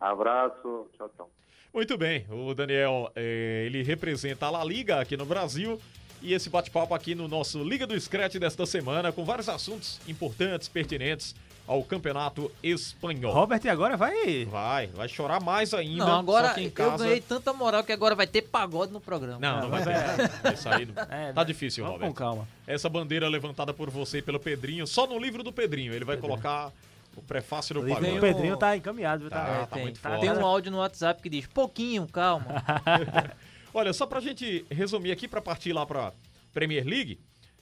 Abraço, 0.00 0.88
tchau, 0.96 1.10
tchau. 1.16 1.30
Muito 1.74 1.98
bem, 1.98 2.26
o 2.30 2.54
Daniel, 2.54 3.12
eh, 3.14 3.64
ele 3.66 3.82
representa 3.82 4.46
a 4.46 4.50
La 4.50 4.64
Liga 4.64 5.00
aqui 5.00 5.16
no 5.18 5.26
Brasil 5.26 5.78
e 6.22 6.32
esse 6.32 6.48
bate-papo 6.48 6.94
aqui 6.94 7.14
no 7.14 7.28
nosso 7.28 7.62
Liga 7.62 7.86
do 7.86 8.00
Scratch 8.00 8.36
desta 8.36 8.64
semana 8.64 9.12
com 9.12 9.22
vários 9.22 9.50
assuntos 9.50 10.00
importantes, 10.08 10.68
pertinentes 10.68 11.34
ao 11.66 11.82
Campeonato 11.82 12.50
Espanhol. 12.62 13.32
Robert 13.32 13.60
agora 13.68 13.96
vai. 13.96 14.44
Vai, 14.44 14.86
vai 14.88 15.08
chorar 15.08 15.42
mais 15.42 15.74
ainda. 15.74 16.04
Não, 16.04 16.18
agora 16.20 16.48
só 16.48 16.54
que 16.54 16.60
em 16.60 16.64
eu 16.66 16.70
casa... 16.70 17.04
ganhei 17.04 17.20
tanta 17.20 17.52
moral 17.52 17.82
que 17.82 17.92
agora 17.92 18.14
vai 18.14 18.26
ter 18.26 18.42
pagode 18.42 18.92
no 18.92 19.00
programa. 19.00 19.38
Não, 19.40 19.62
não 19.62 19.70
vai 19.70 19.82
ter. 19.82 20.52
Isso 20.54 20.68
aí 20.68 20.86
não... 20.86 21.02
É, 21.10 21.32
tá 21.32 21.42
difícil, 21.44 21.84
vamos 21.84 22.00
Robert. 22.00 22.08
com 22.10 22.14
calma. 22.14 22.48
Essa 22.66 22.88
bandeira 22.88 23.28
levantada 23.28 23.74
por 23.74 23.90
você 23.90 24.18
e 24.18 24.22
pelo 24.22 24.38
Pedrinho, 24.38 24.86
só 24.86 25.06
no 25.06 25.18
livro 25.18 25.42
do 25.42 25.52
Pedrinho, 25.52 25.92
ele 25.92 26.04
vai 26.04 26.16
colocar 26.16 26.72
o 27.16 27.22
prefácio 27.22 27.74
do 27.74 27.80
O 27.80 27.84
livro 27.84 28.00
pagode. 28.00 28.20
do 28.20 28.20
Pedrinho 28.20 28.56
tá 28.56 28.76
encaminhado, 28.76 29.22
viu? 29.22 29.30
Tá, 29.30 29.44
Tá, 29.44 29.58
tá 29.66 29.66
tem, 29.76 29.82
muito 29.84 30.00
tem 30.00 30.12
forte. 30.12 30.28
um 30.28 30.44
áudio 30.46 30.70
no 30.70 30.78
WhatsApp 30.78 31.20
que 31.22 31.28
diz: 31.30 31.46
pouquinho, 31.46 32.06
calma. 32.06 32.46
Olha, 33.74 33.92
só 33.92 34.06
pra 34.06 34.20
gente 34.20 34.64
resumir 34.70 35.12
aqui, 35.12 35.26
pra 35.26 35.40
partir 35.40 35.72
lá 35.72 35.84
pra 35.84 36.12
Premier 36.52 36.84
League, 36.86 37.18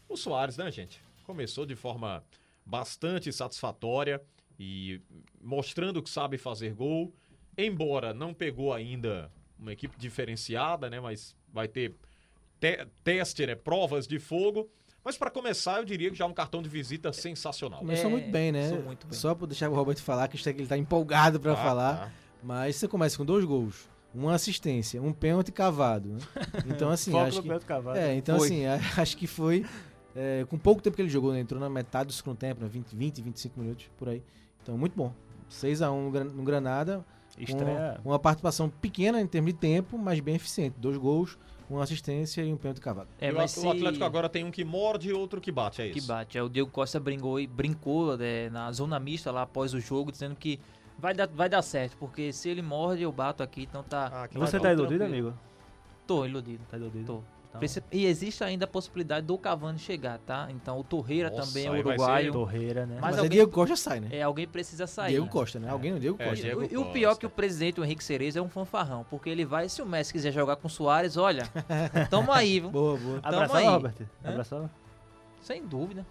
o 0.09 0.17
Soares, 0.17 0.57
né, 0.57 0.71
gente? 0.71 1.01
Começou 1.25 1.64
de 1.67 1.75
forma 1.75 2.23
bastante 2.65 3.33
satisfatória 3.33 4.21
e 4.58 5.00
mostrando 5.42 6.02
que 6.02 6.10
sabe 6.10 6.38
fazer 6.38 6.75
gol. 6.75 7.12
Embora 7.56 8.12
não 8.12 8.35
pegou 8.35 8.73
ainda 8.73 9.31
uma 9.58 9.73
equipe 9.73 9.96
diferenciada, 9.98 10.88
né? 10.90 11.00
Mas 11.00 11.37
vai 11.52 11.69
ter 11.69 11.94
te 12.60 12.87
teste, 13.02 13.46
né? 13.46 13.54
Provas 13.54 14.06
de 14.06 14.19
fogo. 14.19 14.69
Mas 15.04 15.19
pra 15.19 15.31
começar, 15.31 15.79
eu 15.79 15.85
diria 15.85 16.10
que 16.10 16.17
já 16.17 16.25
é 16.25 16.29
um 16.29 16.33
cartão 16.33 16.62
de 16.62 16.69
visita 16.69 17.12
sensacional. 17.12 17.81
Começou 17.81 18.06
É, 18.06 18.10
muito 18.10 18.31
bem, 18.31 18.50
né? 18.50 18.73
muito 18.73 19.06
bem. 19.06 19.19
Só 19.19 19.35
pra 19.35 19.46
deixar 19.46 19.69
o 19.71 19.75
Robert 19.75 19.98
falar, 19.98 20.27
que 20.29 20.48
ele 20.48 20.67
tá 20.67 20.79
empolgado 20.79 21.38
pra 21.38 21.54
Tá, 21.54 21.62
falar. 21.62 21.96
tá. 22.06 22.12
Mas 22.42 22.77
você 22.77 22.88
começa 22.88 23.17
com 23.19 23.25
dois 23.25 23.44
gols, 23.44 23.88
uma 24.15 24.35
assistência, 24.35 25.00
um 25.02 25.12
pênalti 25.12 25.52
cavado. 25.52 26.08
Né? 26.08 26.19
Então, 26.67 26.88
assim, 26.90 27.17
acho 27.19 27.42
que. 27.42 27.48
É, 27.96 28.15
então, 28.15 28.38
Foi. 28.38 28.46
assim, 28.48 28.65
acho 28.98 29.17
que 29.19 29.27
foi. 29.27 29.65
É, 30.15 30.44
com 30.48 30.56
pouco 30.58 30.83
tempo 30.83 30.94
que 30.96 31.02
ele 31.02 31.08
jogou, 31.08 31.33
né? 31.33 31.40
Entrou 31.40 31.60
na 31.60 31.69
metade 31.69 32.08
do 32.08 32.12
segundo 32.12 32.37
tempo, 32.37 32.62
né? 32.62 32.69
20, 32.69 32.94
20, 32.94 33.23
25 33.23 33.60
minutos 33.60 33.87
por 33.96 34.08
aí. 34.08 34.23
Então, 34.62 34.77
muito 34.79 34.94
bom. 34.96 35.12
6x1 35.50 36.04
no, 36.04 36.10
Gran- 36.10 36.25
no 36.25 36.42
Granada. 36.42 37.04
com 37.37 37.42
Estreia. 37.42 38.00
uma 38.04 38.19
participação 38.19 38.69
pequena 38.69 39.21
em 39.21 39.27
termos 39.27 39.52
de 39.52 39.58
tempo, 39.58 39.98
mas 39.98 40.21
bem 40.21 40.37
eficiente. 40.37 40.77
Dois 40.79 40.96
gols, 40.96 41.37
uma 41.69 41.83
assistência 41.83 42.42
e 42.42 42.52
um 42.52 42.56
pênalti 42.56 42.81
cavado. 42.81 43.08
É, 43.21 43.31
o, 43.33 43.35
mas 43.37 43.56
o 43.56 43.60
se- 43.60 43.69
Atlético 43.69 44.04
agora 44.04 44.29
tem 44.29 44.44
um 44.44 44.50
que 44.50 44.65
morde 44.65 45.08
e 45.08 45.12
outro 45.12 45.40
que 45.40 45.50
bate, 45.52 45.83
é 45.83 45.88
que 45.90 45.98
isso? 45.98 46.08
bate. 46.08 46.38
É, 46.38 46.42
o 46.42 46.48
Diego 46.48 46.71
Costa 46.71 46.98
brincou, 47.00 47.44
brincou 47.48 48.17
né, 48.17 48.48
na 48.50 48.71
zona 48.73 48.98
mista 49.00 49.31
lá 49.33 49.42
após 49.42 49.75
o 49.75 49.81
jogo, 49.81 50.12
dizendo 50.12 50.37
que 50.37 50.58
vai 50.98 51.12
dar, 51.12 51.27
vai 51.27 51.48
dar 51.48 51.60
certo, 51.62 51.96
porque 51.98 52.33
se 52.33 52.48
ele 52.48 52.62
morde, 52.62 53.02
eu 53.02 53.10
bato 53.12 53.42
aqui, 53.42 53.62
então 53.65 53.83
tá. 53.83 54.10
Ah, 54.25 54.29
que 54.29 54.38
Você 54.38 54.58
tá 54.60 54.73
iludido, 54.73 54.98
tranquilo. 55.00 55.29
amigo? 55.29 55.40
Tô 56.06 56.25
iludido. 56.25 56.62
Tá 56.71 56.77
iludido? 56.77 57.04
Tô. 57.04 57.33
Então, 57.63 57.83
E 57.92 58.07
existe 58.07 58.42
ainda 58.42 58.65
a 58.65 58.69
possibilidade 58.69 59.27
do 59.27 59.38
Cavani 59.38 59.79
chegar, 59.79 60.19
tá? 60.19 60.48
Então 60.50 60.79
o 60.79 60.85
Torreira 60.85 61.31
Nossa, 61.31 61.46
também 61.46 61.67
é 61.67 61.71
uruguaio. 61.71 62.33
Torreira, 62.33 62.85
né? 62.87 62.94
Mas 62.94 63.02
Mas, 63.02 63.13
aí 63.15 63.19
alguém- 63.21 63.31
Diego 63.31 63.52
Costa 63.52 63.77
sai, 63.77 64.00
né? 64.00 64.09
É, 64.11 64.23
alguém 64.23 64.46
precisa 64.48 64.87
sair. 64.87 65.11
Diego? 65.13 65.29
Costa, 65.29 65.59
né? 65.61 65.71
Alguém 65.71 65.92
não 65.92 65.98
Diego 65.98 66.17
É, 66.21 66.29
Costa. 66.29 66.42
Diego 66.44 66.61
O, 66.63 66.65
e 66.65 66.77
o 66.77 66.87
pior 66.92 67.13
é 67.13 67.17
que 67.17 67.27
o 67.27 67.31
presidente, 67.31 67.81
o 67.81 67.85
Henrique 67.85 68.02
Cerezo, 68.02 68.38
é 68.38 68.42
um 68.42 68.48
fanfarrão, 68.48 69.07
porque 69.09 69.31
ele 69.31 69.44
vai, 69.44 69.69
se 69.69 69.81
o 69.81 69.87
Messi 69.87 70.13
quiser 70.13 70.33
jogar 70.33 70.57
com 70.57 70.67
o 70.67 70.71
Soares, 70.71 71.17
olha, 71.17 71.44
tamo 72.11 72.33
aí, 72.33 72.61
viu? 72.61 72.71
Boa, 72.71 72.96
boa. 72.98 73.21
Tamo 73.21 73.35
Abraçava, 73.37 73.59
aí. 73.59 73.67
Robert? 73.67 73.94
Hã? 74.25 74.29
Abraçava? 74.31 74.71
Sem 75.40 75.65
dúvida. 75.67 76.05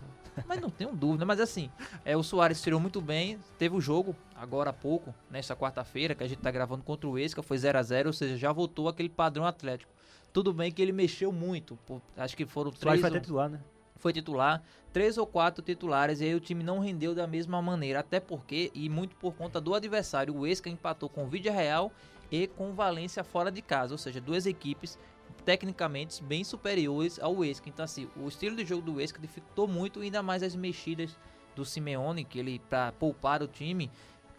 Mas 0.47 0.59
não 0.59 0.69
tenho 0.69 0.91
dúvida. 0.93 1.25
Mas 1.25 1.39
assim, 1.39 1.69
é, 2.03 2.17
o 2.17 2.23
Soares 2.23 2.59
tirou 2.61 2.79
muito 2.79 2.99
bem. 2.99 3.37
Teve 3.59 3.75
o 3.75 3.81
jogo 3.81 4.15
agora 4.35 4.71
há 4.71 4.73
pouco, 4.73 5.13
nesta 5.29 5.55
quarta-feira, 5.55 6.15
que 6.15 6.23
a 6.23 6.27
gente 6.27 6.39
tá 6.39 6.49
gravando 6.49 6.83
contra 6.83 7.07
o 7.07 7.19
Esca, 7.19 7.43
foi 7.43 7.57
0 7.57 7.77
a 7.77 7.83
0 7.83 8.09
ou 8.09 8.13
seja, 8.13 8.35
já 8.37 8.51
voltou 8.51 8.87
aquele 8.87 9.09
padrão 9.09 9.45
atlético. 9.45 9.91
Tudo 10.33 10.51
bem 10.51 10.71
que 10.71 10.81
ele 10.81 10.91
mexeu 10.91 11.31
muito. 11.31 11.77
acho 12.17 12.35
que 12.35 12.45
foram 12.45 12.71
três. 12.71 12.99
vai 12.99 13.11
ou- 13.11 13.19
titular, 13.19 13.49
né? 13.49 13.61
foi 14.03 14.11
titular, 14.11 14.61
três 14.91 15.17
ou 15.17 15.25
quatro 15.25 15.63
titulares, 15.63 16.19
e 16.19 16.25
aí 16.25 16.35
o 16.35 16.39
time 16.41 16.61
não 16.61 16.79
rendeu 16.79 17.15
da 17.15 17.25
mesma 17.25 17.61
maneira, 17.61 17.99
até 17.99 18.19
porque, 18.19 18.69
e 18.75 18.89
muito 18.89 19.15
por 19.15 19.33
conta 19.33 19.61
do 19.61 19.73
adversário, 19.73 20.35
o 20.35 20.45
Esca 20.45 20.69
empatou 20.69 21.07
com 21.07 21.23
o 21.23 21.27
Vídea 21.27 21.53
Real 21.53 21.89
e 22.29 22.47
com 22.47 22.71
o 22.71 22.73
Valência 22.73 23.23
fora 23.23 23.49
de 23.49 23.61
casa, 23.61 23.93
ou 23.93 23.97
seja, 23.97 24.19
duas 24.19 24.45
equipes 24.45 24.99
tecnicamente 25.45 26.21
bem 26.21 26.43
superiores 26.43 27.17
ao 27.19 27.45
Esca. 27.45 27.69
Então 27.69 27.85
assim, 27.85 28.09
o 28.17 28.27
estilo 28.27 28.57
de 28.57 28.65
jogo 28.65 28.81
do 28.81 28.99
Esca 28.99 29.19
dificultou 29.21 29.69
muito, 29.69 30.01
ainda 30.01 30.21
mais 30.21 30.43
as 30.43 30.53
mexidas 30.55 31.17
do 31.55 31.63
Simeone, 31.63 32.25
que 32.25 32.39
ele, 32.39 32.59
para 32.69 32.91
poupar 32.93 33.41
o 33.41 33.47
time, 33.47 33.89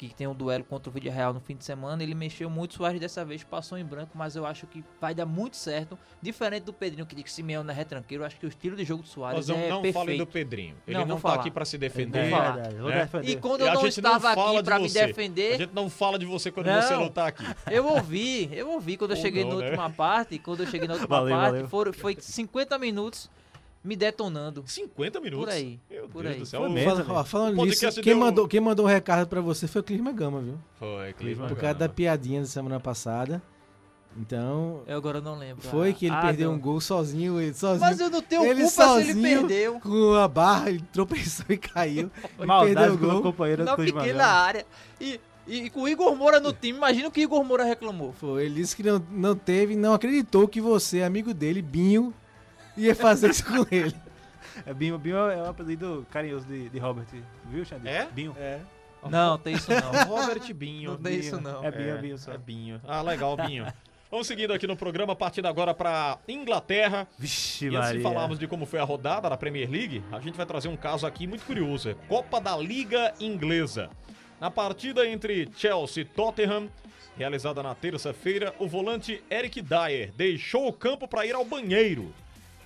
que 0.09 0.15
tem 0.15 0.27
um 0.27 0.35
duelo 0.35 0.65
contra 0.65 0.91
o 0.91 0.93
Vídea 0.93 1.13
Real 1.13 1.33
no 1.33 1.41
fim 1.41 1.57
de 1.57 1.65
semana, 1.65 2.03
ele 2.03 2.15
mexeu 2.15 2.49
muito, 2.51 2.73
o 2.73 2.75
Soares 2.77 3.01
dessa 3.01 3.25
vez 3.25 3.43
passou 3.45 3.77
em 3.79 3.85
branco, 3.85 4.13
mas 4.15 4.37
eu 4.37 4.45
acho 4.47 4.67
que 4.67 4.85
vai 5.01 5.15
dar 5.15 5.27
muito 5.27 5.57
certo, 5.57 5.99
diferente 6.21 6.65
do 6.65 6.73
Pedrinho, 6.73 7.07
que 7.07 7.15
diz 7.15 7.25
que 7.25 7.31
Simeone 7.33 7.71
é 7.71 7.73
retranqueiro, 7.73 8.23
eu 8.23 8.27
acho 8.27 8.37
que 8.37 8.47
o 8.47 8.49
estilo 8.49 8.77
de 8.77 8.85
jogo 8.85 9.03
do 9.03 9.09
Soares 9.09 9.49
não, 9.49 9.57
é 9.57 9.69
não 9.69 9.83
perfeito. 9.83 9.95
falem 9.95 10.19
do 10.19 10.27
Pedrinho. 10.27 10.77
Ele 10.87 10.99
Não, 10.99 11.07
não, 11.07 11.17
tá 11.17 11.21
falar. 11.23 11.35
aqui 11.37 11.51
pra 11.51 11.65
se 11.65 11.79
defender. 11.79 12.31
vou 12.79 12.89
né? 12.91 13.01
defender. 13.03 13.29
E 13.31 13.37
quando 13.37 13.61
eu 13.63 13.67
não 13.69 13.75
não 13.83 13.87
estava 13.89 14.35
fala 14.35 14.51
aqui 14.51 14.59
de 14.59 14.65
pra 14.65 14.79
me 14.79 14.89
você. 14.89 15.01
A 15.01 15.07
defender, 15.07 15.59
gente 15.59 15.73
não 15.75 15.89
fala 15.91 16.19
de 16.19 16.27
você 16.27 16.51
quando 16.51 16.67
Não. 16.67 16.83
você 16.83 16.95
não 16.95 17.09
tá 17.09 17.27
aqui. 17.29 17.45
eu 17.71 17.87
ouvi, 17.87 18.49
eu 18.53 18.71
ouvi 18.71 18.97
quando 18.97 19.13
eu 19.13 19.17
Ou 19.17 19.23
cheguei 19.23 19.45
não, 19.45 19.51
na 19.53 19.57
né? 19.59 19.67
última 19.67 19.91
parte, 19.91 20.39
quando 20.39 20.61
eu 20.63 20.67
cheguei 20.67 20.87
na 20.89 20.95
última 20.95 21.09
Valeu, 21.17 21.37
parte, 21.37 21.53
valeu. 21.53 21.69
foram- 21.69 21.93
foi 21.93 22.17
50 22.19 22.79
minutos 22.79 23.31
me 23.85 23.95
detonando. 23.97 24.64
50 24.66 25.20
minutos? 25.20 25.45
Por 25.47 25.53
aí, 25.55 25.78
Meu 25.91 26.09
por 26.09 26.22
Deus 26.22 26.35
aí. 26.35 26.41
do 26.41 26.47
céu. 26.47 26.61
Foi 26.61 26.68
O- 26.70 26.72
mesmo. 26.72 27.05
Fala- 27.05 27.20
ó, 27.20 27.24
falando 27.24 27.61
O 27.61 27.64
nisso, 27.66 27.93
quem, 27.97 28.03
deu- 28.03 28.16
mandou, 28.16 28.49
quem 28.49 28.61
mandou 28.61 28.87
um 28.87 28.89
recado 28.89 29.28
pra 29.28 29.41
você 29.41 29.66
foi 29.68 29.80
o 29.82 29.85
Clima 29.85 30.11
Gama, 30.12 30.41
viu? 30.41 30.59
Foi, 30.78 31.12
Clima. 31.12 31.47
Por 31.47 31.57
causa 31.59 31.74
da 31.74 31.89
piadinha 31.89 32.41
da 32.41 32.47
semana 32.47 32.80
passada. 32.80 33.43
Então, 34.16 34.82
Eu 34.87 34.97
agora 34.97 35.20
não 35.20 35.37
lembro. 35.37 35.66
foi 35.68 35.93
que 35.93 36.07
ele 36.07 36.14
ah, 36.14 36.20
perdeu 36.22 36.49
não. 36.51 36.57
um 36.57 36.61
gol 36.61 36.80
sozinho, 36.80 37.41
ele 37.41 37.53
sozinho. 37.53 37.80
Mas 37.80 37.99
eu 37.99 38.09
não 38.09 38.22
tenho 38.22 38.45
Ele 38.45 38.61
culpa 38.62 38.68
se 38.70 38.80
ele 38.82 39.12
sozinho 39.12 39.22
perdeu. 39.41 39.80
Com 39.80 40.14
a 40.14 40.28
barra, 40.28 40.70
ele 40.70 40.85
tropeçou 40.93 41.47
e 41.49 41.57
caiu. 41.57 42.11
Maldade 42.39 42.74
perdeu 42.76 42.95
o 42.95 42.99
com 42.99 43.05
o 43.07 43.11
gol. 43.11 43.22
companheiro 43.22 43.64
Na 43.64 43.74
Clima 43.74 44.01
pequena 44.03 44.18
Gama. 44.22 44.32
área. 44.32 44.66
E, 45.01 45.20
e 45.49 45.68
com 45.68 45.82
o 45.82 45.89
Igor 45.89 46.14
Moura 46.14 46.39
no 46.39 46.53
time, 46.53 46.78
imagina 46.78 47.09
o 47.09 47.11
que 47.11 47.20
o 47.20 47.24
Igor 47.24 47.43
Moura 47.43 47.64
reclamou. 47.64 48.12
Foi, 48.12 48.45
ele 48.45 48.55
disse 48.55 48.76
que 48.76 48.85
não, 48.85 49.05
não 49.11 49.35
teve, 49.35 49.74
não 49.74 49.93
acreditou 49.95 50.47
que 50.47 50.61
você, 50.61 51.03
amigo 51.03 51.35
dele, 51.35 51.61
Binho, 51.61 52.14
ia 52.77 52.95
fazer 52.95 53.31
isso 53.31 53.45
com 53.45 53.66
ele. 53.70 53.95
É, 54.66 54.72
Binho, 54.72 54.99
Binho 54.99 55.16
é 55.16 55.43
um 55.43 55.51
apelido 55.51 56.07
carinhoso 56.11 56.47
de, 56.47 56.68
de 56.68 56.79
Robert. 56.79 57.07
Viu, 57.51 57.64
Xande? 57.64 57.89
É? 57.89 58.07
Binho. 58.07 58.35
É. 58.39 58.61
Não, 59.09 59.37
tem 59.39 59.55
isso 59.55 59.70
não. 59.70 60.05
Robert 60.07 60.55
Binho. 60.55 60.93
Não 60.93 60.99
tem 60.99 61.18
isso 61.18 61.41
não. 61.41 61.64
É 61.64 61.70
Binho, 61.70 61.91
é 61.91 61.99
Binho 61.99 62.18
só. 62.18 62.33
É 62.33 62.39
Binho. 62.39 62.81
Ah, 62.87 63.03
legal, 63.03 63.37
Binho. 63.37 63.66
Vamos 64.11 64.29
seguindo 64.29 64.53
aqui 64.53 64.64
no 64.66 64.77
programa, 64.77 65.16
partindo 65.16 65.47
agora 65.47 65.75
pra 65.75 66.18
Inglaterra. 66.29 67.09
Vixe, 67.18 67.68
E 67.68 67.77
antes 67.77 67.95
de 67.95 68.01
falarmos 68.01 68.39
de 68.39 68.47
como 68.47 68.64
foi 68.64 68.79
a 68.79 68.85
rodada 68.85 69.29
da 69.29 69.37
Premier 69.37 69.68
League, 69.68 70.05
a 70.12 70.20
gente 70.20 70.37
vai 70.37 70.47
trazer 70.47 70.68
um 70.68 70.77
caso 70.77 71.05
aqui 71.05 71.27
muito 71.27 71.45
curioso. 71.45 71.91
É 71.91 71.95
Copa 72.07 72.41
da 72.41 72.57
Liga 72.57 73.12
Inglesa. 73.18 73.91
Na 74.41 74.53
partida 74.53 75.05
entre 75.05 75.51
Chelsea 75.57 76.03
e 76.03 76.07
Tottenham, 76.07 76.68
realizada 77.16 77.61
na 77.61 77.75
terça-feira, 77.75 78.55
o 78.61 78.68
volante 78.68 79.20
Eric 79.29 79.61
Dyer 79.61 80.12
deixou 80.16 80.68
o 80.68 80.72
campo 80.72 81.09
para 81.09 81.27
ir 81.27 81.35
ao 81.35 81.45
banheiro. 81.45 82.14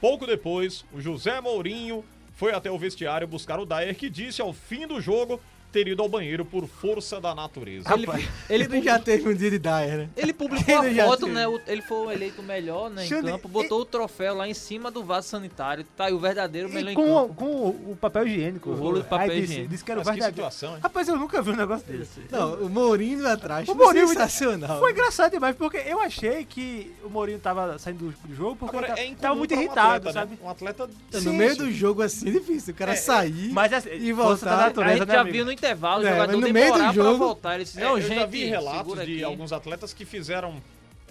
Pouco 0.01 0.26
depois, 0.26 0.84
o 0.92 1.01
José 1.01 1.40
Mourinho 1.40 2.05
foi 2.32 2.53
até 2.53 2.70
o 2.70 2.78
vestiário 2.78 3.26
buscar 3.26 3.59
o 3.59 3.66
Dyer, 3.66 3.96
que 3.96 4.09
disse 4.09 4.40
ao 4.40 4.53
fim 4.53 4.86
do 4.86 5.01
jogo 5.01 5.40
ter 5.70 5.86
ido 5.88 6.02
ao 6.02 6.08
banheiro 6.08 6.44
por 6.44 6.66
força 6.66 7.20
da 7.20 7.34
natureza. 7.34 7.92
Ele, 7.92 8.06
ele, 8.48 8.64
Ele 8.64 8.82
já 8.82 8.98
teve 8.98 9.28
um 9.28 9.34
dia 9.34 9.50
de 9.50 9.58
Dyer, 9.58 9.98
né? 9.98 10.08
ele 10.16 10.32
publicou 10.32 10.78
a 10.80 10.86
Ele 10.86 10.94
já 10.94 11.04
foto, 11.04 11.26
né? 11.26 11.44
Ele 11.66 11.82
foi 11.82 11.98
o 12.06 12.10
eleito 12.10 12.42
melhor 12.42 12.90
né, 12.90 13.04
em 13.04 13.08
Xande, 13.08 13.30
campo, 13.30 13.48
botou 13.48 13.80
o 13.80 13.84
troféu 13.84 14.34
lá 14.34 14.48
em 14.48 14.54
cima 14.54 14.90
do 14.90 15.04
vaso 15.04 15.28
sanitário. 15.28 15.84
Tá 15.96 16.06
aí 16.06 16.12
o 16.12 16.18
verdadeiro 16.18 16.68
melhor 16.70 16.88
E 16.90 16.92
em 16.92 16.94
com, 16.94 17.04
campo. 17.28 17.34
com 17.34 17.44
o, 17.46 17.92
o 17.92 17.96
papel 18.00 18.26
higiênico. 18.26 18.70
O 18.70 18.74
rolo 18.74 19.02
de 19.02 19.08
papel 19.08 19.30
Aí 19.30 19.40
disse, 19.40 19.52
higiênico. 19.52 19.70
disse 19.70 19.84
que 19.84 19.90
era 19.92 20.00
o 20.00 20.04
Mas 20.04 20.14
verdadeiro. 20.16 20.50
situação, 20.50 20.74
hein? 20.76 20.80
Rapaz, 20.82 21.08
eu 21.08 21.16
nunca 21.18 21.42
vi 21.42 21.50
um 21.50 21.56
negócio 21.56 21.86
desse. 21.86 22.20
Não, 22.30 22.54
o 22.54 22.68
Mourinho 22.70 23.26
atrás 23.28 23.68
O 23.68 23.74
foi 23.74 23.84
Mourinho- 23.84 24.08
sensacional. 24.08 24.78
Foi 24.78 24.92
engraçado 24.92 25.32
demais, 25.32 25.54
porque 25.56 25.76
eu 25.78 26.00
achei 26.00 26.44
que 26.44 26.92
o 27.04 27.10
Mourinho 27.10 27.38
tava 27.38 27.78
saindo 27.78 28.12
do 28.26 28.34
jogo 28.34 28.56
porque 28.56 28.76
Agora, 28.76 28.92
ele 28.98 29.00
é 29.00 29.14
tava, 29.14 29.20
tava 29.20 29.34
muito 29.34 29.50
pra 29.50 29.58
um 29.58 29.60
irritado, 29.60 30.08
atleta, 30.08 30.12
sabe? 30.12 30.30
Né? 30.32 30.38
Um 30.42 30.48
atleta 30.50 30.88
No 31.12 31.20
Sim, 31.20 31.36
meio 31.36 31.52
sim. 31.52 31.58
do 31.58 31.72
jogo 31.72 32.02
assim 32.02 32.28
é 32.28 32.32
difícil. 32.32 32.72
O 32.72 32.76
cara 32.76 32.92
É, 32.92 32.96
sair 32.96 33.50
Mas 33.52 33.72
assim, 33.72 33.90
e 33.92 34.12
voltar. 34.12 34.56
natureza, 34.56 34.94
A 34.94 34.96
gente 34.98 35.08
né, 35.08 35.14
já 35.14 35.20
amigo? 35.20 35.36
viu 35.36 35.44
no 35.44 35.52
intervalo, 35.59 36.04
É, 36.06 36.11
o 36.11 36.14
jogador 36.14 36.32
no 36.32 36.38
meio 36.40 36.52
do 36.52 36.54
demorar 36.72 36.84
pra 36.84 36.92
jogo- 37.04 37.18
voltar. 37.18 37.54
Ele 37.56 37.64
disse, 37.64 37.78
É, 37.78 37.84
não, 37.84 37.96
eu 37.98 38.00
gente, 38.02 38.14
já 38.14 38.26
vi 38.26 38.44
relatos 38.44 38.94
de 38.94 39.00
aqui. 39.00 39.24
alguns 39.24 39.52
atletas 39.52 39.92
que 39.92 40.04
fizeram. 40.04 40.62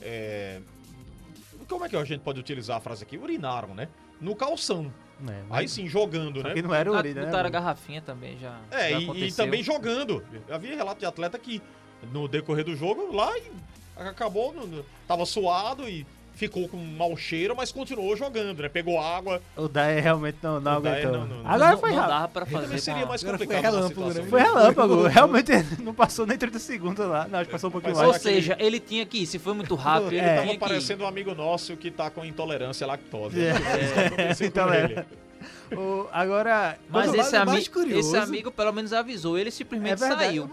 é, 0.02 0.60
Como 1.68 1.84
é 1.84 1.90
que 1.90 1.98
a 1.98 2.04
gente 2.06 2.22
pode 2.22 2.40
utilizar 2.40 2.78
a 2.78 2.80
frase 2.80 3.04
aqui? 3.04 3.18
Urinaram, 3.18 3.76
né? 3.76 3.90
No 4.22 4.34
calção. 4.36 4.92
É, 5.28 5.42
mas- 5.50 5.60
Aí 5.60 5.68
sim, 5.68 5.86
jogando, 5.88 6.42
né? 6.42 6.54
que 6.54 6.62
não 6.62 6.74
era 6.74 6.90
o 6.90 6.94
Na- 6.94 7.00
Uri, 7.00 7.14
né? 7.14 7.30
A 7.30 7.50
garrafinha 7.50 8.02
também 8.02 8.38
já. 8.40 8.58
É, 8.72 8.92
já 8.92 9.00
e- 9.00 9.24
e, 9.28 9.32
também 9.34 9.62
jogando. 9.62 10.24
Eu 10.48 10.56
havia 10.56 10.76
relato 10.76 11.00
de 11.00 11.06
atleta 11.06 11.38
que 11.38 11.62
no 12.14 12.28
decorrer 12.28 12.64
do 12.64 12.76
jogo 12.76 13.12
lá 13.14 13.36
e 13.38 13.52
acabou, 13.98 14.54
no- 14.54 14.66
no- 14.68 14.86
tava 15.08 15.26
suado 15.26 15.90
e 15.90 16.06
ficou 16.38 16.70
com 16.70 16.78
um 16.78 16.96
mau 16.96 17.18
cheiro, 17.18 17.56
mas 17.56 17.72
continuou 17.72 18.16
jogando, 18.16 18.62
né? 18.62 18.70
Pegou 18.70 19.00
água. 19.02 19.42
O 19.56 19.68
Dyer 19.68 20.02
realmente 20.02 20.38
não, 20.42 20.60
não 20.62 20.72
aguentou. 20.74 21.12
não- 21.12 21.26
não- 21.28 21.38
não. 21.44 21.50
Agora 21.50 21.72
não, 21.72 21.78
foi 21.80 21.92
rápido. 21.92 22.08
dava 22.10 22.28
pra 22.30 22.46
fazer. 22.46 22.66
Também 22.66 22.78
seria 22.80 23.06
mais 23.06 23.22
foi 23.22 23.32
complicado 23.32 23.64
na 23.64 23.70
relâmpago, 23.70 23.90
situação. 24.02 24.24
né? 24.24 24.30
Foi 24.30 24.42
relâmpago. 24.42 25.08
Realmente 25.18 25.52
não 25.82 25.94
passou 25.94 26.26
nem 26.28 26.38
30 26.38 26.60
segundos 26.60 27.06
lá. 27.06 27.28
Não, 27.28 27.40
acho 27.40 27.48
que 27.48 27.52
passou 27.52 27.70
um 27.70 27.72
pouquinho 27.72 27.96
Mas 27.96 28.04
Ou 28.06 28.12
mais. 28.12 28.26
ele- 28.26 28.36
seja, 28.36 28.56
ele 28.60 28.80
tinha 28.80 29.06
que 29.06 29.24
ir. 29.24 29.26
Se 29.26 29.40
foi 29.40 29.54
muito 29.54 29.74
rápido, 29.76 30.12
ele 30.14 30.20
É, 30.20 30.36
tava 30.38 30.48
que 30.52 30.58
parecendo 30.60 31.04
um 31.04 31.08
amigo 31.08 31.34
nosso 31.34 31.76
que 31.76 31.90
tá 31.92 32.10
com 32.10 32.24
intolerância 32.24 32.86
à 32.86 32.88
lactose. 32.88 33.40
É. 33.44 33.52
Isso 33.52 33.94
que 33.94 34.00
aconteceu 34.00 34.38
com 34.52 34.60
Intolerância. 34.60 35.27
O- 35.76 36.08
agora. 36.12 36.78
Mas 36.90 37.14
esse, 37.14 37.36
o 37.36 37.46
mais 37.46 37.50
ami 37.58 37.70
curioso- 37.70 38.08
esse 38.16 38.18
amigo 38.18 38.52
pelo 38.52 38.72
menos 38.72 38.94
avisou. 38.94 39.38
Ele 39.38 39.50
É 39.50 39.52
simplesmente 39.52 40.00
verdade. 40.00 40.22
saiu. 40.22 40.44
É. 40.44 40.46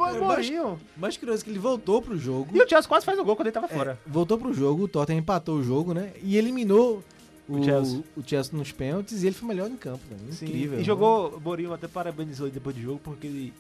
O 0.62 1.01
mais 1.01 1.17
curioso 1.17 1.43
é 1.43 1.45
que 1.45 1.51
ele 1.51 1.59
voltou 1.59 2.01
pro 2.03 2.17
jogo. 2.19 2.49
E 2.57 2.61
o 2.62 2.69
Chelsea 2.69 2.89
quase 2.89 3.05
faz 3.07 3.19
o 3.19 3.25
gol 3.25 3.37
quando 3.37 3.47
ele 3.49 3.55
tava 3.55 3.67
É, 3.67 3.69
fora. 3.69 3.99
voltou 4.07 4.39
pro 4.39 4.53
jogo, 4.53 4.85
o 4.85 4.89
Tottenham 4.89 5.21
empatou 5.21 5.57
o 5.57 5.62
jogo, 5.62 5.95
né? 5.95 6.12
E 6.23 6.37
eliminou 6.37 7.03
o, 7.49 7.59
O 7.59 7.62
Chelsea. 7.65 8.03
o 8.17 8.23
Chelsea 8.27 8.57
nos 8.57 8.73
pênaltis 8.73 9.23
e 9.23 9.27
ele 9.27 9.35
foi 9.35 9.49
melhor 9.49 9.71
em 9.71 9.77
campo. 9.77 10.01
Né? 10.11 10.17
Sim, 10.33 10.47
Incrível. 10.47 10.81
E 10.81 10.85
jogou, 10.85 11.37
o 11.37 11.41
Mourinho 11.41 11.73
até 11.73 11.87
parabenizou 11.87 12.47
ele 12.47 12.55
depois 12.55 12.75
do 12.75 12.83
jogo, 12.83 13.01
porque 13.05 13.27
ele 13.27 13.53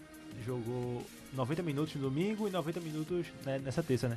jogou 0.44 1.02
90 1.32 1.62
minutos 1.62 1.94
no 1.94 2.02
domingo 2.02 2.48
e 2.48 2.50
90 2.50 2.80
minutos 2.80 3.26
né, 3.44 3.60
nessa 3.64 3.82
terça, 3.82 4.08
né? 4.08 4.16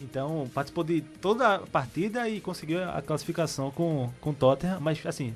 Então, 0.00 0.48
participou 0.52 0.84
de 0.84 1.00
toda 1.00 1.54
a 1.54 1.58
partida 1.60 2.28
e 2.28 2.38
conseguiu 2.40 2.82
a 2.84 3.00
classificação 3.00 3.70
com, 3.70 4.10
com 4.20 4.30
o 4.30 4.34
Tottenham, 4.34 4.78
mas 4.78 5.00
assim, 5.06 5.34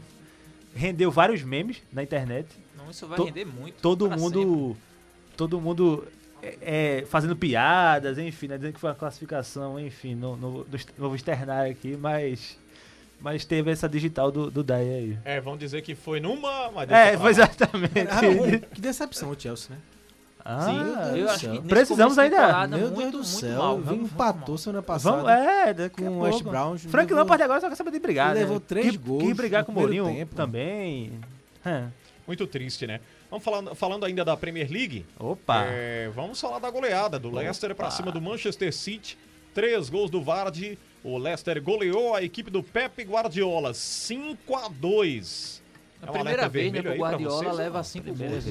rendeu 0.74 1.10
vários 1.10 1.42
memes 1.42 1.82
na 1.92 2.02
internet. 2.02 2.48
Não, 2.76 2.90
isso 2.90 3.06
vai 3.06 3.16
To- 3.16 3.24
render 3.24 3.44
muito. 3.44 3.80
Todo 3.80 4.10
mundo. 4.10 4.68
sempre. 4.68 4.90
Todo 5.36 5.60
mundo 5.60 6.06
é, 6.42 6.58
é, 7.00 7.04
fazendo 7.06 7.34
piadas, 7.36 8.18
enfim, 8.18 8.48
né, 8.48 8.56
dizendo 8.56 8.74
que 8.74 8.80
foi 8.80 8.90
uma 8.90 8.96
classificação, 8.96 9.78
enfim, 9.80 10.14
no, 10.14 10.36
no, 10.36 10.64
do, 10.64 10.76
est- 10.76 10.88
não 10.98 11.06
vou 11.08 11.16
externar 11.16 11.66
aqui, 11.68 11.96
mas. 11.96 12.58
Mas 13.22 13.44
teve 13.44 13.70
essa 13.70 13.86
digital 13.86 14.32
do, 14.32 14.50
do 14.50 14.72
aí. 14.72 15.18
É, 15.26 15.40
vão 15.42 15.54
dizer 15.54 15.82
que 15.82 15.94
foi 15.94 16.20
numa, 16.20 16.70
mas 16.72 16.90
É, 16.90 17.18
foi 17.18 17.30
exatamente. 17.30 17.92
Ah, 18.10 18.22
não, 18.22 18.58
que 18.72 18.80
decepção 18.80 19.30
o 19.30 19.38
Chelsea, 19.38 19.68
né? 19.70 19.76
Ah, 20.44 20.60
Sim, 21.12 21.18
Eu 21.20 21.28
acho 21.30 21.50
que 21.50 21.60
Precisamos 21.68 22.18
ainda. 22.18 22.66
Meu 22.66 22.90
muito, 22.90 23.10
Deus 23.12 23.12
do 23.12 23.24
céu. 23.24 23.58
mal, 23.58 23.78
Vim 23.78 23.96
muito 23.96 24.14
empatou 24.14 24.56
semana 24.58 24.82
passada 24.82 25.16
Vamos, 25.16 25.30
é, 25.30 25.88
com 25.88 26.02
o. 26.08 26.20
West 26.20 26.42
Brown. 26.42 26.78
Frank 26.78 27.08
levou- 27.10 27.18
Lampard 27.24 27.42
agora 27.42 27.60
só 27.60 27.68
quer 27.68 27.74
saber 27.76 27.90
de 27.90 27.98
brigar, 28.00 28.30
Ele 28.30 28.34
né? 28.36 28.40
levou 28.40 28.60
três 28.60 28.86
Quis- 28.86 28.96
gols 28.96 29.22
Quis 29.22 29.36
brigar 29.36 29.60
no 29.60 29.66
com 29.66 29.72
o 29.72 29.74
primeiro 29.76 30.04
Mourinho 30.04 30.24
tempo. 30.26 30.34
também. 30.36 31.12
É. 31.64 31.84
Muito 32.26 32.46
triste, 32.46 32.86
né? 32.86 33.00
Vamos 33.30 33.44
falando, 33.44 33.74
falando 33.74 34.04
ainda 34.06 34.24
da 34.24 34.36
Premier 34.36 34.70
League. 34.70 35.04
Opa. 35.18 35.64
É, 35.66 36.08
vamos 36.14 36.40
falar 36.40 36.58
da 36.58 36.70
goleada 36.70 37.18
do 37.18 37.30
Leicester 37.30 37.74
pra 37.74 37.90
cima 37.90 38.10
do 38.10 38.20
Manchester 38.20 38.72
City. 38.72 39.18
Três 39.54 39.88
gols 39.90 40.10
do 40.10 40.22
Vardy, 40.22 40.78
O 41.02 41.16
Leicester 41.18 41.60
goleou 41.62 42.14
a 42.14 42.22
equipe 42.22 42.50
do 42.50 42.62
Pepe 42.62 43.02
Guardiola 43.04 43.72
5 43.72 44.54
a 44.54 44.68
2 44.68 45.62
A 46.02 46.06
É 46.08 46.12
primeira 46.12 46.48
vez 46.48 46.72
né, 46.72 46.82
que 46.82 46.88
o 46.88 46.94
Guardiola 46.98 47.36
vocês, 47.42 47.56
leva 47.56 47.78
não? 47.78 47.84
cinco 47.84 48.14
gols. 48.14 48.44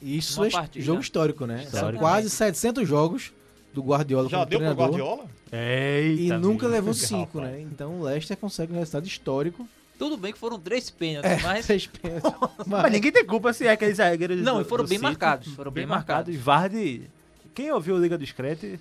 Isso 0.00 0.40
Uma 0.40 0.46
é 0.46 0.50
partida. 0.50 0.84
jogo 0.84 1.00
histórico, 1.00 1.46
né? 1.46 1.58
São 1.64 1.72
Histórico. 1.80 2.02
quase 2.02 2.30
700 2.30 2.88
jogos 2.88 3.32
do 3.72 3.82
Guardiola 3.82 4.28
Já 4.28 4.38
como 4.38 4.50
deu 4.50 4.58
treinador. 4.58 4.86
Guardiola? 4.88 5.24
Eita, 5.52 6.22
E 6.34 6.38
nunca 6.38 6.66
levou 6.66 6.92
Rapaz. 6.94 7.08
5, 7.08 7.40
né? 7.40 7.60
Então 7.60 8.00
o 8.00 8.02
Leicester 8.04 8.36
consegue 8.36 8.72
um 8.72 8.76
resultado 8.78 9.06
histórico. 9.06 9.66
Tudo 9.98 10.16
bem 10.18 10.32
que 10.32 10.38
foram 10.38 10.58
três 10.58 10.90
pênaltis, 10.90 11.30
É, 11.30 11.40
mas. 11.42 11.64
seis 11.64 11.86
pênaltis. 11.86 12.30
Mas 12.66 12.92
ninguém 12.92 13.10
tem 13.10 13.24
culpa 13.24 13.52
se 13.54 13.66
é 13.66 13.70
aqueles 13.70 13.96
zagueiros. 13.96 14.38
Não, 14.42 14.56
do- 14.56 14.60
e 14.60 14.64
foram 14.64 14.84
do 14.84 14.88
bem 14.88 14.98
City, 14.98 15.08
marcados, 15.10 15.48
foram 15.54 15.70
bem 15.70 15.86
marcados. 15.86 16.36
Vardy. 16.36 17.08
Quem 17.54 17.72
ouviu 17.72 17.96
Liga 17.96 18.18
do 18.18 18.26
Screte, 18.26 18.78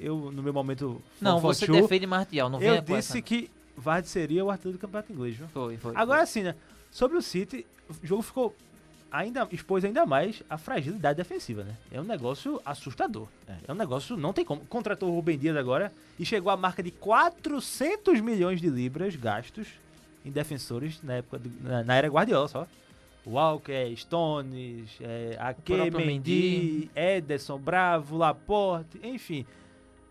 eu, 0.00 0.32
no 0.32 0.42
meu 0.42 0.52
momento. 0.52 1.00
Não, 1.20 1.38
você 1.38 1.66
two, 1.66 1.74
defende 1.80 2.04
Martial, 2.06 2.48
não 2.50 2.60
Eu 2.60 2.80
disse 2.80 3.12
essa. 3.18 3.22
que 3.22 3.48
Vardy 3.76 4.08
seria 4.08 4.44
o 4.44 4.50
Arthur 4.50 4.72
do 4.72 4.78
Campeonato 4.78 5.12
Inglês, 5.12 5.36
viu? 5.36 5.46
Foi, 5.54 5.76
foi. 5.76 5.92
Agora 5.94 6.26
sim, 6.26 6.42
né? 6.42 6.56
Sobre 6.90 7.16
o 7.16 7.22
City, 7.22 7.64
o 7.88 7.94
jogo 8.04 8.22
ficou 8.22 8.52
ainda 9.10 9.46
expôs 9.50 9.84
ainda 9.84 10.06
mais 10.06 10.42
a 10.48 10.56
fragilidade 10.58 11.16
defensiva, 11.16 11.64
né? 11.64 11.74
É 11.90 12.00
um 12.00 12.04
negócio 12.04 12.60
assustador. 12.64 13.26
É, 13.46 13.72
um 13.72 13.74
negócio 13.74 14.16
não 14.16 14.32
tem 14.32 14.44
como. 14.44 14.60
Contratou 14.66 15.10
o 15.10 15.14
Rubem 15.14 15.38
Dias 15.38 15.56
agora 15.56 15.92
e 16.18 16.24
chegou 16.24 16.50
à 16.50 16.56
marca 16.56 16.82
de 16.82 16.90
400 16.90 18.20
milhões 18.20 18.60
de 18.60 18.68
libras 18.68 19.16
gastos 19.16 19.66
em 20.24 20.30
defensores 20.30 21.00
na 21.02 21.14
época 21.14 21.38
do- 21.38 21.50
na, 21.62 21.82
na 21.82 21.94
era 21.96 22.08
Guardiola 22.08 22.48
só. 22.48 22.66
Walker, 23.26 23.94
Stones, 23.96 24.88
é, 25.00 25.36
Ake, 25.38 25.60
próprio 25.76 26.06
Mendy, 26.06 26.90
Ederson, 26.96 27.58
Bravo, 27.58 28.16
Laporte, 28.16 28.98
enfim. 29.02 29.44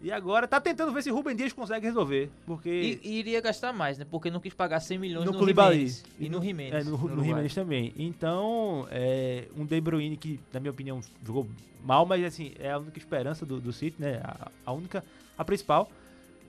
E 0.02 0.12
agora 0.12 0.47
tá 0.47 0.62
tentando 0.62 0.93
ver 0.93 1.04
se 1.04 1.10
Rubem 1.10 1.36
Dias 1.36 1.52
consegue 1.52 1.86
resolver, 1.86 2.30
porque 2.45 2.70
E, 3.04 3.08
e 3.08 3.20
iria 3.20 3.41
gastar 3.41 3.74
mais, 3.74 3.97
né? 3.97 4.06
Porque 4.10 4.32
não 4.32 4.39
quis 4.39 4.54
pagar 4.54 4.80
100 4.80 4.97
milhões 4.97 5.26
no 5.26 5.34
no. 5.34 5.45
Jimenez. 5.45 6.06
E 6.18 6.30
no 6.30 6.41
Jimenez. 6.41 6.74
É, 6.88 6.89
no, 6.89 6.97
no 6.97 7.04
Uruguai. 7.06 7.26
Jimenez 7.26 7.54
também. 7.54 7.93
Então, 7.97 8.88
é, 8.91 9.47
um 9.58 9.66
De 9.66 9.82
Bruyne 9.82 10.16
que, 10.16 10.39
na 10.54 10.60
minha 10.62 10.72
opinião, 10.72 11.02
jogou 11.26 11.47
mal, 11.84 12.06
mas 12.06 12.24
assim, 12.24 12.54
é 12.60 12.72
a 12.72 12.78
única 12.78 12.97
esperança 12.97 13.45
do, 13.45 13.60
do 13.60 13.74
City, 13.74 14.02
né? 14.02 14.22
A, 14.24 14.50
a 14.68 14.72
única, 14.72 15.04
a 15.38 15.43
principal. 15.43 15.91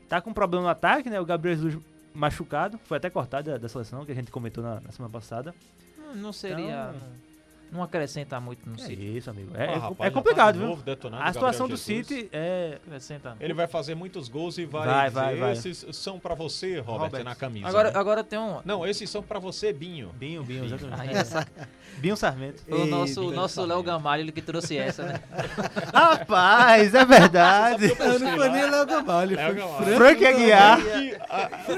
Tá 0.08 0.20
com 0.20 0.32
problema 0.32 0.64
no 0.64 0.70
ataque, 0.70 1.10
né? 1.10 1.20
O 1.20 1.24
Gabriel 1.24 1.56
Jesus 1.56 1.78
machucado, 2.14 2.78
foi 2.84 2.98
até 2.98 3.10
cortado 3.10 3.50
da, 3.50 3.58
da 3.58 3.68
seleção, 3.68 4.04
que 4.04 4.12
a 4.12 4.14
gente 4.14 4.30
comentou 4.30 4.62
na, 4.62 4.80
na 4.80 4.92
semana 4.92 5.12
passada. 5.12 5.54
Não, 5.98 6.14
não 6.14 6.32
seria. 6.32 6.92
Então- 6.94 7.29
Não, 7.72 7.82
acrescenta 7.82 8.40
muito 8.40 8.68
no 8.68 8.74
É 8.74 8.78
City. 8.78 9.16
isso, 9.16 9.30
amigo. 9.30 9.50
É, 9.54 9.64
Ah, 9.64 9.70
é- 9.70 9.74
rapaz, 9.76 10.00
é 10.00 10.04
tá 10.04 10.10
complicado, 10.10 10.58
viu? 10.58 10.68
novo 10.68 10.82
detonando 10.82 11.22
A 11.22 11.32
situação 11.32 11.68
do. 11.68 11.76
City 11.76 12.28
é. 12.32 12.78
Acrescenta. 12.86 13.36
Ele 13.40 13.54
vai 13.54 13.66
fazer 13.68 13.94
muitos 13.94 14.28
gols 14.28 14.58
e 14.58 14.64
vai, 14.64 14.86
Vai, 14.86 15.10
vai, 15.10 15.36
vai. 15.36 15.52
esses 15.52 15.86
são 15.92 16.18
pra 16.18 16.34
você, 16.34 16.78
Robert, 16.80 17.04
Robert. 17.10 17.24
na 17.24 17.34
camisa. 17.34 17.68
Agora, 17.68 17.90
né? 17.92 17.98
agora 17.98 18.24
tem 18.24 18.38
um. 18.38 18.60
Não, 18.64 18.86
esses 18.86 19.08
são 19.08 19.22
pra 19.22 19.38
você, 19.38 19.72
Binho. 19.72 20.10
Binho, 20.18 20.42
Binho, 20.42 20.64
exatamente. 20.64 21.14
Essa- 21.16 21.46
Binho 21.98 22.16
Sarmento. 22.16 22.62
foi 22.68 22.80
o 22.82 22.86
nosso, 22.86 23.22
Eita, 23.22 23.34
nosso 23.36 23.64
Léo. 23.64 23.82
Gamalho 23.82 24.32
que 24.32 24.42
trouxe 24.42 24.76
essa, 24.76 25.04
né? 25.04 25.20
Rapaz, 25.94 26.94
é 26.94 27.04
verdade. 27.04 27.96
Não, 27.98 28.18
não 28.18 28.36
foi 28.36 28.48
nem 28.48 28.70
Léo 28.70 28.86
Gamalho, 28.86 29.36
Léo 29.36 29.46
foi 29.46 29.54
Gamalho. 29.62 29.96
Frank 29.96 30.26
Aguiar. 30.26 30.80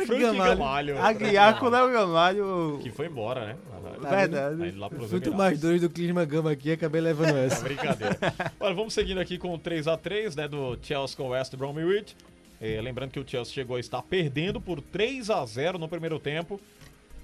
Frank, 0.06 0.36
Gamalho. 0.36 0.98
Aguiar 1.02 1.58
com 1.58 1.66
o 1.66 1.68
Léo 1.68 1.92
Gamalho. 1.92 2.78
Que 2.82 2.90
foi 2.90 3.06
embora, 3.06 3.46
né? 3.46 3.56
Verdade. 4.00 4.72
Pros 4.90 5.10
Muito 5.12 5.32
mais 5.34 5.60
dois 5.60 5.81
do 5.82 5.90
Clima 5.90 6.24
Gama 6.24 6.50
aqui, 6.52 6.72
acabei 6.72 7.00
levando 7.00 7.36
É 7.36 7.46
essa. 7.46 7.62
brincadeira. 7.62 8.18
Olha, 8.58 8.74
vamos 8.74 8.94
seguindo 8.94 9.18
aqui 9.20 9.38
com 9.38 9.54
o 9.54 9.58
3x3, 9.58 10.36
né, 10.36 10.48
do 10.48 10.78
Chelsea 10.82 11.16
com 11.16 11.24
o 11.24 11.28
West 11.30 11.54
Bromwich. 11.56 12.16
É, 12.60 12.80
lembrando 12.80 13.10
que 13.10 13.18
o 13.20 13.28
Chelsea 13.28 13.52
chegou 13.52 13.76
a 13.76 13.80
estar 13.80 14.02
perdendo 14.02 14.60
por 14.60 14.80
3 14.80 15.30
a 15.30 15.44
0 15.44 15.78
no 15.78 15.88
primeiro 15.88 16.18
tempo. 16.18 16.60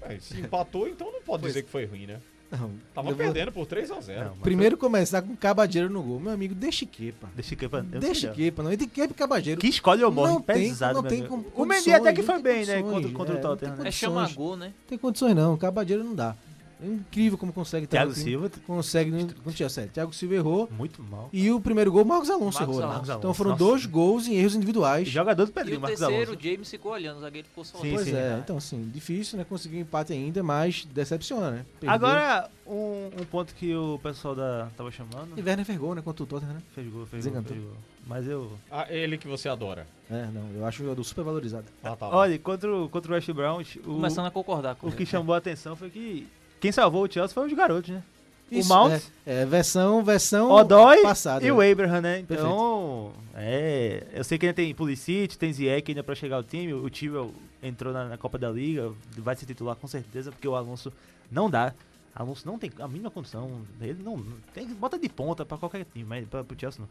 É, 0.01 0.17
se 0.19 0.39
empatou, 0.39 0.87
então 0.87 1.11
não 1.11 1.21
pode 1.21 1.43
dizer 1.43 1.63
que 1.63 1.69
foi 1.69 1.85
ruim, 1.85 2.05
né? 2.05 2.19
Não, 2.51 2.71
Tava 2.95 3.13
perdendo 3.13 3.51
por 3.51 3.67
3 3.67 3.91
a 3.91 4.01
0 4.01 4.19
Não, 4.21 4.29
mas 4.31 4.39
Primeiro 4.39 4.75
começar 4.75 5.21
com 5.21 5.35
Cabadeiro 5.35 5.87
no 5.87 6.01
gol. 6.01 6.19
Meu 6.19 6.33
amigo, 6.33 6.55
deixa 6.55 6.83
quepa. 6.85 7.29
Deixa 7.35 7.55
que 7.55 7.63
eu 7.63 7.69
Deixa 7.99 8.31
quepa, 8.31 8.63
não. 8.63 8.73
E 8.73 8.77
de 8.77 8.87
quepa 8.87 9.13
e 9.13 9.15
Cabadeiro. 9.15 9.61
Que 9.61 9.67
escolhe 9.67 10.01
eu 10.01 10.11
morro 10.11 10.33
Não 10.33 10.41
tem- 10.41 10.69
pesado, 10.69 10.95
não 10.95 11.03
tem 11.03 11.25
com- 11.27 11.43
O 11.53 11.63
Mendy 11.63 11.91
até 11.93 12.11
que 12.11 12.23
foi 12.23 12.41
bem, 12.41 12.65
né? 12.65 12.81
Contra, 12.81 13.11
contra 13.11 13.35
o 13.35 13.37
é, 13.37 13.41
Tottenham. 13.41 13.75
não 13.75 13.83
né? 13.83 13.89
É 13.89 13.91
chamar 13.91 14.33
gol, 14.33 14.57
né? 14.57 14.73
Tem 14.87 14.97
condições 14.97 15.35
não, 15.35 15.55
Cabadeiro 15.57 16.03
não 16.03 16.15
dá. 16.15 16.35
É 16.81 16.85
incrível 16.87 17.37
como 17.37 17.51
consegue 17.51 17.85
Thiago 17.87 18.13
time- 18.13 18.23
Silva, 18.23 18.51
Consegue 18.65 19.11
no, 19.11 19.33
com 19.35 19.49
o 19.49 19.53
Chelsea. 19.53 19.87
Thiago 19.87 20.13
Silva 20.13 20.35
errou. 20.35 20.69
muito 20.71 21.03
mal. 21.03 21.29
E 21.33 21.51
o 21.51 21.59
primeiro 21.59 21.91
gol, 21.91 22.05
Marcos 22.05 22.29
Alonso 22.29 22.57
Marcos 22.59 22.77
errou. 22.77 22.89
né? 22.89 22.95
Alonso. 22.95 23.11
Então 23.13 23.33
foram 23.33 23.51
Nossa. 23.51 23.63
dois 23.63 23.85
gols 23.85 24.27
em 24.27 24.35
erros 24.35 24.55
individuais. 24.55 25.07
Jogador 25.07 25.45
do 25.45 25.49
E 25.49 25.53
Pedrinho, 25.53 25.77
o 25.77 25.81
Marcos 25.81 25.99
terceiro, 25.99 26.31
Alonso. 26.31 26.39
o 26.39 26.49
James 26.49 26.69
ficou 26.69 26.91
olhando, 26.93 27.17
o 27.17 27.21
zagueiro 27.21 27.47
ficou 27.49 27.65
só 27.65 27.77
Sim, 27.79 27.91
Pois 27.93 28.07
sim. 28.07 28.15
é, 28.15 28.39
então 28.41 28.55
assim, 28.57 28.89
difícil, 28.93 29.37
né? 29.37 29.43
Conseguir 29.43 29.77
um 29.77 29.81
empate 29.81 30.13
ainda, 30.13 30.41
mas 30.41 30.85
decepciona, 30.85 31.51
né? 31.51 31.65
Perdeu. 31.81 31.93
Agora, 31.93 32.49
um, 32.65 33.09
um 33.21 33.25
ponto 33.25 33.53
que 33.55 33.75
o 33.75 33.99
pessoal 34.01 34.33
da 34.35 34.69
tava 34.77 34.89
chamando. 34.91 35.37
E 35.37 35.41
Werner 35.41 35.65
fez 35.65 35.77
gol, 35.77 35.93
né? 35.95 36.01
Contra 36.01 36.23
o 36.23 36.25
Tottenham, 36.25 36.53
né? 36.53 36.61
Fez 36.73 36.87
gol, 36.87 37.05
fez 37.05 37.25
gol, 37.25 37.33
Desencantou. 37.33 37.55
fez 37.57 37.67
gol. 37.67 37.77
Mas 38.07 38.25
eu. 38.27 38.51
Ah, 38.71 38.87
ele 38.89 39.17
que 39.17 39.27
você 39.27 39.49
adora. 39.49 39.85
É, 40.09 40.27
não, 40.33 40.49
eu 40.55 40.65
acho 40.65 40.81
um 40.81 40.85
jogador 40.85 41.03
super 41.03 41.23
valorizado. 41.23 41.65
Ah, 41.83 41.95
tá. 41.95 42.07
Olha, 42.07 42.39
contra 42.39 42.73
o, 42.73 42.89
contra 42.89 43.11
o 43.11 43.15
West 43.15 43.29
Brown, 43.31 43.61
o, 43.61 43.81
começando 43.81 44.25
a 44.25 44.31
concordar 44.31 44.75
com 44.75 44.87
o 44.87 44.91
que 44.91 45.03
ele. 45.03 45.05
chamou 45.05 45.35
a 45.35 45.37
atenção 45.37 45.75
foi 45.75 45.89
que 45.91 46.27
quem 46.59 46.71
salvou 46.71 47.03
o 47.05 47.11
Chelsea 47.11 47.33
foi 47.33 47.47
os 47.47 47.53
garotos, 47.53 47.89
né? 47.89 48.03
Isso, 48.51 48.73
o 48.73 48.75
Mount, 48.75 49.01
É, 49.25 49.41
é, 49.41 49.45
versão, 49.45 50.03
versão 50.03 50.49
Odói 50.49 51.03
passada. 51.03 51.45
e 51.45 51.51
o 51.51 51.61
Abraham, 51.61 52.01
né? 52.01 52.19
Então, 52.19 53.13
é. 53.35 54.03
Eu 54.11 54.23
sei 54.23 54.37
que 54.39 54.45
ainda 54.47 54.55
tem 54.55 54.73
Pulisic, 54.73 55.37
tem 55.37 55.53
Ziyech 55.53 55.91
ainda 55.91 56.03
pra 56.03 56.15
chegar 56.15 56.37
ao 56.37 56.43
time. 56.43 56.73
O 56.73 56.89
Tio 56.89 57.31
entrou 57.61 57.93
na, 57.93 58.05
na 58.05 58.17
Copa 58.17 58.37
da 58.39 58.49
Liga, 58.49 58.91
vai 59.17 59.35
se 59.35 59.45
titular 59.45 59.75
com 59.75 59.87
certeza, 59.87 60.31
porque 60.31 60.47
o 60.47 60.55
Alonso 60.55 60.91
não 61.31 61.49
dá. 61.49 61.73
Alonso 62.15 62.45
não 62.47 62.57
tem 62.57 62.71
a 62.79 62.87
mínima 62.87 63.11
condição. 63.11 63.61
Ele 63.79 64.01
não. 64.03 64.19
Tem, 64.53 64.67
bota 64.67 64.97
de 64.97 65.07
ponta 65.07 65.45
pra 65.45 65.57
qualquer 65.57 65.85
time, 65.93 66.05
mas 66.05 66.27
pra, 66.27 66.43
pro 66.43 66.59
Chelsea 66.59 66.81
não. 66.81 66.89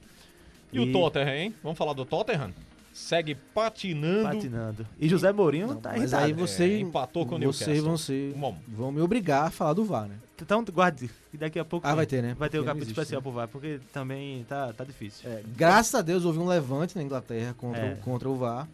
E, 0.73 0.79
o 0.79 0.93
Tottenham, 0.93 1.35
hein? 1.35 1.55
Vamos 1.63 1.77
falar 1.77 1.93
do 1.93 2.05
Tottenham? 2.05 2.53
Segue 2.99 3.35
patinando. 3.55 4.23
Patinando. 4.25 4.87
E 4.99 5.09
José 5.09 5.33
Mourinho 5.33 5.69
Não, 5.69 5.77
tá 5.77 5.91
mas 5.91 6.01
irritado. 6.03 6.25
aí 6.25 6.33
você, 6.33 6.65
É, 6.65 6.81
empatou 6.81 7.25
com 7.25 7.37
o 7.37 7.39
vocês 7.39 7.61
Newcastle. 7.69 7.85
vão 7.89 7.97
ser, 7.97 8.35
Bom. 8.35 8.59
vão 8.67 8.91
me 8.93 9.01
obrigar 9.01 9.47
a 9.47 9.51
falar 9.51 9.73
do 9.73 9.85
VAR, 9.85 10.07
né? 10.09 10.17
Então, 10.41 10.65
guarde. 10.65 11.09
E 11.33 11.37
daqui 11.37 11.59
a 11.59 11.65
pouco. 11.65 11.87
Ah, 11.87 11.95
vai 11.95 12.07
ter, 12.07 12.23
né? 12.23 12.35
Vai 12.39 12.49
ter 12.49 12.59
o 12.59 12.61
não 12.61 12.67
capítulo 12.67 12.85
existe, 12.91 13.01
especial 13.01 13.21
né? 13.21 13.23
pro 13.23 13.33
VAR, 13.33 13.49
porque 13.49 13.81
também 13.93 14.45
tá, 14.49 14.73
tá 14.73 14.85
difícil. 14.85 15.29
É, 15.31 15.43
graças 15.57 15.95
a 15.95 16.03
Deus 16.03 16.25
houve 16.25 16.39
um 16.39 16.47
levante 16.47 16.97
na 16.97 17.03
Inglaterra 17.03 17.55
contra, 17.57 17.81
É. 17.81 17.95
o- 17.95 17.97
contra 17.99 18.29
o 18.29 18.37
VAR, 18.37 18.69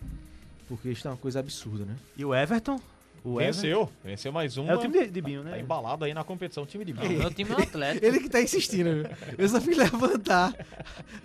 porque 0.68 0.88
isso 0.90 1.06
é 1.06 1.10
uma 1.10 1.16
coisa 1.16 1.40
absurda, 1.40 1.84
né? 1.84 1.94
E 2.16 2.24
o 2.24 2.34
Everton? 2.34 2.80
O. 3.24 3.36
Venceu. 3.36 3.88
Venceu 4.04 4.30
mais 4.30 4.56
uma. 4.58 4.70
É 4.72 4.76
o 4.76 4.78
time 4.78 4.98
de, 4.98 5.10
de 5.10 5.20
Binho, 5.22 5.42
Tá 5.42 5.50
né? 5.50 5.60
embalado 5.60 6.04
aí 6.04 6.12
na 6.12 6.22
competição, 6.22 6.66
time 6.66 6.84
de 6.84 6.92
Não, 6.92 7.02
Binho. 7.02 7.18
meu 7.20 7.30
time 7.32 7.50
é 7.50 7.54
um 7.54 7.58
Atlético. 7.62 8.04
Ele 8.04 8.20
que 8.20 8.28
tá 8.28 8.42
insistindo, 8.42 8.92
viu? 8.92 9.06
eu 9.38 9.48
só 9.48 9.60
fui 9.62 9.74
levantar 9.74 10.52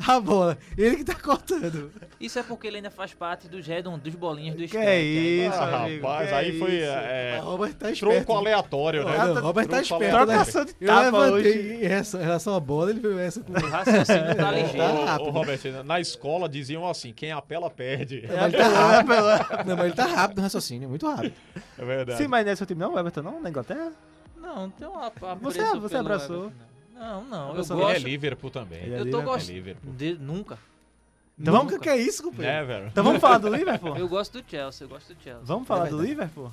a 0.08 0.20
bola, 0.20 0.58
ele 0.78 0.96
que 0.96 1.04
tá 1.04 1.14
cortando. 1.16 1.92
Isso 2.20 2.40
é 2.40 2.44
porque 2.44 2.68
ele 2.68 2.78
ainda 2.78 2.90
faz 2.90 3.14
parte 3.14 3.50
dos 3.50 3.68
redon, 3.68 3.98
dos 4.00 4.16
bolinhos 4.16 4.56
do 4.56 4.62
Que 4.62 4.68
Scratch. 4.70 4.88
é 4.88 5.02
isso, 5.02 5.56
Ah, 5.58 5.84
amigo, 5.84 6.08
rapaz, 6.08 6.30
que 6.30 6.36
aí 6.36 6.58
foi 6.60 6.78
é, 6.80 7.40
o 7.42 7.46
Robert 7.46 7.74
tá 7.74 7.92
esperto. 7.92 8.16
tronco 8.16 8.34
aleatório, 8.40 9.04
né? 9.06 9.16
Ah, 9.18 9.26
não, 9.28 9.36
o 9.36 9.40
Robert 9.42 9.68
tá 9.68 9.82
esperto, 9.82 10.04
né? 10.04 10.10
Trocação 10.26 10.66
de 10.66 10.76
Eu 10.80 10.96
levantei 11.00 11.52
hoje. 11.52 11.86
em 11.86 11.88
relação, 12.24 12.56
à 12.56 12.60
bola, 12.62 12.92
ele 12.92 13.00
veio 13.02 13.20
essa 13.20 13.42
com... 13.42 13.52
O 13.52 13.70
raciocínio 13.70 14.36
tá 14.38 14.52
ligeiro. 14.52 14.84
Ô, 14.84 15.06
rápido. 15.06 15.28
ô, 15.28 15.32
Robert, 15.32 15.60
na 15.84 16.00
escola 16.00 16.48
diziam 16.48 16.88
assim, 16.88 17.12
quem 17.14 17.32
apela 17.34 17.70
perde. 17.70 18.24
Não, 18.28 18.38
mas 18.38 18.54
ele 18.54 18.64
tá 18.64 18.68
rápido. 18.70 19.68
Não, 19.68 19.76
mas 19.78 19.86
ele 19.88 19.96
tá 19.96 20.06
rápido 20.06 20.38
no 20.38 20.44
raciocínio, 20.44 20.88
muito 20.90 21.06
rápido. 21.08 21.34
É 21.78 21.89
verdade. 21.98 22.18
Sim, 22.18 22.28
mas 22.28 22.46
não 22.46 22.52
é 22.52 22.56
seu 22.56 22.66
time 22.66 22.80
não, 22.80 22.94
o 22.94 23.00
Everton 23.00 23.22
não, 23.22 23.42
na 23.42 23.50
Inglaterra? 23.50 23.92
Não, 24.38 24.70
tem 24.70 24.88
uma 24.88 25.12
Você- 25.42 25.64
você 25.80 25.98
abraçou. 25.98 26.46
Everton, 26.46 26.54
Não, 26.96 27.24
não, 27.26 27.56
eu. 27.56 27.62
Ele 27.64 27.72
é 27.72 27.76
gosto. 27.76 28.04
Liverpool 28.06 28.50
também. 28.50 28.80
Ele 28.84 28.94
é 28.94 28.96
Eu 28.96 29.00
tô 29.00 29.04
Liverpool. 29.06 29.22
É 29.22 29.26
gostando. 29.36 29.54
Liverpool. 29.54 29.94
de- 29.94 30.14
Nunca. 30.20 30.58
Então 31.40 31.54
Nunca 31.54 31.66
vamos- 31.68 31.82
que 31.84 31.90
é 31.90 31.98
isso, 31.98 32.22
companheiro. 32.24 32.58
Né, 32.58 32.64
velho? 32.66 32.88
Então 32.88 33.04
vamos 33.04 33.22
falar 33.22 33.38
do 33.38 33.48
Liverpool? 33.48 33.96
Eu 33.96 34.10
gosto 34.10 34.42
do 34.42 34.50
Chelsea, 34.50 34.84
eu 34.86 34.90
gosto 34.90 35.14
do 35.14 35.22
Chelsea. 35.24 35.42
Vamos 35.46 35.66
falar 35.68 35.88
É 35.88 35.90
do. 35.92 36.02
Liverpool? 36.02 36.52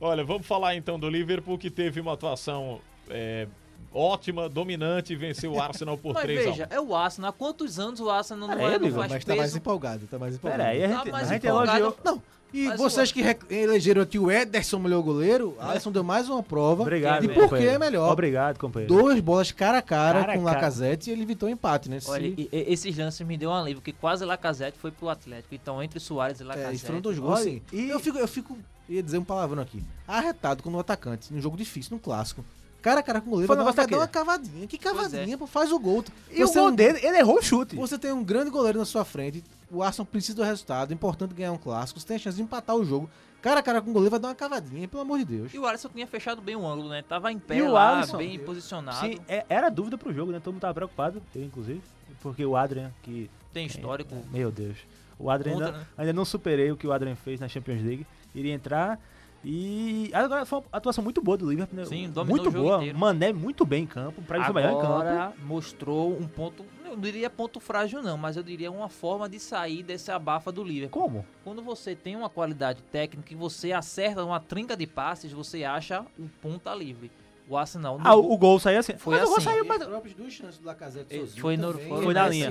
Olha, 0.00 0.24
vamos 0.24 0.44
falar 0.46 0.74
então 0.74 0.98
do 0.98 1.08
Liverpool 1.08 1.56
que 1.56 1.70
teve 1.70 2.00
uma 2.00 2.14
atuação 2.14 2.80
é, 3.08 3.46
ótima, 3.92 4.48
dominante 4.48 5.14
venceu 5.14 5.52
o 5.52 5.62
Arsenal 5.62 5.96
por 5.96 6.14
Mas 6.14 6.24
3 6.24 6.38
a 6.38 6.42
1. 6.42 6.52
veja, 6.52 6.66
é 6.70 6.80
o 6.80 6.94
Arsenal. 6.96 7.30
Há 7.30 7.32
quantos 7.32 7.78
anos 7.78 8.00
o 8.00 8.10
Arsenal 8.10 8.48
não, 8.48 8.54
aí, 8.56 8.74
é, 8.74 8.78
não 8.80 8.90
faz 8.90 9.12
Mas 9.12 9.24
tá 9.24 9.36
mais 9.36 9.42
peso? 9.50 9.58
empolgado, 9.58 10.06
tá 10.08 10.18
mais 10.18 10.34
empolgado. 10.34 10.62
Pera 10.62 10.70
aí, 10.72 10.84
a 10.84 10.88
Tá 10.88 10.96
gente, 11.04 11.12
mais 11.12 11.28
a 11.30 11.32
gente 11.34 11.46
empolgado. 11.46 11.78
elogiou. 11.78 11.98
Não, 12.04 12.22
e 12.56 12.66
Mas 12.68 12.78
vocês 12.80 13.10
que 13.10 13.20
elegeram 13.50 14.06
que 14.06 14.18
o 14.18 14.30
Ederson 14.30 14.78
melhor 14.78 15.02
goleiro, 15.02 15.56
É. 15.58 15.64
Alisson 15.64 15.90
deu 15.90 16.04
mais 16.04 16.28
uma 16.28 16.42
prova 16.42 16.82
Obrigado, 16.82 17.22
de 17.22 17.28
por 17.34 17.48
que 17.48 17.66
é 17.66 17.76
melhor. 17.78 18.12
Obrigado, 18.12 18.58
companheiro. 18.58 18.94
Duas 18.94 19.18
bolas 19.20 19.50
cara 19.50 19.78
a 19.78 19.82
cara, 19.82 20.20
Cara 20.20 20.34
com 20.34 20.40
o. 20.40 20.44
Lacazette 20.44 21.10
e 21.10 21.12
ele 21.12 21.22
evitou 21.22 21.48
o 21.48 21.52
empate, 21.52 21.90
né? 21.90 21.98
Olha, 22.06 22.26
e- 22.26 22.48
e- 22.52 22.64
esses 22.72 22.96
lances 22.96 23.26
me 23.26 23.36
deu 23.36 23.50
um 23.50 23.54
alívio, 23.54 23.82
que 23.82 23.92
quase 23.92 24.24
Lacazette 24.24 24.78
foi 24.78 24.90
pro 24.92 25.08
Atlético. 25.08 25.54
Então, 25.54 25.82
entre 25.82 25.98
Soares 25.98 26.38
e 26.38 26.42
é, 26.42 26.46
Lacazette... 26.46 26.76
e 26.76 26.86
foram 26.86 27.00
dois 27.00 27.18
gols, 27.18 27.40
Olha, 27.40 27.40
assim. 27.50 27.62
e- 27.72 27.88
Eu 27.90 27.98
fico, 27.98 28.18
eu 28.18 28.28
fico, 28.28 28.56
ia 28.88 29.02
dizer 29.02 29.18
um 29.18 29.24
palavrão 29.24 29.60
aqui, 29.62 29.82
arretado 30.06 30.62
quando 30.62 30.76
o 30.76 30.78
atacante, 30.78 31.32
num 31.34 31.40
jogo 31.40 31.56
difícil, 31.56 31.90
num 31.92 31.98
clássico, 31.98 32.44
cara 32.80 33.00
a 33.00 33.02
cara 33.02 33.20
com 33.20 33.28
o 33.28 33.30
goleiro, 33.30 33.46
Foi 33.48 33.56
vai 33.56 33.64
um 33.64 33.74
dar, 33.74 33.82
uma, 33.82 33.98
dar 33.98 34.08
cavadinha. 34.08 34.66
Que 34.66 34.78
Pois 34.78 34.94
cavadinha, 34.94 35.36
pô, 35.38 35.46
faz 35.46 35.72
o 35.72 35.78
gol. 35.78 36.04
E 36.30 36.44
o 36.44 36.46
Você 36.46 36.58
gol 36.58 36.68
não- 36.68 36.76
dele, 36.76 37.00
ele 37.02 37.16
errou 37.18 37.38
o 37.38 37.42
chute. 37.42 37.74
Você 37.76 37.98
tem 37.98 38.12
um 38.12 38.22
grande 38.22 38.50
goleiro 38.50 38.78
na 38.78 38.84
sua 38.84 39.04
frente, 39.04 39.42
o 39.74 39.82
Arsenal 39.82 40.06
precisa 40.06 40.36
do 40.36 40.42
resultado, 40.42 40.90
é 40.92 40.94
importante 40.94 41.34
ganhar 41.34 41.52
um 41.52 41.58
clássico, 41.58 41.98
você 42.00 42.06
tem 42.06 42.16
a 42.16 42.18
chance 42.18 42.36
de 42.36 42.42
empatar 42.42 42.76
o 42.76 42.84
jogo. 42.84 43.08
Cara 43.42 43.60
a 43.60 43.62
cara 43.62 43.82
com 43.82 43.90
o 43.90 43.92
goleiro 43.92 44.10
vai 44.10 44.18
dar 44.20 44.28
uma 44.28 44.34
cavadinha, 44.34 44.88
pelo 44.88 45.02
amor 45.02 45.18
de 45.18 45.24
Deus. 45.26 45.52
E 45.52 45.58
o 45.58 45.66
Alisson 45.66 45.90
tinha 45.90 46.06
fechado 46.06 46.40
bem 46.40 46.56
o 46.56 46.66
ângulo, 46.66 46.88
né? 46.88 47.02
Tava 47.02 47.30
em 47.30 47.38
pé 47.38 47.56
E 47.58 47.62
o 47.62 47.70
lá, 47.70 47.98
Alisson- 47.98 48.16
bem 48.16 48.38
posicionado. 48.38 49.00
Sim, 49.06 49.18
é- 49.28 49.44
era 49.50 49.68
dúvida 49.68 49.98
pro 49.98 50.12
jogo, 50.14 50.32
né? 50.32 50.40
Todo 50.40 50.54
mundo 50.54 50.62
tava 50.62 50.72
preocupado, 50.74 51.20
eu 51.34 51.42
inclusive. 51.44 51.82
Porque 52.22 52.44
o 52.46 52.56
Adrian, 52.56 52.90
que. 53.02 53.30
Tem 53.52 53.66
histórico. 53.66 54.16
Meu 54.32 54.50
Deus. 54.50 54.78
O 55.18 55.28
Adrian 55.30 55.52
Conta, 55.54 55.66
ainda, 55.66 55.78
né? 55.78 55.86
ainda 55.98 56.12
não 56.14 56.24
superei 56.24 56.72
o 56.72 56.76
que 56.76 56.86
o 56.86 56.92
Adrian 56.92 57.14
fez 57.16 57.38
na 57.38 57.46
Champions 57.46 57.82
League. 57.82 58.06
Iria 58.34 58.54
entrar. 58.54 58.98
E 59.44 60.10
agora 60.14 60.46
foi 60.46 60.60
uma 60.60 60.64
atuação 60.72 61.04
muito 61.04 61.20
boa 61.20 61.36
do 61.36 61.48
Liverpool, 61.50 61.78
né? 61.78 61.84
Sim, 61.84 62.08
dominou 62.08 62.24
muito 62.24 62.48
o 62.48 62.50
jogo 62.50 62.64
boa. 62.64 62.76
inteiro. 62.78 62.98
Mané 62.98 63.30
muito 63.30 63.66
bem 63.66 63.82
em 63.82 63.86
campo. 63.86 64.22
Pra 64.22 64.38
ele 64.38 64.44
foi 64.46 64.52
o 64.52 64.54
melhor 64.54 64.70
em 64.72 64.80
campo. 64.80 64.92
Agora 64.94 65.32
mostrou 65.44 66.18
um 66.18 66.26
ponto, 66.26 66.64
eu 66.94 66.96
não 66.96 67.02
diria 67.02 67.28
ponto 67.28 67.58
frágil 67.60 68.02
não, 68.02 68.16
mas 68.16 68.36
eu 68.36 68.42
diria 68.42 68.70
uma 68.70 68.88
forma 68.88 69.28
de 69.28 69.38
sair 69.40 69.82
desse 69.82 70.10
abafa 70.10 70.50
do 70.52 70.62
Liverpool. 70.62 71.02
Como? 71.02 71.26
Quando 71.42 71.60
você 71.62 71.94
tem 71.94 72.14
uma 72.16 72.30
qualidade 72.30 72.80
técnica 72.90 73.32
e 73.32 73.36
você 73.36 73.72
acerta 73.72 74.24
uma 74.24 74.40
trinca 74.40 74.76
de 74.76 74.86
passes, 74.86 75.32
você 75.32 75.64
acha 75.64 76.06
o 76.18 76.28
ponta 76.40 76.74
livre. 76.74 77.10
O 77.48 77.56
Arsenal 77.58 77.98
Ah, 78.02 78.14
o, 78.14 78.38
gol 78.38 78.58
saiu 78.58 78.78
assim. 78.80 78.96
Foi 78.96 79.14
mas 79.16 79.24
o 79.24 79.26
gol 79.26 79.36
assim. 79.36 79.44
saiu, 79.44 79.64
mas... 79.66 79.82
as 79.82 79.88
próprias 79.88 80.14
duas 80.16 80.32
chances 80.32 80.58
do 80.58 80.66
Lacazette 80.66 81.14
sozinho 81.14 81.40
foi 81.42 81.56
no- 81.58 81.72
também 81.72 81.88
foi 81.88 82.02
Foi 82.04 82.14
na 82.14 82.28
linha. 82.28 82.48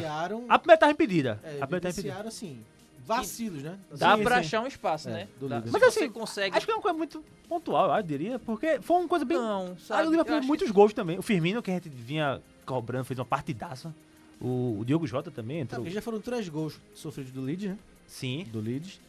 A 0.47 0.59
primeira 0.59 0.79
tava 0.79 0.91
impedida. 0.91 1.39
É, 1.43 1.57
a 1.61 1.65
primeira 1.67 1.89
assim, 2.27 2.59
vacilos, 3.05 3.63
né? 3.63 3.77
dá 3.97 4.15
sim, 4.15 4.23
pra 4.23 4.35
sim. 4.35 4.39
achar 4.41 4.61
um 4.61 4.67
espaço, 4.67 5.09
É, 5.09 5.13
né? 5.13 5.27
do 5.39 5.47
Dá- 5.49 5.55
Liverpool. 5.57 5.79
se 5.79 5.85
Mas 5.85 5.93
você 5.93 5.99
assim, 6.03 6.11
consegue... 6.11 6.55
Acho 6.55 6.65
que 6.65 6.71
é 6.71 6.75
uma 6.75 6.81
coisa 6.81 6.97
muito 6.97 7.23
pontual, 7.49 7.95
eu 7.95 8.03
diria. 8.03 8.37
Porque 8.39 8.79
foi 8.81 8.97
uma 8.97 9.07
coisa 9.07 9.25
bem... 9.25 9.37
Não, 9.37 9.67
Aí 9.71 9.77
sabe? 9.79 10.07
o 10.07 10.11
Liverpool 10.11 10.35
acho 10.35 10.47
muitos 10.47 10.69
gols 10.69 10.93
também. 10.93 11.17
O 11.17 11.21
Firmino, 11.23 11.61
que 11.63 11.71
a 11.71 11.73
gente 11.73 11.89
vinha 11.89 12.39
cobrando, 12.65 13.03
fez 13.05 13.19
uma 13.19 13.25
partidaça. 13.25 13.93
O, 14.43 14.77
o 14.79 14.83
Diogo 14.85 15.07
Jota 15.07 15.31
também 15.31 15.57
Tá, 15.59 15.63
entrou. 15.63 15.81
porque 15.81 15.93
já 15.93 16.01
foram 16.01 16.19
três 16.19 16.47
gols 16.49 16.79
sofridos 16.93 17.31
do 17.31 17.41
Leeds, 17.41 17.69
né? 17.71 17.77
Sim, 18.05 18.45
Do 18.51 18.59
Leeds. 18.59 18.99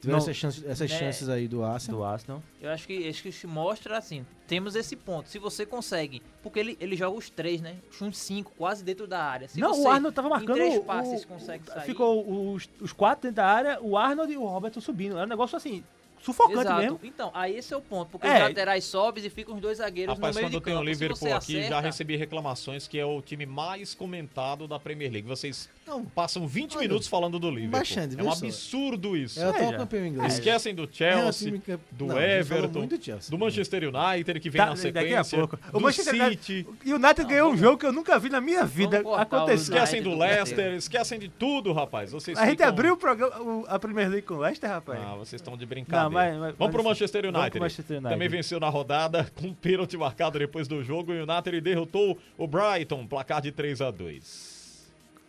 Tiveram 0.00 0.18
essas 0.18 0.36
chances, 0.36 0.64
essas 0.64 0.90
Né? 0.90 0.98
chances 0.98 1.28
aí 1.28 1.46
do 1.46 1.62
Arsenal. 1.62 2.00
do 2.00 2.04
Arsenal. 2.04 2.42
Eu 2.60 2.70
acho 2.70 2.88
que 2.88 3.08
acho 3.08 3.22
que 3.22 3.28
isso 3.28 3.46
mostra 3.46 3.96
assim, 3.96 4.26
temos 4.48 4.74
esse 4.74 4.96
ponto. 4.96 5.28
Se 5.28 5.38
você 5.38 5.64
consegue, 5.64 6.20
porque 6.42 6.58
ele, 6.58 6.76
ele 6.80 6.96
joga 6.96 7.16
os 7.16 7.30
três, 7.30 7.60
né? 7.60 7.76
Uns 8.00 8.18
cinco, 8.18 8.52
quase 8.58 8.82
dentro 8.82 9.06
da 9.06 9.22
área. 9.22 9.48
Se 9.48 9.60
não, 9.60 9.72
você, 9.72 9.82
o 9.82 9.88
Arnold 9.88 10.12
tava 10.14 10.28
marcando. 10.28 10.50
Em 10.50 10.54
três 10.60 10.76
o- 10.76 10.82
passes 10.82 11.22
o- 11.22 11.28
consegue 11.28 11.64
sair. 11.66 11.86
Ficou 11.86 12.52
os, 12.52 12.68
os 12.80 12.92
quatro 12.92 13.22
dentro 13.22 13.36
da 13.36 13.46
área, 13.46 13.78
o 13.80 13.96
Arnold 13.96 14.32
e 14.32 14.36
o 14.36 14.44
Robertson 14.44 14.80
subindo. 14.80 15.16
Era 15.16 15.24
um 15.24 15.28
negócio 15.28 15.56
assim, 15.56 15.84
sufocante 16.22 16.60
Exato. 16.60 16.80
mesmo. 16.80 17.00
Então, 17.02 17.30
aí 17.34 17.56
esse 17.56 17.72
é 17.74 17.76
o 17.76 17.80
ponto. 17.80 18.10
Porque 18.10 18.26
É. 18.26 18.34
os 18.36 18.40
laterais 18.42 18.84
sobem 18.84 19.24
e 19.24 19.30
ficam 19.30 19.54
os 19.56 19.60
dois 19.60 19.78
zagueiros 19.78 20.14
Rapaz, 20.14 20.34
no 20.36 20.40
meio 20.40 20.50
quando 20.52 20.60
de 20.60 20.64
tem 20.64 20.72
o 20.74 20.76
campo. 20.76 20.86
Se 20.86 20.92
Liverpool 20.92 21.16
você 21.16 21.32
aqui, 21.32 21.52
já 21.54 21.58
acerta- 21.60 21.80
recebi 21.80 22.16
reclamações 22.16 22.86
que 22.88 22.98
é 22.98 23.04
o 23.04 23.20
time 23.20 23.44
mais 23.46 23.94
comentado 23.94 24.66
da 24.68 24.78
Premier 24.78 25.10
League. 25.12 25.26
Vocês 25.28 25.68
Não, 25.86 26.04
passam 26.04 26.46
20 26.46 26.76
Olha, 26.76 26.86
minutos 26.88 27.08
falando 27.08 27.38
do 27.38 27.48
Liverpool. 27.50 27.70
Baixando, 27.72 28.18
é 28.18 28.22
um 28.22 28.30
absurdo 28.32 29.16
isso. 29.16 29.40
é 29.40 29.46
o 29.46 29.50
atual 29.50 29.72
campeão 29.74 30.06
inglês. 30.06 30.34
Esquecem 30.34 30.74
do 30.74 30.84
É 30.84 30.88
Chelsea, 30.90 31.48
time 31.48 31.58
que- 31.58 31.78
do 31.90 32.06
Não, 32.06 32.20
Everton, 32.20 32.86
do 32.86 33.02
Chelsea. 33.04 33.30
do 33.30 33.36
Manchester 33.38 33.82
United, 33.92 34.40
que 34.40 34.48
vem 34.48 34.60
Tá, 34.60 34.66
na 34.66 34.74
daqui 34.74 34.86
a 34.88 35.24
sequência, 35.24 35.38
pouco. 35.38 35.58
O 35.68 35.72
do 35.72 35.80
Manchester 35.80 36.14
United- 36.14 36.44
City. 36.44 36.66
E 36.84 36.92
o 36.92 36.96
United 36.96 37.22
Não, 37.22 37.28
ganhou 37.28 37.46
um 37.46 37.50
vamos- 37.50 37.60
jogo 37.60 37.78
que 37.78 37.86
eu 37.86 37.92
nunca 37.92 38.18
vi 38.18 38.28
na 38.30 38.40
minha 38.40 38.64
vida 38.64 39.00
acontecer. 39.00 39.36
United 39.36 39.62
Esquecem 39.62 40.02
do 40.02 40.16
Leicester, 40.16 40.72
esquecem 40.74 41.18
de 41.18 41.28
tudo, 41.28 41.72
rapaz. 41.72 42.12
Vocês 42.12 42.38
A 42.38 42.42
gente 42.42 42.52
ficam- 42.52 42.68
abriu 42.68 42.94
o 42.94 42.96
programa, 42.96 43.40
o- 43.42 43.64
a 43.68 43.78
Premier 43.78 44.08
League 44.08 44.26
com 44.26 44.34
o 44.34 44.38
Leicester, 44.38 44.70
rapaz. 44.70 45.00
Ah, 45.02 45.14
vocês 45.16 45.40
estão 45.42 45.56
de 45.56 45.66
brincadeira. 45.66 46.04
Não, 46.04 46.10
mas- 46.10 46.38
mas- 46.38 46.54
Vamos 46.56 46.72
pro 46.74 46.84
Manchester 46.84 47.22
vamos 47.22 47.36
United. 47.38 47.50
pro 47.52 47.60
Manchester 47.60 47.96
United. 47.98 48.14
Também 48.14 48.28
venceu 48.28 48.60
na 48.60 48.68
rodada 48.68 49.30
com 49.34 49.48
um 49.48 49.54
pênalti 49.54 49.96
marcado 49.96 50.38
depois 50.38 50.68
do 50.68 50.82
jogo. 50.82 51.12
O 51.12 51.14
United 51.22 51.60
derrotou 51.60 52.16
o 52.38 52.46
Brighton, 52.46 53.06
placar 53.06 53.42
de 53.42 53.50
3 53.52 53.80
a 53.80 53.90
2 53.90 54.51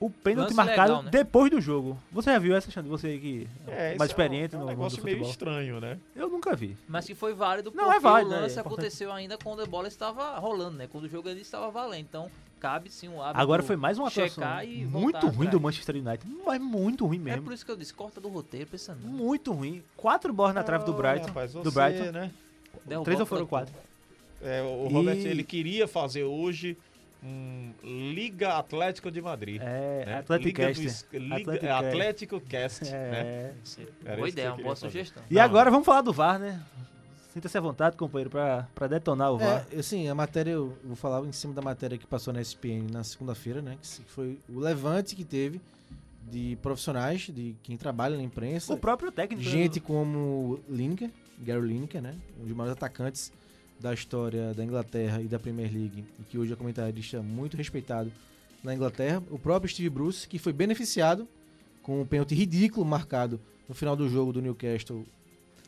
O 0.06 0.10
pênalti 0.10 0.48
Lance 0.50 0.56
marcado 0.56 0.90
legal, 0.90 1.04
né? 1.04 1.12
depois 1.12 1.50
do 1.52 1.62
jogo. 1.62 1.98
Você 2.12 2.32
já 2.32 2.40
viu 2.40 2.56
essa, 2.56 2.70
Xande? 2.72 2.90
Você 2.90 3.18
que 3.20 3.48
é 3.68 3.96
mais 3.96 4.10
é 4.10 4.14
experiente 4.14 4.56
um, 4.56 4.60
é 4.60 4.62
um 4.62 4.66
no 4.66 4.68
mundo 4.68 4.76
do 4.76 4.80
negócio 4.80 5.04
meio 5.04 5.18
futebol. 5.18 5.32
estranho, 5.32 5.80
né? 5.80 5.98
Eu 6.16 6.30
nunca 6.30 6.56
vi. 6.56 6.76
Mas 6.88 7.06
que 7.06 7.16
foi 7.16 7.34
válido 7.34 7.72
Não, 7.74 7.84
porque 7.86 7.98
é 7.98 8.00
válido, 8.00 8.32
o 8.32 8.34
é 8.36 8.40
lance 8.42 8.54
importante. 8.60 8.74
aconteceu 8.74 9.12
ainda 9.14 9.38
quando 9.38 9.62
a 9.62 9.66
bola 9.66 9.88
estava 9.88 10.38
rolando, 10.40 10.78
né? 10.78 10.88
Quando 10.92 11.06
o 11.06 11.10
jogo 11.10 11.30
ainda 11.30 11.40
estava 11.40 11.70
valendo. 11.72 12.02
Então, 12.02 12.30
cabe 12.60 12.90
sim 12.90 13.08
o 13.08 13.22
árbitro 13.22 13.42
Agora 13.42 13.64
foi 13.64 13.76
mais 13.76 13.98
uma 13.98 14.08
atuação 14.10 14.64
e 14.64 14.86
muito 14.86 15.26
ruim 15.28 15.50
do 15.50 15.60
Manchester 15.60 15.96
United. 15.96 16.26
Mas 16.46 16.60
muito 16.62 17.06
ruim 17.06 17.18
É 17.18 17.22
mesmo. 17.22 17.44
por 17.44 17.54
isso 17.54 17.66
que 17.66 17.72
eu 17.72 17.78
disse, 17.78 17.94
corta 17.94 18.20
do 18.20 18.28
roteiro, 18.30 18.68
pensando. 18.68 19.00
Muito 19.06 19.54
ruim. 19.54 19.82
Quatro 19.96 20.34
bolas 20.34 20.54
na 20.54 20.64
trave 20.64 20.84
do 20.86 20.92
Olha, 20.94 21.02
Brighton. 21.14 21.28
rapaz, 21.28 21.54
do 21.54 21.64
você, 21.64 21.72
Brighton. 21.80 22.12
né? 22.12 22.32
Três 23.06 23.20
ou 23.20 23.26
foram 23.26 23.46
quatro? 23.46 23.74
É, 24.42 24.62
o 24.62 24.88
E- 24.90 24.94
Robert, 24.94 25.16
ele 25.26 25.44
queria 25.44 25.88
fazer 25.88 26.24
hoje 26.24 26.78
um 27.24 27.74
Liga 27.84 28.58
Atlético 28.58 29.10
de 29.10 29.22
Madrid. 29.22 29.62
É, 29.62 30.04
né? 30.06 30.18
Atlético 30.20 30.56
Cast. 30.58 31.06
Liga- 31.14 31.36
Atlético 31.36 31.52
é, 31.52 31.58
Cast. 31.70 31.86
Atlético 31.88 32.42
Cast, 32.42 32.84
né? 32.86 32.92
É. 32.92 33.54
Era 34.06 34.16
Boa 34.18 34.28
que 34.28 34.34
ideia, 34.34 34.50
uma 34.54 34.58
boa 34.64 34.76
fazer. 34.76 34.88
sugestão. 34.92 35.24
E 35.30 35.36
Não. 35.36 35.42
agora 35.42 35.72
vamos 35.72 35.86
falar 35.86 36.02
do 36.02 36.12
VAR, 36.14 36.38
né? 36.40 36.62
Sinta-se 37.34 37.58
à 37.58 37.62
vontade, 37.62 37.98
companheiro, 37.98 38.30
pra, 38.30 38.68
pra 38.76 38.86
detonar 38.88 39.32
o 39.32 39.38
VAR. 39.40 39.66
É, 39.72 39.80
assim, 39.80 40.08
a 40.08 40.14
matéria, 40.14 40.52
eu 40.52 40.78
vou 40.84 40.96
falar 40.96 41.26
em 41.26 41.32
cima 41.32 41.52
da 41.54 41.62
matéria 41.64 41.98
que 41.98 42.06
passou 42.06 42.32
na 42.34 42.40
SPN 42.42 42.92
na 42.92 43.04
segunda-feira, 43.04 43.60
né? 43.62 43.78
Que 43.82 44.04
foi 44.12 44.38
o 44.48 44.60
levante 44.60 45.16
que 45.16 45.24
teve 45.24 45.60
de 46.30 46.58
profissionais, 46.62 47.22
de 47.30 47.56
quem 47.64 47.76
trabalha 47.76 48.16
na 48.18 48.24
imprensa. 48.24 48.74
o 48.74 48.78
próprio 48.78 49.12
técnico. 49.12 49.42
Gente 49.44 49.80
como 49.80 50.60
Lineker, 50.70 51.10
Gary 51.40 51.68
Lineker, 51.68 52.02
né? 52.02 52.16
Um 52.40 52.44
dos 52.46 52.56
maiores 52.56 52.78
atacantes 52.78 53.32
da 53.80 53.94
história 53.94 54.54
da 54.54 54.64
Inglaterra 54.64 55.22
e 55.22 55.26
da 55.26 55.38
Premier 55.40 55.72
League, 55.72 56.04
e 56.20 56.24
que 56.24 56.38
hoje 56.38 56.54
é 56.54 56.56
comentarista 56.56 57.22
muito 57.22 57.58
respeitado 57.58 58.12
na 58.64 58.74
Inglaterra. 58.74 59.22
O 59.30 59.38
próprio 59.38 59.70
Steve 59.70 59.90
Bruce, 59.90 60.28
que 60.28 60.40
foi 60.40 60.54
beneficiado 60.54 61.28
com 61.82 62.02
um 62.02 62.06
pênalti 62.06 62.34
ridículo 62.34 62.86
marcado 62.86 63.40
no 63.68 63.76
final 63.76 63.96
do 63.96 64.08
jogo 64.10 64.32
do 64.32 64.42
Newcastle 64.42 65.06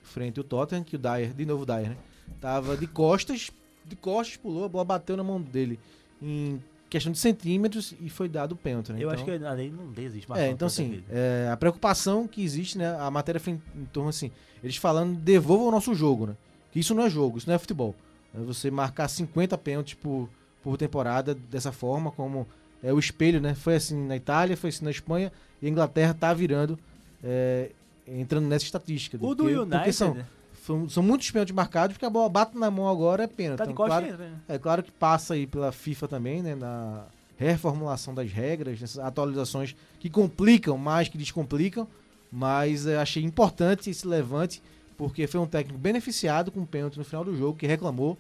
frente 0.04 0.40
ao 0.40 0.44
Tottenham, 0.44 0.84
que 0.84 0.96
o 0.96 1.00
Dyer, 1.00 1.34
de 1.34 1.46
novo 1.46 1.64
o 1.64 1.66
Dyer, 1.66 1.90
né? 1.90 1.98
Tava 2.40 2.78
de 2.78 2.88
costas, 2.88 3.52
de 3.86 3.96
costas 3.96 4.38
pulou, 4.38 4.64
a 4.66 4.70
bola 4.70 4.86
bateu 4.86 5.18
na 5.18 5.24
mão 5.24 5.42
dele 5.42 5.80
em 6.22 6.62
questão 6.90 7.12
de 7.12 7.18
centímetros 7.20 7.94
e 8.00 8.10
foi 8.10 8.30
dado 8.30 8.54
o 8.54 8.56
pênalti, 8.56 8.94
né? 8.94 9.00
Eu 9.00 9.10
Então- 9.12 9.14
acho 9.14 9.26
que 9.26 9.32
a 9.46 9.52
lei 9.52 9.70
não 9.70 9.92
existe 9.98 10.32
é, 10.34 10.50
então 10.50 10.68
assim, 10.68 11.04
é, 11.10 11.50
a 11.52 11.58
preocupação 11.58 12.28
que 12.28 12.42
existe, 12.44 12.78
né? 12.78 12.96
A 12.98 13.12
matéria 13.12 13.40
foi 13.42 13.54
em, 13.54 13.62
em 13.76 13.86
torno 13.86 14.10
assim, 14.10 14.32
eles 14.64 14.78
falando, 14.78 15.18
devolva 15.20 15.66
o 15.66 15.72
nosso 15.72 15.94
jogo, 15.94 16.28
né? 16.28 16.38
Isso 16.76 16.94
não 16.94 17.04
é 17.04 17.10
jogo, 17.10 17.38
isso 17.38 17.48
não 17.48 17.56
é 17.56 17.58
futebol. 17.58 17.96
É 18.34 18.40
você 18.40 18.70
marcar 18.70 19.08
50 19.08 19.58
pênaltis 19.58 19.94
por, 19.94 20.30
por 20.62 20.78
temporada 20.78 21.34
dessa 21.34 21.72
forma, 21.72 22.12
como 22.12 22.48
é 22.84 22.94
o 22.94 23.00
espelho, 23.00 23.40
né? 23.42 23.56
Foi 23.56 23.76
assim 23.76 24.06
na 24.06 24.16
Itália, 24.16 24.58
foi 24.58 24.70
assim 24.70 24.84
na 24.84 24.92
Espanha, 24.92 25.32
e 25.62 25.68
a 25.68 25.70
Inglaterra 25.70 26.14
tá 26.14 26.34
virando, 26.34 26.78
é, 27.24 27.72
entrando 28.08 28.48
nessa 28.48 28.66
estatística. 28.66 29.18
O 29.18 29.34
do 29.34 29.44
porque, 29.44 29.58
United 29.58 29.78
porque 29.78 29.94
são, 29.94 30.18
são, 30.66 30.90
são 30.90 31.04
muitos 31.04 31.32
pênaltis 31.32 31.56
marcados, 31.56 31.96
porque 31.96 32.06
a 32.06 32.10
bola 32.10 32.30
bate 32.30 32.58
na 32.58 32.70
mão 32.70 32.90
agora 32.90 33.24
é 33.24 33.28
pênalti. 33.28 33.60
tá 33.60 33.66
de 33.66 33.72
Então, 33.72 33.86
claro, 33.86 34.06
entra, 34.06 34.18
né? 34.18 34.36
é 34.48 34.58
claro 34.58 34.84
que 34.84 34.92
passa 34.92 35.34
aí 35.34 35.48
pela 35.48 35.72
FIFA 35.72 36.08
também, 36.08 36.42
né, 36.42 36.56
na 36.56 37.06
reformulação 37.38 38.14
das 38.14 38.32
regras, 38.32 38.80
nessas 38.80 39.00
atualizações 39.00 39.76
que 40.00 40.10
complicam 40.10 40.78
mais 40.78 41.10
que 41.10 41.18
descomplicam, 41.18 41.88
mas 42.32 42.88
eh, 42.88 42.98
achei 42.98 43.24
importante 43.24 43.90
esse 43.90 44.08
levante, 44.08 44.62
porque 44.98 45.28
foi 45.28 45.40
um 45.40 45.46
técnico 45.48 45.78
beneficiado 45.80 46.52
com 46.52 46.62
o 46.62 46.66
pênalti 46.68 46.98
no 46.98 47.04
final 47.04 47.24
do 47.24 47.36
jogo, 47.36 47.58
que 47.58 47.68
reclamou 47.68 48.18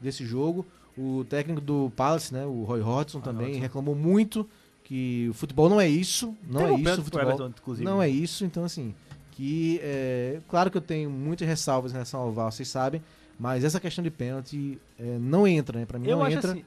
desse 0.00 0.24
jogo. 0.24 0.64
O 0.96 1.24
técnico 1.28 1.60
do 1.60 1.92
Palace, 1.94 2.32
né, 2.32 2.46
o 2.46 2.64
Roy 2.64 2.80
Hodgson 2.80 3.20
também 3.20 3.46
Hodgson. 3.48 3.60
reclamou 3.62 3.94
muito 3.94 4.48
que 4.82 5.26
o 5.30 5.34
futebol 5.34 5.68
não 5.68 5.80
é 5.80 5.88
isso, 5.88 6.34
não 6.48 6.60
Teve 6.60 6.70
é 6.72 6.74
um 6.74 6.78
isso 6.92 7.00
o 7.00 7.04
futebol. 7.04 7.22
Everton. 7.32 7.52
Não 7.84 8.02
é 8.02 8.08
isso, 8.08 8.44
então 8.44 8.64
assim, 8.64 8.94
que 9.32 9.78
é, 9.82 10.40
claro 10.48 10.70
que 10.70 10.76
eu 10.78 10.80
tenho 10.80 11.10
muitas 11.10 11.46
ressalvas 11.46 11.90
em 11.92 11.94
relação 11.94 12.20
ao 12.20 12.32
VAR, 12.32 12.50
vocês 12.50 12.68
sabem, 12.68 13.02
mas 13.38 13.62
essa 13.64 13.78
questão 13.78 14.02
de 14.02 14.10
pênalti 14.10 14.78
é, 14.98 15.18
não 15.18 15.46
entra, 15.46 15.78
né? 15.80 15.84
Pra 15.84 15.98
mim 15.98 16.08
Eu 16.08 16.18
não 16.18 16.26
entra. 16.30 16.52
assim, 16.52 16.64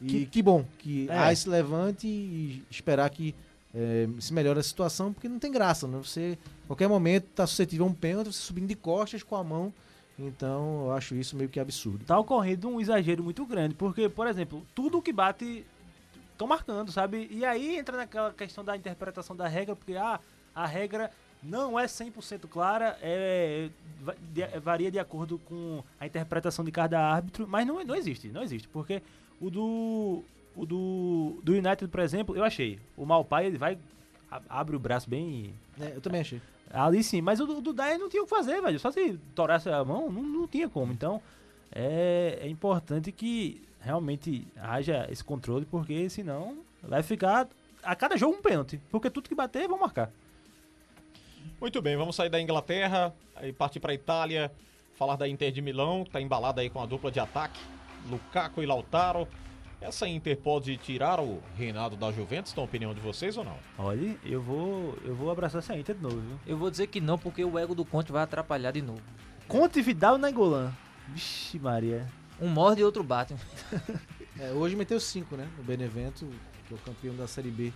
E 0.00 0.24
que, 0.24 0.40
bom 0.42 0.64
que 0.78 1.06
É. 1.10 1.30
esse 1.30 1.46
levante 1.46 2.06
e 2.06 2.62
esperar 2.70 3.10
que 3.10 3.34
é, 3.74 4.08
se 4.18 4.32
melhore 4.32 4.58
a 4.58 4.62
situação, 4.62 5.12
porque 5.12 5.28
não 5.28 5.38
tem 5.38 5.50
graça, 5.50 5.86
né? 5.86 5.98
Você, 5.98 6.38
qualquer 6.66 6.88
momento, 6.88 7.26
tá 7.34 7.46
suscetível 7.46 7.86
a 7.86 7.88
um 7.88 7.94
pênalti, 7.94 8.32
você 8.32 8.40
subindo 8.40 8.68
de 8.68 8.74
costas 8.74 9.22
com 9.22 9.36
a 9.36 9.44
mão. 9.44 9.72
Então, 10.18 10.86
eu 10.86 10.92
acho 10.92 11.14
isso 11.14 11.36
meio 11.36 11.48
que 11.48 11.58
absurdo. 11.58 12.04
tá 12.04 12.18
ocorrendo 12.18 12.68
um 12.68 12.80
exagero 12.80 13.22
muito 13.22 13.44
grande. 13.46 13.74
Porque, 13.74 14.08
por 14.08 14.26
exemplo, 14.26 14.66
tudo 14.74 15.00
que 15.00 15.12
bate 15.12 15.64
estão 16.32 16.46
marcando, 16.46 16.92
sabe? 16.92 17.28
E 17.30 17.44
aí 17.44 17.76
entra 17.78 17.96
naquela 17.96 18.32
questão 18.32 18.64
da 18.64 18.76
interpretação 18.76 19.34
da 19.34 19.46
regra, 19.48 19.74
porque 19.74 19.94
ah, 19.94 20.20
a 20.54 20.66
regra 20.66 21.10
não 21.42 21.78
é 21.78 21.86
100% 21.86 22.48
clara, 22.48 22.98
é, 23.00 23.70
varia 24.62 24.90
de 24.90 24.98
acordo 24.98 25.38
com 25.38 25.82
a 25.98 26.06
interpretação 26.06 26.64
de 26.64 26.70
cada 26.70 27.00
árbitro, 27.00 27.46
mas 27.48 27.66
não, 27.66 27.82
não 27.82 27.94
existe, 27.94 28.28
não 28.28 28.42
existe, 28.42 28.68
porque 28.68 29.02
o 29.40 29.50
do 29.50 30.22
o 30.60 30.66
do, 30.66 31.40
do 31.42 31.52
United, 31.52 31.88
por 31.88 32.00
exemplo, 32.00 32.36
eu 32.36 32.44
achei, 32.44 32.78
o 32.96 33.04
Malpai 33.06 33.46
ele 33.46 33.58
vai 33.58 33.78
a- 34.30 34.42
abre 34.48 34.76
o 34.76 34.78
braço 34.78 35.08
bem 35.08 35.54
É, 35.80 35.92
eu 35.96 36.00
também 36.00 36.20
achei. 36.20 36.40
Ali 36.72 37.02
sim, 37.02 37.20
mas 37.20 37.40
o 37.40 37.46
do, 37.46 37.60
do 37.60 37.72
Dyer 37.72 37.98
não 37.98 38.08
tinha 38.08 38.22
o 38.22 38.26
que 38.26 38.30
fazer, 38.30 38.60
velho. 38.62 38.78
Só 38.78 38.92
se 38.92 39.18
torasse 39.34 39.68
a 39.68 39.84
mão, 39.84 40.10
não, 40.10 40.22
não 40.22 40.46
tinha 40.46 40.68
como. 40.68 40.92
Então, 40.92 41.20
é, 41.72 42.38
é 42.42 42.48
importante 42.48 43.10
que 43.10 43.60
realmente 43.80 44.46
haja 44.56 45.06
esse 45.10 45.24
controle, 45.24 45.66
porque 45.66 46.08
senão 46.08 46.58
vai 46.82 47.02
ficar 47.02 47.48
a 47.82 47.96
cada 47.96 48.16
jogo 48.16 48.36
um 48.36 48.42
pênalti. 48.42 48.80
Porque 48.90 49.10
tudo 49.10 49.28
que 49.28 49.34
bater, 49.34 49.66
vão 49.66 49.80
marcar. 49.80 50.12
Muito 51.60 51.82
bem, 51.82 51.96
vamos 51.96 52.14
sair 52.16 52.30
da 52.30 52.40
Inglaterra 52.40 53.12
e 53.42 53.52
partir 53.52 53.80
para 53.80 53.90
a 53.92 53.94
Itália, 53.94 54.52
falar 54.94 55.16
da 55.16 55.26
Inter 55.28 55.50
de 55.50 55.60
Milão, 55.60 56.04
que 56.04 56.10
tá 56.10 56.20
embalada 56.20 56.60
aí 56.60 56.70
com 56.70 56.80
a 56.80 56.86
dupla 56.86 57.10
de 57.10 57.18
ataque, 57.18 57.58
Lukaku 58.08 58.62
e 58.62 58.66
Lautaro. 58.66 59.26
Essa 59.80 60.06
Inter 60.06 60.36
pode 60.36 60.76
tirar 60.76 61.20
o 61.20 61.42
reinado 61.56 61.96
da 61.96 62.12
Juventus, 62.12 62.54
na 62.54 62.62
opinião 62.62 62.92
de 62.92 63.00
vocês 63.00 63.36
ou 63.38 63.44
não? 63.44 63.56
Olha, 63.78 64.14
eu 64.24 64.42
vou, 64.42 64.98
eu 65.04 65.14
vou 65.14 65.30
abraçar 65.30 65.60
essa 65.60 65.76
Inter 65.76 65.94
de 65.94 66.02
novo, 66.02 66.20
viu? 66.20 66.38
Eu 66.46 66.58
vou 66.58 66.70
dizer 66.70 66.86
que 66.88 67.00
não, 67.00 67.18
porque 67.18 67.42
o 67.42 67.58
ego 67.58 67.74
do 67.74 67.84
Conte 67.84 68.12
vai 68.12 68.22
atrapalhar 68.22 68.72
de 68.72 68.82
novo. 68.82 69.00
Conte 69.48 69.80
Vidal 69.80 70.18
na 70.18 70.30
Engolan. 70.30 70.72
Vixe 71.08 71.58
Maria. 71.58 72.06
Um 72.40 72.48
morde 72.48 72.82
e 72.82 72.84
outro 72.84 73.02
bate. 73.02 73.34
É, 74.38 74.52
hoje 74.52 74.74
meteu 74.74 74.98
5, 74.98 75.36
né? 75.36 75.46
No 75.58 75.62
Benevento, 75.62 76.26
que 76.66 76.72
é 76.72 76.76
o 76.76 76.80
campeão 76.80 77.14
da 77.14 77.26
Série 77.26 77.50
B 77.50 77.72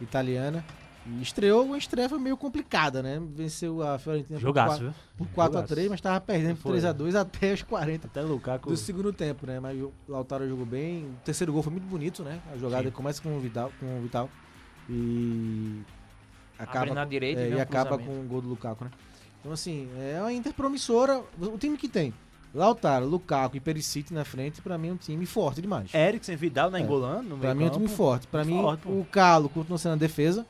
italiana. 0.00 0.64
E 1.06 1.20
estreou, 1.22 1.64
uma 1.66 1.76
estreia 1.76 2.08
foi 2.08 2.18
meio 2.18 2.36
complicada, 2.36 3.02
né? 3.02 3.20
Venceu 3.34 3.82
a 3.82 3.98
Fiorentina 3.98 4.38
Jogaço, 4.38 4.94
por 5.18 5.26
4 5.28 5.58
a 5.58 5.60
Jogaço. 5.60 5.74
3 5.74 5.88
mas 5.90 6.00
tava 6.00 6.18
perdendo 6.20 6.56
por 6.56 6.62
Foi. 6.62 6.70
3 6.72 6.84
a 6.86 6.92
2 6.92 7.14
até 7.14 7.52
os 7.52 7.62
40 7.62 8.06
Até 8.06 8.22
Lukaku. 8.22 8.70
do 8.70 8.76
segundo 8.76 9.12
tempo, 9.12 9.46
né? 9.46 9.60
Mas 9.60 9.78
o 9.80 9.92
Lautaro 10.08 10.48
jogou 10.48 10.64
bem. 10.64 11.04
O 11.04 11.16
terceiro 11.24 11.52
gol 11.52 11.62
foi 11.62 11.72
muito 11.72 11.86
bonito, 11.86 12.22
né? 12.22 12.40
A 12.52 12.56
jogada 12.56 12.84
Sim. 12.84 12.90
começa 12.90 13.20
com 13.22 13.36
o 13.36 13.40
Vidal, 13.40 13.70
com 13.78 13.98
o 13.98 14.02
Vital 14.02 14.30
e 14.88 15.82
acaba 16.58 16.94
na 16.94 17.04
direita 17.04 17.40
é, 17.40 17.50
e 17.50 17.60
acaba 17.60 17.98
com 17.98 18.20
o 18.20 18.24
gol 18.24 18.40
do 18.40 18.48
Lukaku, 18.48 18.84
né? 18.84 18.90
Então 19.40 19.52
assim, 19.52 19.88
é 19.98 20.18
uma 20.20 20.32
Inter 20.32 20.54
promissora. 20.54 21.22
O 21.38 21.58
time 21.58 21.76
que 21.76 21.88
tem 21.88 22.14
Lautaro, 22.54 23.04
Lukaku 23.06 23.56
e 23.56 23.60
Perisic 23.60 24.14
na 24.14 24.24
frente, 24.24 24.62
pra 24.62 24.78
mim 24.78 24.88
é 24.88 24.92
um 24.92 24.96
time 24.96 25.26
forte 25.26 25.60
demais. 25.60 25.92
Eriksen, 25.92 26.36
Vidal 26.36 26.70
na 26.70 26.78
É. 26.78 26.82
Engolan. 26.82 27.20
No 27.22 27.36
Pra 27.36 27.54
meio 27.54 27.56
mim 27.56 27.64
é 27.64 27.66
um 27.66 27.70
time 27.70 27.88
forte. 27.88 28.26
Pra 28.26 28.44
mim, 28.44 28.60
Forte, 28.60 28.86
o 28.88 29.04
Calo 29.10 29.48
continua 29.48 29.76
sendo 29.76 29.92
a 29.92 29.96
defesa. 29.96 30.46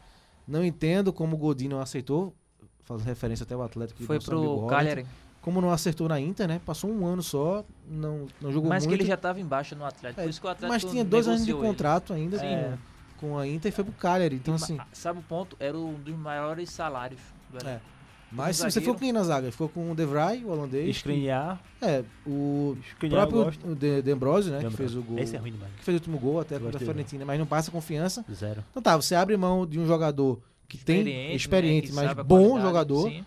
Não 0.46 0.64
entendo 0.64 1.12
como 1.12 1.36
o 1.36 1.38
Godinho 1.38 1.70
não 1.72 1.80
aceitou. 1.80 2.34
Fazendo 2.82 3.06
referência 3.06 3.44
até 3.44 3.54
ao 3.54 3.62
Atlético. 3.62 4.00
que 4.00 4.06
Foi 4.06 4.20
pro. 4.20 4.66
Cagliari. 4.68 5.06
Como 5.40 5.60
não 5.60 5.70
acertou 5.70 6.08
na 6.08 6.18
Inter, 6.20 6.48
né? 6.48 6.60
Passou 6.64 6.90
um 6.90 7.06
ano 7.06 7.22
só, 7.22 7.64
não, 7.86 8.26
não 8.40 8.50
jogou 8.50 8.68
Mas 8.68 8.84
que 8.84 8.88
muito. 8.88 9.02
ele 9.02 9.08
já 9.08 9.16
tava 9.16 9.38
embaixo 9.40 9.74
no 9.76 9.84
Atlético. 9.84 10.20
É, 10.20 10.24
Por 10.24 10.30
isso 10.30 10.40
que 10.40 10.46
o 10.46 10.50
Atlético 10.50 10.72
mas 10.86 10.90
tinha 10.90 11.04
dois 11.04 11.28
anos 11.28 11.44
de 11.44 11.50
ele. 11.52 11.60
contrato 11.60 12.14
ainda 12.14 12.38
É. 12.42 12.78
com, 13.18 13.28
com 13.28 13.38
a 13.38 13.46
Inter 13.46 13.70
e 13.70 13.74
foi 13.74 13.84
pro 13.84 13.92
Cagliari. 13.92 14.36
Então, 14.36 14.54
E 14.54 14.56
assim. 14.56 14.78
Sabe 14.92 15.18
o 15.18 15.22
ponto? 15.22 15.54
Era 15.60 15.76
um 15.76 15.94
dos 15.94 16.14
maiores 16.16 16.70
salários 16.70 17.20
do 17.50 17.58
elenco. 17.58 17.68
É. 17.68 17.93
Mas 18.34 18.56
se 18.56 18.66
um 18.66 18.70
você 18.70 18.80
for 18.80 18.94
com 18.94 19.00
quem 19.00 19.12
na 19.12 19.22
zaga? 19.22 19.50
Ficou 19.52 19.68
com 19.68 19.90
o 19.90 19.94
De 19.94 20.04
Vrij, 20.04 20.44
o 20.44 20.48
holandês. 20.48 20.86
que- 20.86 20.90
Skriniar. 20.92 21.60
É, 21.80 22.02
o 22.26 22.76
próprio 23.08 23.74
De, 23.76 24.02
De 24.02 24.10
Ambrosio, 24.10 24.50
né? 24.50 24.58
Que 24.58 24.64
Lembra? 24.64 24.76
fez 24.78 24.96
o 24.96 25.02
gol. 25.02 25.18
Esse 25.18 25.36
é 25.36 25.38
ruim 25.38 25.52
demais. 25.52 25.72
Que 25.76 25.84
fez 25.84 25.94
o 25.94 25.98
último 25.98 26.18
gol 26.18 26.40
até 26.40 26.58
contra 26.58 26.76
a. 26.76 26.80
Fiorentina, 26.80 27.24
mas 27.24 27.38
não 27.38 27.46
passa 27.46 27.70
confiança. 27.70 28.24
Zero. 28.32 28.64
Então 28.70 28.82
tá, 28.82 28.96
você 28.96 29.14
abre 29.14 29.36
mão 29.36 29.66
de 29.66 29.78
um 29.78 29.86
jogador 29.86 30.40
que 30.68 30.78
tem 30.78 30.98
Experiente, 31.00 31.36
experiente, 31.36 31.92
né, 31.92 32.08
que 32.08 32.14
mas 32.16 32.26
bom 32.26 32.60
jogador, 32.60 33.08
sim. 33.08 33.24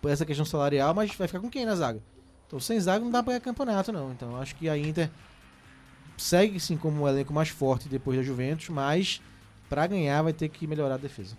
por 0.00 0.10
essa 0.10 0.24
questão 0.24 0.44
salarial, 0.44 0.94
mas 0.94 1.12
vai 1.14 1.26
ficar 1.26 1.40
com 1.40 1.50
quem 1.50 1.64
na 1.66 1.74
zaga? 1.74 2.00
Então 2.46 2.60
sem 2.60 2.78
zaga 2.78 3.04
não 3.04 3.10
dá 3.10 3.22
pra 3.22 3.32
ganhar 3.32 3.40
campeonato, 3.40 3.90
não. 3.92 4.12
Então 4.12 4.36
acho 4.36 4.54
que 4.54 4.68
a 4.68 4.76
Inter 4.78 5.10
segue 6.16 6.60
sim 6.60 6.76
como 6.76 7.02
o 7.02 7.08
elenco 7.08 7.32
mais 7.32 7.48
forte 7.48 7.88
depois 7.88 8.16
da 8.16 8.22
Juventus, 8.22 8.68
mas 8.68 9.20
pra 9.68 9.86
ganhar 9.86 10.22
vai 10.22 10.32
ter 10.32 10.48
que 10.48 10.66
melhorar 10.66 10.94
a 10.94 10.98
defesa. 10.98 11.36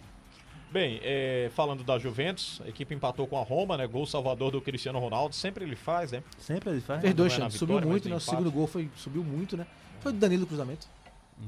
Bem, 0.72 1.02
é, 1.04 1.52
falando 1.54 1.84
da 1.84 2.00
Juventus, 2.00 2.62
a 2.64 2.70
equipe 2.70 2.96
empatou 2.96 3.28
com 3.28 3.38
a 3.38 3.44
Roma, 3.44 3.76
né? 3.76 3.86
Gol 3.86 4.06
salvador 4.06 4.52
do 4.52 4.62
Cristiano 4.62 5.00
Ronaldo, 5.00 5.36
sempre 5.36 5.66
ele 5.66 5.76
faz, 5.76 6.14
né? 6.14 6.24
Sempre 6.38 6.70
ele 6.70 6.80
faz. 6.80 7.02
Fez 7.02 7.14
dois 7.14 7.38
é 7.38 7.50
subiu 7.50 7.82
muito, 7.82 8.06
no 8.06 8.12
né? 8.12 8.18
O 8.18 8.20
segundo 8.22 8.50
gol 8.50 8.68
foi, 8.68 8.90
subiu 8.96 9.22
muito, 9.22 9.58
né? 9.58 9.68
Foi 10.00 10.14
do 10.14 10.18
Danilo 10.18 10.44
o 10.46 10.48
cruzamento. 10.48 10.88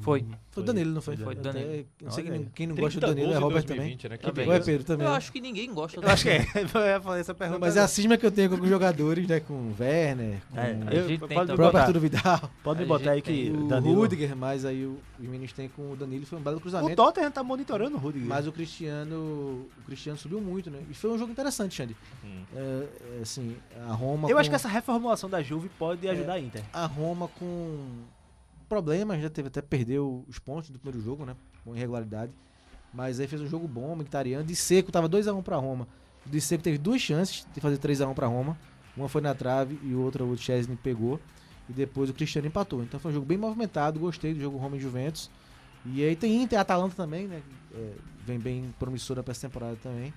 Foi. 0.02 0.26
Foi 0.52 0.64
do 0.64 0.68
Danilo, 0.68 0.92
não 0.94 1.02
foi? 1.02 1.18
Foi 1.18 1.34
do 1.36 1.50
Até- 1.50 1.60
Danilo. 1.60 1.86
não 2.02 2.12
sei 2.12 2.24
quem, 2.26 2.46
quem 2.54 2.68
não 2.68 2.76
30 2.76 2.82
gosta 2.82 3.00
do 3.00 3.08
Danilo 3.08 3.34
é 3.34 3.38
Robert 3.38 3.64
2020, 3.64 4.02
também. 4.02 4.10
né? 4.12 4.18
Que 4.18 4.26
Também. 4.26 4.48
Ou 4.48 4.54
é. 4.54 4.60
Pedro 4.60 4.84
também. 4.86 5.06
Eu 5.08 5.12
né? 5.12 5.18
acho 5.18 5.32
que 5.32 5.42
ninguém 5.42 5.74
gosta 5.74 6.00
do 6.00 6.06
Eu 6.08 6.12
acho 6.12 6.24
que 6.24 6.30
é. 6.30 6.46
Eu 6.76 6.82
ia 6.86 7.02
fazer 7.02 7.20
essa 7.22 7.34
pergunta. 7.34 7.60
Mas 7.60 7.76
é 7.78 7.80
a 7.80 7.88
cisma 7.88 8.18
que 8.18 8.26
eu 8.26 8.32
tenho 8.32 8.50
com 8.50 8.56
alguns 8.56 8.70
jogadores, 8.70 9.28
né? 9.28 9.40
Com 9.40 9.54
o 9.54 9.76
Werner, 9.80 10.40
com 10.52 10.60
É, 10.60 10.72
eu- 10.92 11.20
pode 11.28 11.52
o 11.52 11.56
próprio. 11.56 11.80
Arturo 11.82 12.00
Vidal, 12.00 12.52
Pode 12.64 12.80
me 12.82 12.86
botar 12.86 13.12
aí 13.12 13.22
que 13.22 13.50
o 13.52 13.68
Danilo... 13.68 13.96
Rudiger, 13.96 14.36
mas 14.36 14.64
aí 14.66 14.86
o, 14.86 15.00
os 15.20 15.26
meninos 15.28 15.54
têm 15.54 15.68
com 15.70 15.92
o 15.92 15.96
Danilo, 15.96 16.26
foi 16.26 16.38
um 16.38 16.42
belo 16.42 16.58
O 16.58 16.62
cruzamento. 16.62 16.96
Tottenham 16.96 17.32
tá 17.32 17.44
monitorando 17.44 17.96
o 17.96 18.00
Rudiger. 18.00 18.28
Mas 18.28 18.46
o 18.46 18.52
Cristiano, 18.52 19.16
o 19.16 19.82
Cristiano 19.86 20.18
subiu 20.20 20.40
muito, 20.40 20.70
né? 20.70 20.80
E 20.90 20.94
foi 20.94 21.10
um 21.10 21.18
jogo 21.18 21.32
interessante, 21.32 21.74
Xande. 21.76 21.96
Hum. 22.24 22.44
É, 22.56 22.60
é, 23.18 23.22
assim, 23.24 23.56
a 23.88 23.94
Roma 23.94 24.30
eu 24.30 24.36
com, 24.36 24.40
acho 24.40 24.50
que 24.50 24.56
essa 24.56 24.68
reformulação 24.68 25.30
da 25.30 25.42
Juve 25.42 25.70
pode 25.80 26.08
É. 26.08 26.12
ajudar 26.12 26.34
a 26.34 26.40
Inter. 26.40 26.64
a 26.72 26.86
Roma 26.86 27.28
com 27.40 27.88
problemas, 28.74 29.22
já 29.22 29.30
teve 29.30 29.50
até 29.50 29.62
perdeu 29.62 30.26
os 30.28 30.40
pontos 30.40 30.72
do 30.72 30.80
primeiro 30.80 31.06
jogo, 31.06 31.26
né? 31.26 31.36
Com 31.64 31.76
irregularidade. 31.76 32.32
Mas 32.92 33.20
aí 33.20 33.28
fez 33.28 33.40
um 33.40 33.48
jogo 33.48 33.68
bom, 33.68 33.96
Mkhitaryan. 33.96 34.44
De 34.44 34.56
Seco 34.56 34.92
tava 34.92 35.08
2x1 35.08 35.44
pra 35.44 35.58
Roma. 35.58 35.88
De 36.26 36.42
Seco 36.42 36.64
teve 36.64 36.80
duas 36.80 37.00
chances 37.00 37.46
de 37.54 37.62
fazer 37.62 37.78
3x1 37.78 38.16
pra 38.16 38.26
Roma. 38.26 38.58
Uma 38.98 39.08
foi 39.08 39.22
na 39.22 39.36
trave 39.36 39.80
e 39.84 39.94
outra 39.94 40.24
o 40.24 40.36
Chesney 40.36 40.76
pegou. 40.82 41.20
E 41.70 41.74
depois 41.74 42.10
o 42.10 42.14
Cristiano 42.14 42.48
empatou. 42.48 42.82
Então 42.82 43.00
foi 43.00 43.12
um 43.12 43.14
jogo 43.14 43.26
bem 43.28 43.38
movimentado, 43.38 44.00
gostei 44.00 44.34
do 44.34 44.40
jogo 44.40 44.58
Roma 44.58 44.76
e 44.76 44.80
Juventus. 44.80 45.30
E 45.86 46.04
aí 46.04 46.16
tem 46.16 46.42
Inter 46.42 46.60
Atalanta 46.60 46.96
também, 46.96 47.28
né? 47.28 47.42
É, 47.76 47.92
vem 48.26 48.40
bem 48.40 48.74
promissora 48.80 49.22
pra 49.22 49.32
essa 49.32 49.48
temporada 49.48 49.78
também. 49.84 50.12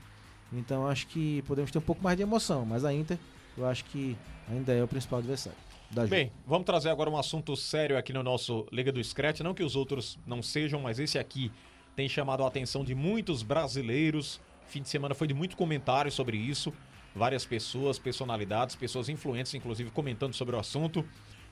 Então 0.51 0.87
acho 0.87 1.07
que 1.09 1.43
podemos 1.43 1.71
ter 1.71 1.79
um 1.79 1.83
pouco 1.83 2.03
mais 2.03 2.17
de 2.17 2.23
emoção. 2.23 2.65
Mas 2.65 2.87
a 2.87 2.93
Inter, 2.93 3.19
eu 3.57 3.67
acho 3.67 3.85
que 3.85 4.17
ainda 4.49 4.73
é 4.73 4.83
o 4.83 4.89
principal 4.89 5.19
adversário. 5.19 5.59
Da 5.91 6.03
Juve. 6.03 6.11
Bem, 6.11 6.33
vamos 6.47 6.67
trazer 6.67 6.91
agora 6.91 7.09
um 7.09 7.17
assunto 7.17 7.57
sério 7.57 7.97
aqui 7.97 8.13
no 8.13 8.23
nosso 8.23 8.67
Liga 8.73 8.91
do 8.91 9.03
Scratch. 9.03 9.41
Não 9.41 9.55
que 9.55 9.63
os 9.63 9.77
outros 9.77 10.19
não 10.27 10.43
sejam, 10.43 10.81
mas 10.81 10.99
esse 10.99 11.19
aqui 11.19 11.51
tem 11.95 12.09
chamado 12.09 12.43
a 12.45 12.49
atenção 12.49 12.85
de 12.85 12.95
muitos 12.95 13.43
brasileiros. 13.43 14.41
Fim 14.67 14.83
de 14.83 14.89
semana 14.89 15.15
foi 15.15 15.27
de 15.27 15.35
muito 15.35 15.57
comentário 15.57 16.11
sobre 16.11 16.37
isso. 16.37 16.73
Várias 17.15 17.47
pessoas, 17.47 17.99
personalidades, 17.99 18.77
pessoas 18.77 19.09
influentes, 19.09 19.55
inclusive, 19.55 19.91
comentando 19.91 20.35
sobre 20.35 20.55
o 20.57 20.59
assunto. 20.59 21.05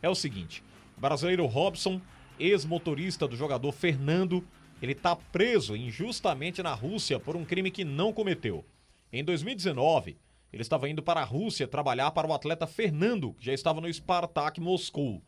É 0.03 0.09
o 0.09 0.15
seguinte: 0.15 0.63
brasileiro 0.97 1.47
Robson, 1.47 2.01
ex-motorista 2.39 3.27
do 3.27 3.37
jogador 3.37 3.73
Fernando, 3.73 4.47
ele 4.83 4.93
está 4.93 5.17
preso 5.17 5.75
injustamente 5.75 6.63
na 6.63 6.75
Rússia 6.75 7.19
por 7.19 7.37
um 7.37 7.45
crime 7.45 7.71
que 7.71 7.85
não 7.85 8.13
cometeu. 8.13 8.65
Em 9.13 9.25
2019, 9.25 10.17
ele 10.55 10.63
estava 10.63 10.89
indo 10.89 11.03
para 11.03 11.21
a 11.21 11.25
Rússia 11.25 11.67
trabalhar 11.67 12.13
para 12.13 12.29
o 12.29 12.33
atleta 12.33 12.65
Fernando, 12.65 13.35
que 13.35 13.45
já 13.45 13.53
estava 13.53 13.81
no 13.81 13.93
Spartak 13.93 14.61
Moscou. 14.61 15.21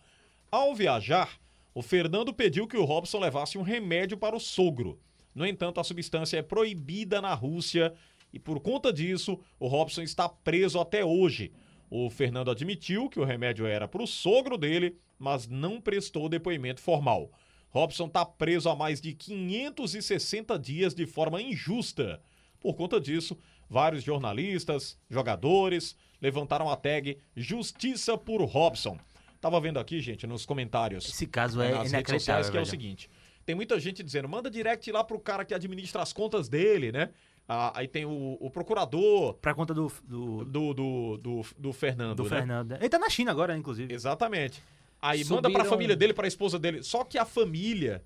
Ao 0.52 0.72
viajar, 0.72 1.40
o 1.74 1.82
Fernando 1.82 2.32
pediu 2.32 2.68
que 2.68 2.76
o 2.76 2.84
Robson 2.84 3.18
levasse 3.18 3.58
um 3.58 3.62
remédio 3.62 4.16
para 4.16 4.36
o 4.36 4.40
sogro. 4.40 5.00
No 5.34 5.44
entanto, 5.44 5.80
a 5.80 5.84
substância 5.84 6.38
é 6.38 6.42
proibida 6.42 7.20
na 7.20 7.34
Rússia 7.34 7.92
e, 8.32 8.38
por 8.38 8.60
conta 8.60 8.92
disso, 8.92 9.40
o 9.58 9.66
Robson 9.66 10.02
está 10.02 10.28
preso 10.28 10.78
até 10.78 11.04
hoje. 11.04 11.52
O 11.90 12.08
Fernando 12.08 12.52
admitiu 12.52 13.08
que 13.08 13.18
o 13.18 13.24
remédio 13.24 13.66
era 13.66 13.88
para 13.88 14.04
o 14.04 14.06
sogro 14.06 14.56
dele, 14.56 14.96
mas 15.18 15.48
não 15.48 15.80
prestou 15.80 16.28
depoimento 16.28 16.80
formal. 16.80 17.32
Robson 17.70 18.06
está 18.06 18.24
preso 18.24 18.68
há 18.68 18.76
mais 18.76 19.00
de 19.00 19.12
560 19.12 20.56
dias 20.56 20.94
de 20.94 21.04
forma 21.04 21.42
injusta. 21.42 22.22
Por 22.60 22.74
conta 22.74 23.00
disso, 23.00 23.36
vários 23.68 24.02
jornalistas, 24.02 24.98
jogadores 25.08 25.96
levantaram 26.20 26.70
a 26.70 26.76
tag 26.76 27.18
Justiça 27.34 28.16
por 28.16 28.42
Robson. 28.44 28.98
Tava 29.40 29.60
vendo 29.60 29.78
aqui, 29.78 30.00
gente, 30.00 30.26
nos 30.26 30.46
comentários 30.46 31.08
Esse 31.08 31.26
caso 31.26 31.58
né, 31.58 31.70
é 31.70 31.74
nas 31.74 31.92
redes 31.92 32.12
sociais, 32.12 32.50
que 32.50 32.56
é 32.56 32.60
o 32.60 32.66
seguinte: 32.66 33.10
tem 33.44 33.54
muita 33.54 33.78
gente 33.78 34.02
dizendo, 34.02 34.28
manda 34.28 34.50
direct 34.50 34.90
lá 34.90 35.04
pro 35.04 35.18
cara 35.20 35.44
que 35.44 35.54
administra 35.54 36.02
as 36.02 36.12
contas 36.12 36.48
dele, 36.48 36.90
né? 36.90 37.10
Ah, 37.48 37.72
aí 37.78 37.86
tem 37.86 38.04
o, 38.04 38.36
o 38.40 38.50
procurador 38.50 39.34
Pra 39.34 39.54
conta 39.54 39.72
do, 39.72 39.92
do, 40.02 40.44
do, 40.44 40.74
do, 40.74 41.16
do, 41.18 41.46
do 41.56 41.72
Fernando, 41.72 42.16
do 42.16 42.22
né? 42.24 42.28
Fernando. 42.28 42.72
Ele 42.72 42.88
tá 42.88 42.98
na 42.98 43.08
China 43.08 43.30
agora, 43.30 43.56
inclusive. 43.56 43.94
Exatamente. 43.94 44.60
Aí 45.00 45.20
manda 45.26 45.42
pra 45.42 45.50
Subiram- 45.50 45.64
família 45.70 45.94
dele, 45.94 46.12
pra 46.12 46.26
esposa 46.26 46.58
dele. 46.58 46.82
Só 46.82 47.04
que 47.04 47.16
a 47.16 47.24
família 47.24 48.02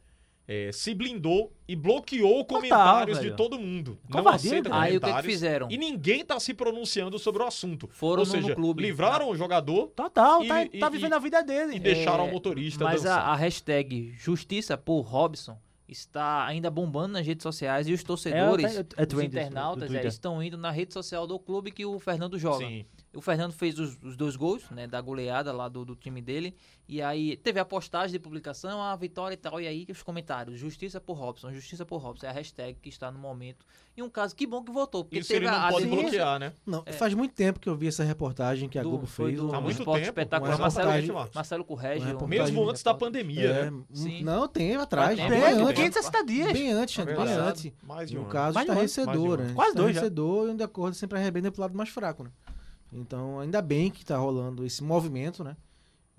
é, 0.52 0.72
se 0.72 0.92
blindou 0.94 1.52
e 1.68 1.76
bloqueou 1.76 2.44
comentários 2.44 3.20
de 3.20 3.30
todo 3.36 3.56
mundo. 3.56 3.96
Não 4.08 4.18
Covardia, 4.18 4.50
aceita 4.50 4.68
velho. 4.68 4.80
Aí 4.82 4.90
o 4.90 4.92
que, 4.94 4.98
que 4.98 5.00
comentários. 5.06 5.32
fizeram? 5.32 5.68
E 5.70 5.78
ninguém 5.78 6.24
tá 6.24 6.40
se 6.40 6.52
pronunciando 6.52 7.18
sobre 7.20 7.40
o 7.42 7.46
assunto. 7.46 7.86
Foram 7.92 8.22
Ou 8.22 8.26
no- 8.26 8.32
seja, 8.32 8.48
no 8.48 8.54
clube. 8.56 8.82
livraram 8.82 9.30
o 9.30 9.36
jogador 9.36 9.86
Total, 9.94 10.42
E- 10.42 10.48
tá, 10.48 10.62
e- 10.64 10.68
tá 10.80 10.88
e- 10.88 10.90
vivendo 10.90 11.12
a 11.12 11.18
vida 11.20 11.40
dele. 11.44 11.76
e 11.76 11.78
deixaram 11.78 12.24
É, 12.24 12.28
o 12.28 12.32
motorista 12.32 12.82
Mas 12.82 13.06
a, 13.06 13.20
a 13.20 13.36
hashtag 13.36 14.12
Justiça 14.18 14.76
por 14.76 15.02
Robson 15.02 15.56
está 15.88 16.44
ainda 16.46 16.68
bombando 16.70 17.12
nas 17.14 17.26
redes 17.26 17.42
sociais 17.44 17.86
e 17.88 17.92
os 17.92 18.02
torcedores, 18.02 18.76
É, 18.76 18.80
é 18.80 19.06
os 19.16 19.22
internautas, 19.22 19.88
do 19.88 19.96
é, 19.96 20.06
estão 20.06 20.42
indo 20.42 20.56
na 20.58 20.70
rede 20.72 20.92
social 20.92 21.26
do 21.26 21.38
clube 21.38 21.70
que 21.70 21.84
o 21.86 21.98
Fernando 22.00 22.38
joga. 22.38 22.64
Sim. 22.66 22.84
O 23.12 23.20
Fernando 23.20 23.52
fez 23.52 23.76
os, 23.78 23.98
os 24.04 24.16
dois 24.16 24.36
gols, 24.36 24.70
né, 24.70 24.86
da 24.86 25.00
goleada 25.00 25.52
lá 25.52 25.68
do, 25.68 25.84
do 25.84 25.96
time 25.96 26.22
dele. 26.22 26.54
E 26.88 27.02
aí 27.02 27.36
teve 27.36 27.58
a 27.58 27.64
postagem 27.64 28.12
de 28.12 28.18
publicação, 28.20 28.80
a 28.80 28.94
vitória 28.94 29.34
e 29.34 29.36
tal. 29.36 29.60
E 29.60 29.66
aí 29.66 29.86
os 29.90 30.02
comentários, 30.02 30.58
justiça 30.60 31.00
por 31.00 31.14
Robson, 31.14 31.52
justiça 31.52 31.84
por 31.84 31.98
Robson. 31.98 32.26
É 32.26 32.30
a 32.30 32.32
hashtag 32.32 32.78
que 32.80 32.88
está 32.88 33.10
no 33.10 33.18
momento. 33.18 33.66
E 33.96 34.02
um 34.02 34.08
caso, 34.08 34.34
que 34.36 34.46
bom 34.46 34.62
que 34.62 34.70
votou. 34.70 35.04
Porque 35.04 35.18
Isso 35.18 35.28
teve 35.28 35.46
ele 35.46 35.50
não 35.54 35.60
a, 35.66 35.68
pode 35.70 35.84
denúncia 35.84 36.02
bloquear, 36.02 36.38
né? 36.38 36.52
Não, 36.64 36.84
faz 36.92 37.12
muito 37.14 37.34
tempo 37.34 37.58
que 37.58 37.68
eu 37.68 37.76
vi 37.76 37.88
essa 37.88 38.04
reportagem 38.04 38.68
que 38.68 38.78
a 38.78 38.82
do, 38.82 38.90
Globo 38.90 39.06
fez. 39.06 39.36
do, 39.36 39.52
Há 39.52 39.60
muito 39.60 39.78
tempo, 39.84 39.96
espetacular. 39.98 40.58
Marcelo. 40.58 40.88
Marcelo. 41.34 41.66
Uma 41.68 42.24
um 42.24 42.26
Mesmo 42.28 42.70
antes 42.70 42.82
da 42.82 42.94
pandemia, 42.94 43.40
É, 43.50 43.64
né? 43.64 43.70
um- 43.70 43.84
Sim. 43.94 44.22
Não, 44.22 44.46
tem 44.46 44.76
atrás. 44.76 45.18
Faz 45.18 45.30
Bem 45.30 45.40
tempo, 45.40 45.62
antes 45.66 45.74
560 45.74 46.24
dias. 46.24 46.52
Bem 46.52 46.72
antes, 46.72 47.04
bem 47.04 47.14
antes. 47.16 47.72
Mais 47.82 48.08
de 48.08 48.14
No 48.14 48.20
um 48.20 48.24
ano. 48.24 48.32
caso, 48.32 48.54
Mais 48.54 48.68
um 48.68 48.72
um 48.72 48.84
estarrecedor, 48.84 49.38
ano. 49.40 49.48
né? 49.48 49.54
Quase 49.54 49.74
dois 49.74 49.86
já. 49.94 50.00
Estarrecedor 50.02 50.46
e 50.48 50.50
onde 50.52 50.62
a 50.62 50.68
corda 50.68 50.94
sempre 50.94 51.18
arrebenta 51.18 51.50
pro 51.50 51.60
lado 51.62 51.76
mais 51.76 51.88
fraco, 51.88 52.22
né? 52.24 52.30
Então, 52.92 53.38
ainda 53.40 53.62
bem 53.62 53.90
que 53.90 54.04
tá 54.04 54.16
rolando 54.16 54.64
esse 54.64 54.82
movimento, 54.82 55.44
né? 55.44 55.56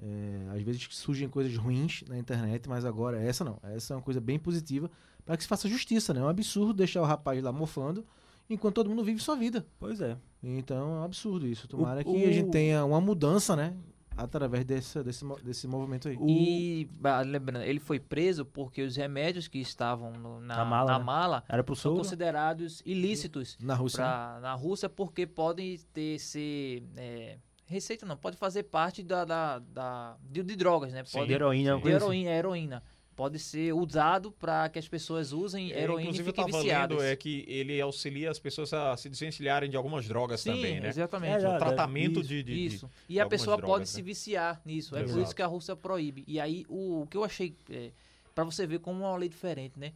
É, 0.01 0.47
às 0.55 0.61
vezes 0.63 0.87
surgem 0.91 1.29
coisas 1.29 1.55
ruins 1.55 2.03
na 2.07 2.17
internet, 2.17 2.67
mas 2.67 2.85
agora 2.85 3.21
essa 3.21 3.43
não. 3.43 3.59
Essa 3.61 3.93
é 3.93 3.97
uma 3.97 4.01
coisa 4.01 4.19
bem 4.19 4.39
positiva 4.39 4.89
para 5.25 5.37
que 5.37 5.43
se 5.43 5.49
faça 5.49 5.67
justiça, 5.69 6.13
né? 6.13 6.21
É 6.21 6.23
um 6.23 6.27
absurdo 6.29 6.73
deixar 6.73 7.01
o 7.01 7.05
rapaz 7.05 7.41
lá 7.43 7.51
mofando 7.51 8.03
enquanto 8.49 8.75
todo 8.75 8.89
mundo 8.89 9.03
vive 9.03 9.21
sua 9.21 9.35
vida. 9.35 9.65
Pois 9.79 10.01
é. 10.01 10.17
Então 10.41 10.77
é 10.97 10.99
um 11.01 11.03
absurdo 11.03 11.45
isso. 11.45 11.67
Tomara 11.67 12.01
O- 12.01 12.03
que 12.05 12.25
a 12.25 12.31
gente 12.31 12.47
o- 12.47 12.51
tenha 12.51 12.83
uma 12.83 12.99
mudança, 12.99 13.55
né? 13.55 13.75
Através 14.15 14.65
desse, 14.65 15.01
desse, 15.03 15.25
desse 15.43 15.67
movimento 15.67 16.07
aí. 16.09 16.17
E, 16.27 16.89
lembrando, 17.25 17.63
ele 17.63 17.79
foi 17.79 17.99
preso 17.99 18.45
porque 18.45 18.81
os 18.81 18.95
remédios 18.95 19.47
que 19.47 19.57
estavam 19.59 20.11
no- 20.11 20.39
na, 20.41 20.57
Na 20.57 20.65
mala, 20.65 20.91
na 20.91 20.99
né? 20.99 21.05
mala 21.05 21.43
Era 21.47 21.63
pro 21.63 21.75
são 21.75 21.91
sul. 21.93 21.97
considerados 22.01 22.81
ilícitos 22.85 23.57
Na 23.59 23.73
Rússia. 23.73 24.03
né? 24.03 24.09
pra, 24.09 24.39
na 24.41 24.53
Rússia 24.53 24.89
porque 24.89 25.25
podem 25.25 25.79
ter 25.93 26.19
ser 26.19 26.83
é, 26.97 27.37
receita 27.65 28.05
não 28.05 28.17
pode 28.17 28.35
fazer 28.35 28.63
parte 28.63 29.01
da, 29.01 29.23
da, 29.23 29.59
da- 29.59 30.17
de, 30.29 30.43
de 30.43 30.55
drogas 30.57 30.91
né 30.91 31.03
pode 31.09 31.31
heroína, 31.31 31.71
sim. 31.71 31.75
uma 31.77 31.81
de 31.81 31.87
assim. 31.95 32.03
heroína, 32.05 32.29
heroína 32.31 32.83
pode 33.21 33.37
ser 33.37 33.71
usado 33.71 34.31
para 34.31 34.67
que 34.67 34.79
as 34.79 34.87
pessoas 34.87 35.31
usem 35.31 35.71
É, 35.71 35.83
heroína 35.83 36.01
inclusive, 36.09 36.23
e 36.23 36.29
eu 36.29 36.33
fiquem 36.33 36.45
tava 36.47 36.57
viciadas 36.57 36.97
lendo 36.97 37.07
é 37.07 37.15
que 37.15 37.45
ele 37.47 37.79
auxilia 37.79 38.31
as 38.31 38.39
pessoas 38.39 38.73
a 38.73 38.97
se 38.97 39.07
desvencilharem 39.09 39.69
de 39.69 39.77
algumas 39.77 40.07
drogas 40.07 40.41
Sim, 40.41 40.53
também, 40.55 40.79
né? 40.79 40.87
exatamente 40.89 41.33
É, 41.33 41.37
O 41.37 41.41
já- 41.41 41.57
tratamento 41.59 42.19
isso, 42.19 42.29
de, 42.29 42.41
de- 42.41 42.53
de- 42.55 42.65
Isso. 42.65 42.89
E 43.07 43.19
a 43.19 43.27
pessoa 43.27 43.57
pode 43.57 43.67
drogas, 43.67 43.89
se 43.89 43.97
né? 43.97 44.03
viciar 44.03 44.59
nisso. 44.65 44.95
É 44.95 45.01
por 45.01 45.09
Exato. 45.09 45.21
isso 45.23 45.35
que 45.35 45.41
a 45.43 45.45
Rússia 45.45 45.75
proíbe. 45.75 46.23
E 46.27 46.39
aí, 46.39 46.65
o, 46.67 47.01
o 47.03 47.07
que 47.07 47.15
eu 47.15 47.23
achei. 47.23 47.55
É, 47.69 47.91
para 48.33 48.43
você 48.43 48.65
ver 48.65 48.79
como 48.79 49.03
é 49.03 49.07
uma 49.07 49.17
lei 49.17 49.29
diferente, 49.29 49.77
né? 49.77 49.93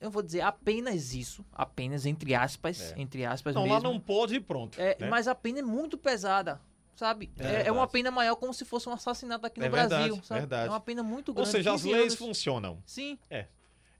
Eu 0.00 0.10
vou 0.10 0.22
dizer 0.22 0.40
apenas 0.40 1.12
isso. 1.12 1.44
Apenas, 1.52 2.06
entre 2.06 2.34
aspas. 2.34 2.92
É. 2.96 3.00
Entre 3.02 3.26
aspas 3.26 3.54
Não, 3.54 3.66
lá 3.66 3.74
mesmo. 3.74 3.92
não 3.92 4.00
pode 4.00 4.36
e 4.36 4.40
pronto. 4.40 4.80
É, 4.80 4.96
né? 4.98 5.08
Mas 5.10 5.28
a 5.28 5.34
pena 5.34 5.58
é 5.58 5.62
muito 5.62 5.98
pesada. 5.98 6.58
Sabe? 6.98 7.30
É 7.38 7.46
É, 7.62 7.66
é 7.68 7.72
uma 7.72 7.86
pena 7.86 8.10
maior 8.10 8.34
como 8.34 8.52
se 8.52 8.64
fosse 8.64 8.88
um 8.88 8.92
assassinato 8.92 9.46
aqui 9.46 9.60
no 9.60 9.66
É 9.66 9.68
Brasil. 9.68 9.96
verdade, 9.98 10.26
sabe? 10.26 10.40
verdade. 10.40 10.66
É 10.66 10.70
uma 10.70 10.80
pena 10.80 11.00
muito 11.02 11.28
Ou 11.28 11.34
grande. 11.36 11.50
seja, 11.52 11.72
as 11.72 11.82
15 11.82 11.92
leis 11.94 12.02
anos. 12.02 12.14
funcionam. 12.16 12.82
Sim. 12.84 13.16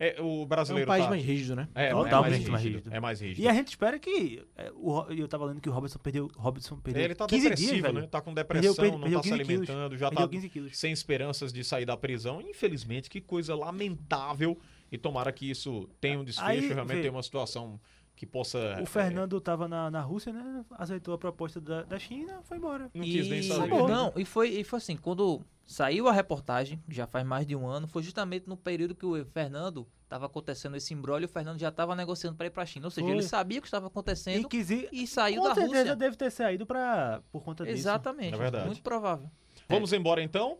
É, 0.00 0.16
o 0.20 0.42
É 0.42 0.46
brasileiro 0.46 0.88
um 0.88 0.92
país 0.92 1.04
tá- 1.04 1.10
mais 1.10 1.24
rígido, 1.24 1.56
né? 1.56 1.68
É, 1.74 1.86
é 1.86 1.90
Totalmente 1.90 2.12
mais 2.12 2.48
mais 2.48 2.62
rígido. 2.62 2.76
rígido. 2.78 2.94
É 2.94 3.00
mais 3.00 3.20
rígido. 3.20 3.44
E 3.44 3.48
a 3.48 3.52
gente 3.52 3.68
espera 3.68 3.98
que. 3.98 4.44
é, 4.56 4.70
o 4.74 5.04
eu 5.12 5.26
tava 5.28 5.44
lendo 5.44 5.60
que 5.60 5.68
o 5.68 5.72
Robertson 5.72 5.98
perdeu. 6.00 6.28
Robertson 6.36 6.76
perdeu 6.76 7.02
Ele 7.04 7.14
tá 7.16 7.26
15 7.26 7.42
depressivo, 7.42 7.70
dias, 7.72 7.82
velho. 7.82 8.00
né? 8.00 8.06
Tá 8.08 8.20
com 8.20 8.32
Perdeu- 8.34 8.44
depressão, 8.60 8.74
perdeu 8.76 8.98
não 8.98 9.10
tá 9.16 9.22
se 9.24 9.30
15 9.30 9.44
quilos. 9.44 9.68
alimentando, 9.70 9.96
já 9.96 10.08
Perdeu 10.08 10.26
tá 10.28 10.32
15 10.32 10.48
quilos. 10.48 10.76
sem 10.78 10.92
esperanças 10.92 11.52
de 11.52 11.62
sair 11.64 11.84
da 11.84 11.96
prisão. 11.96 12.40
Infelizmente, 12.40 13.08
que 13.10 13.20
coisa 13.20 13.54
lamentável. 13.56 14.58
E 14.90 14.96
tomara 14.96 15.30
que 15.32 15.50
isso 15.50 15.88
tenha 16.00 16.18
um 16.18 16.24
desfecho, 16.24 16.48
Aí, 16.48 16.60
realmente 16.68 16.96
vê. 16.96 17.00
tenha 17.02 17.12
uma 17.12 17.22
situação 17.22 17.78
que 18.18 18.26
possa... 18.26 18.80
O 18.82 18.86
Fernando 18.86 19.40
tava 19.40 19.68
na, 19.68 19.88
na 19.90 20.00
Rússia, 20.00 20.32
né? 20.32 20.64
Aceitou 20.72 21.14
a 21.14 21.18
proposta 21.18 21.60
da, 21.60 21.84
da 21.84 21.98
China, 22.00 22.40
foi 22.42 22.56
embora. 22.56 22.90
é, 22.92 22.98
não 22.98 23.04
quis 23.04 23.28
nem 23.28 23.38
E- 23.38 23.42
saber. 23.44 23.68
Não, 23.70 24.12
e 24.16 24.24
foi, 24.24 24.48
e 24.48 24.64
foi 24.64 24.76
assim, 24.78 24.96
quando 24.96 25.40
saiu 25.64 26.08
a 26.08 26.12
reportagem, 26.12 26.82
já 26.88 27.06
faz 27.06 27.24
mais 27.24 27.46
de 27.46 27.54
um 27.54 27.66
ano, 27.68 27.86
foi 27.86 28.02
justamente 28.02 28.48
no 28.48 28.56
período 28.56 28.92
que 28.94 29.06
o 29.06 29.24
Fernando 29.26 29.86
estava 30.02 30.26
acontecendo 30.26 30.76
esse 30.76 30.92
embrólio, 30.92 31.26
o 31.26 31.28
Fernando 31.28 31.60
já 31.60 31.68
estava 31.68 31.94
negociando 31.94 32.36
para 32.36 32.46
ir 32.46 32.50
para 32.50 32.64
a 32.64 32.66
China. 32.66 32.86
Ou 32.86 32.90
seja, 32.90 33.06
Foi. 33.06 33.14
ele 33.16 33.22
sabia 33.22 33.58
o 33.58 33.62
que 33.62 33.68
estava 33.68 33.86
E 33.86 33.88
acontecendo 33.88 34.48
quis 34.48 34.68
ir. 34.70 34.88
e, 34.90 35.06
saiu 35.06 35.40
Com 35.42 35.48
da 35.48 35.54
certeza 35.54 35.78
Rússia. 35.78 35.96
deve 35.96 36.16
ter 36.16 36.30
saído 36.32 36.66
pra, 36.66 37.22
por 37.30 37.44
conta 37.44 37.64
disso. 37.64 37.76
Exatamente. 37.76 38.34
É 38.34 38.38
verdade. 38.38 38.66
Muito 38.66 38.82
provável. 38.82 39.30
Vamos 39.68 39.92
embora 39.92 40.20
então? 40.22 40.58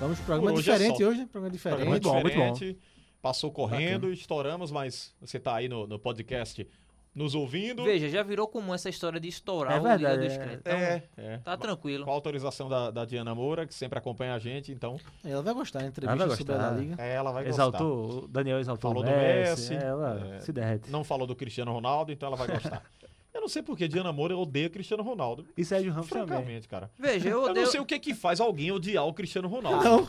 Vamos 0.00 0.16
pro 0.18 0.26
programa 0.26 0.58
hoje 0.58 0.68
é 0.68 0.72
diferente 0.74 1.02
só. 1.04 1.08
hoje, 1.10 1.20
né? 1.20 1.28
Programa 1.30 1.52
diferente. 1.52 1.76
Programa 1.76 1.94
Muito 1.94 2.08
bom, 2.08 2.20
muito 2.20 2.36
bom. 2.36 2.52
diferente. 2.54 2.78
Passou 3.20 3.50
correndo, 3.50 4.12
estouramos, 4.12 4.70
mas 4.70 5.12
você 5.20 5.40
tá 5.40 5.56
aí 5.56 5.68
no, 5.68 5.88
no 5.88 5.98
podcast 5.98 6.64
nos 7.18 7.34
ouvindo. 7.34 7.84
Veja, 7.84 8.08
já 8.08 8.22
virou 8.22 8.46
comum 8.46 8.72
essa 8.72 8.88
história 8.88 9.18
de 9.20 9.28
estourar 9.28 9.72
É 9.72 9.80
o 9.80 9.82
Liga 9.82 9.96
verdade, 9.98 10.18
do 10.18 10.24
é. 10.24 10.28
Discreto. 10.28 10.60
Então, 10.60 10.72
É, 10.78 11.02
é. 11.18 11.38
Tá 11.38 11.56
tranquilo. 11.56 12.04
Com 12.04 12.10
a 12.10 12.14
autorização 12.14 12.68
da, 12.68 12.90
da 12.90 13.04
Diana 13.04 13.34
Moura, 13.34 13.66
que 13.66 13.74
sempre 13.74 13.98
acompanha 13.98 14.34
a 14.34 14.38
gente, 14.38 14.72
então 14.72 14.96
Ela 15.24 15.42
vai 15.42 15.52
gostar, 15.54 15.80
Ela 15.80 15.88
entrevista 15.88 16.26
vai 16.26 16.36
sobre 16.36 16.52
a 16.52 16.56
gostar. 16.56 16.78
Liga. 16.78 17.02
é, 17.02 17.14
ela 17.14 17.32
vai 17.32 17.44
gostar. 17.44 17.62
Exaltou, 17.62 18.24
o 18.24 18.28
Daniel 18.28 18.58
exaltou 18.60 18.90
Falou 18.92 19.02
o 19.02 19.06
do 19.06 19.12
Messi. 19.14 19.74
Messi, 19.74 19.84
Ela 19.84 20.34
é. 20.36 20.40
se 20.40 20.52
derrete. 20.52 20.90
Não 20.90 21.02
falou 21.04 21.26
do 21.26 21.34
Cristiano 21.34 21.72
Ronaldo, 21.72 22.12
então 22.12 22.28
ela 22.28 22.36
vai 22.36 22.46
gostar. 22.48 22.82
Eu 23.38 23.42
não 23.42 23.48
sei 23.48 23.62
porque 23.62 23.86
Diana 23.86 24.12
Moura 24.12 24.36
odeia 24.36 24.68
Cristiano 24.68 25.00
Ronaldo. 25.04 25.46
E 25.56 25.64
Sérgio 25.64 25.92
Ramos 25.92 26.08
também. 26.08 26.26
Francamente, 26.26 26.66
cara. 26.66 26.90
Veja, 26.98 27.28
eu 27.28 27.38
Eu 27.38 27.42
odeio... 27.50 27.64
não 27.66 27.70
sei 27.70 27.78
o 27.80 27.86
que 27.86 27.96
que 28.00 28.12
faz 28.12 28.40
alguém 28.40 28.72
odiar 28.72 29.06
o 29.06 29.14
Cristiano 29.14 29.46
Ronaldo. 29.46 29.84
Não, 29.84 30.02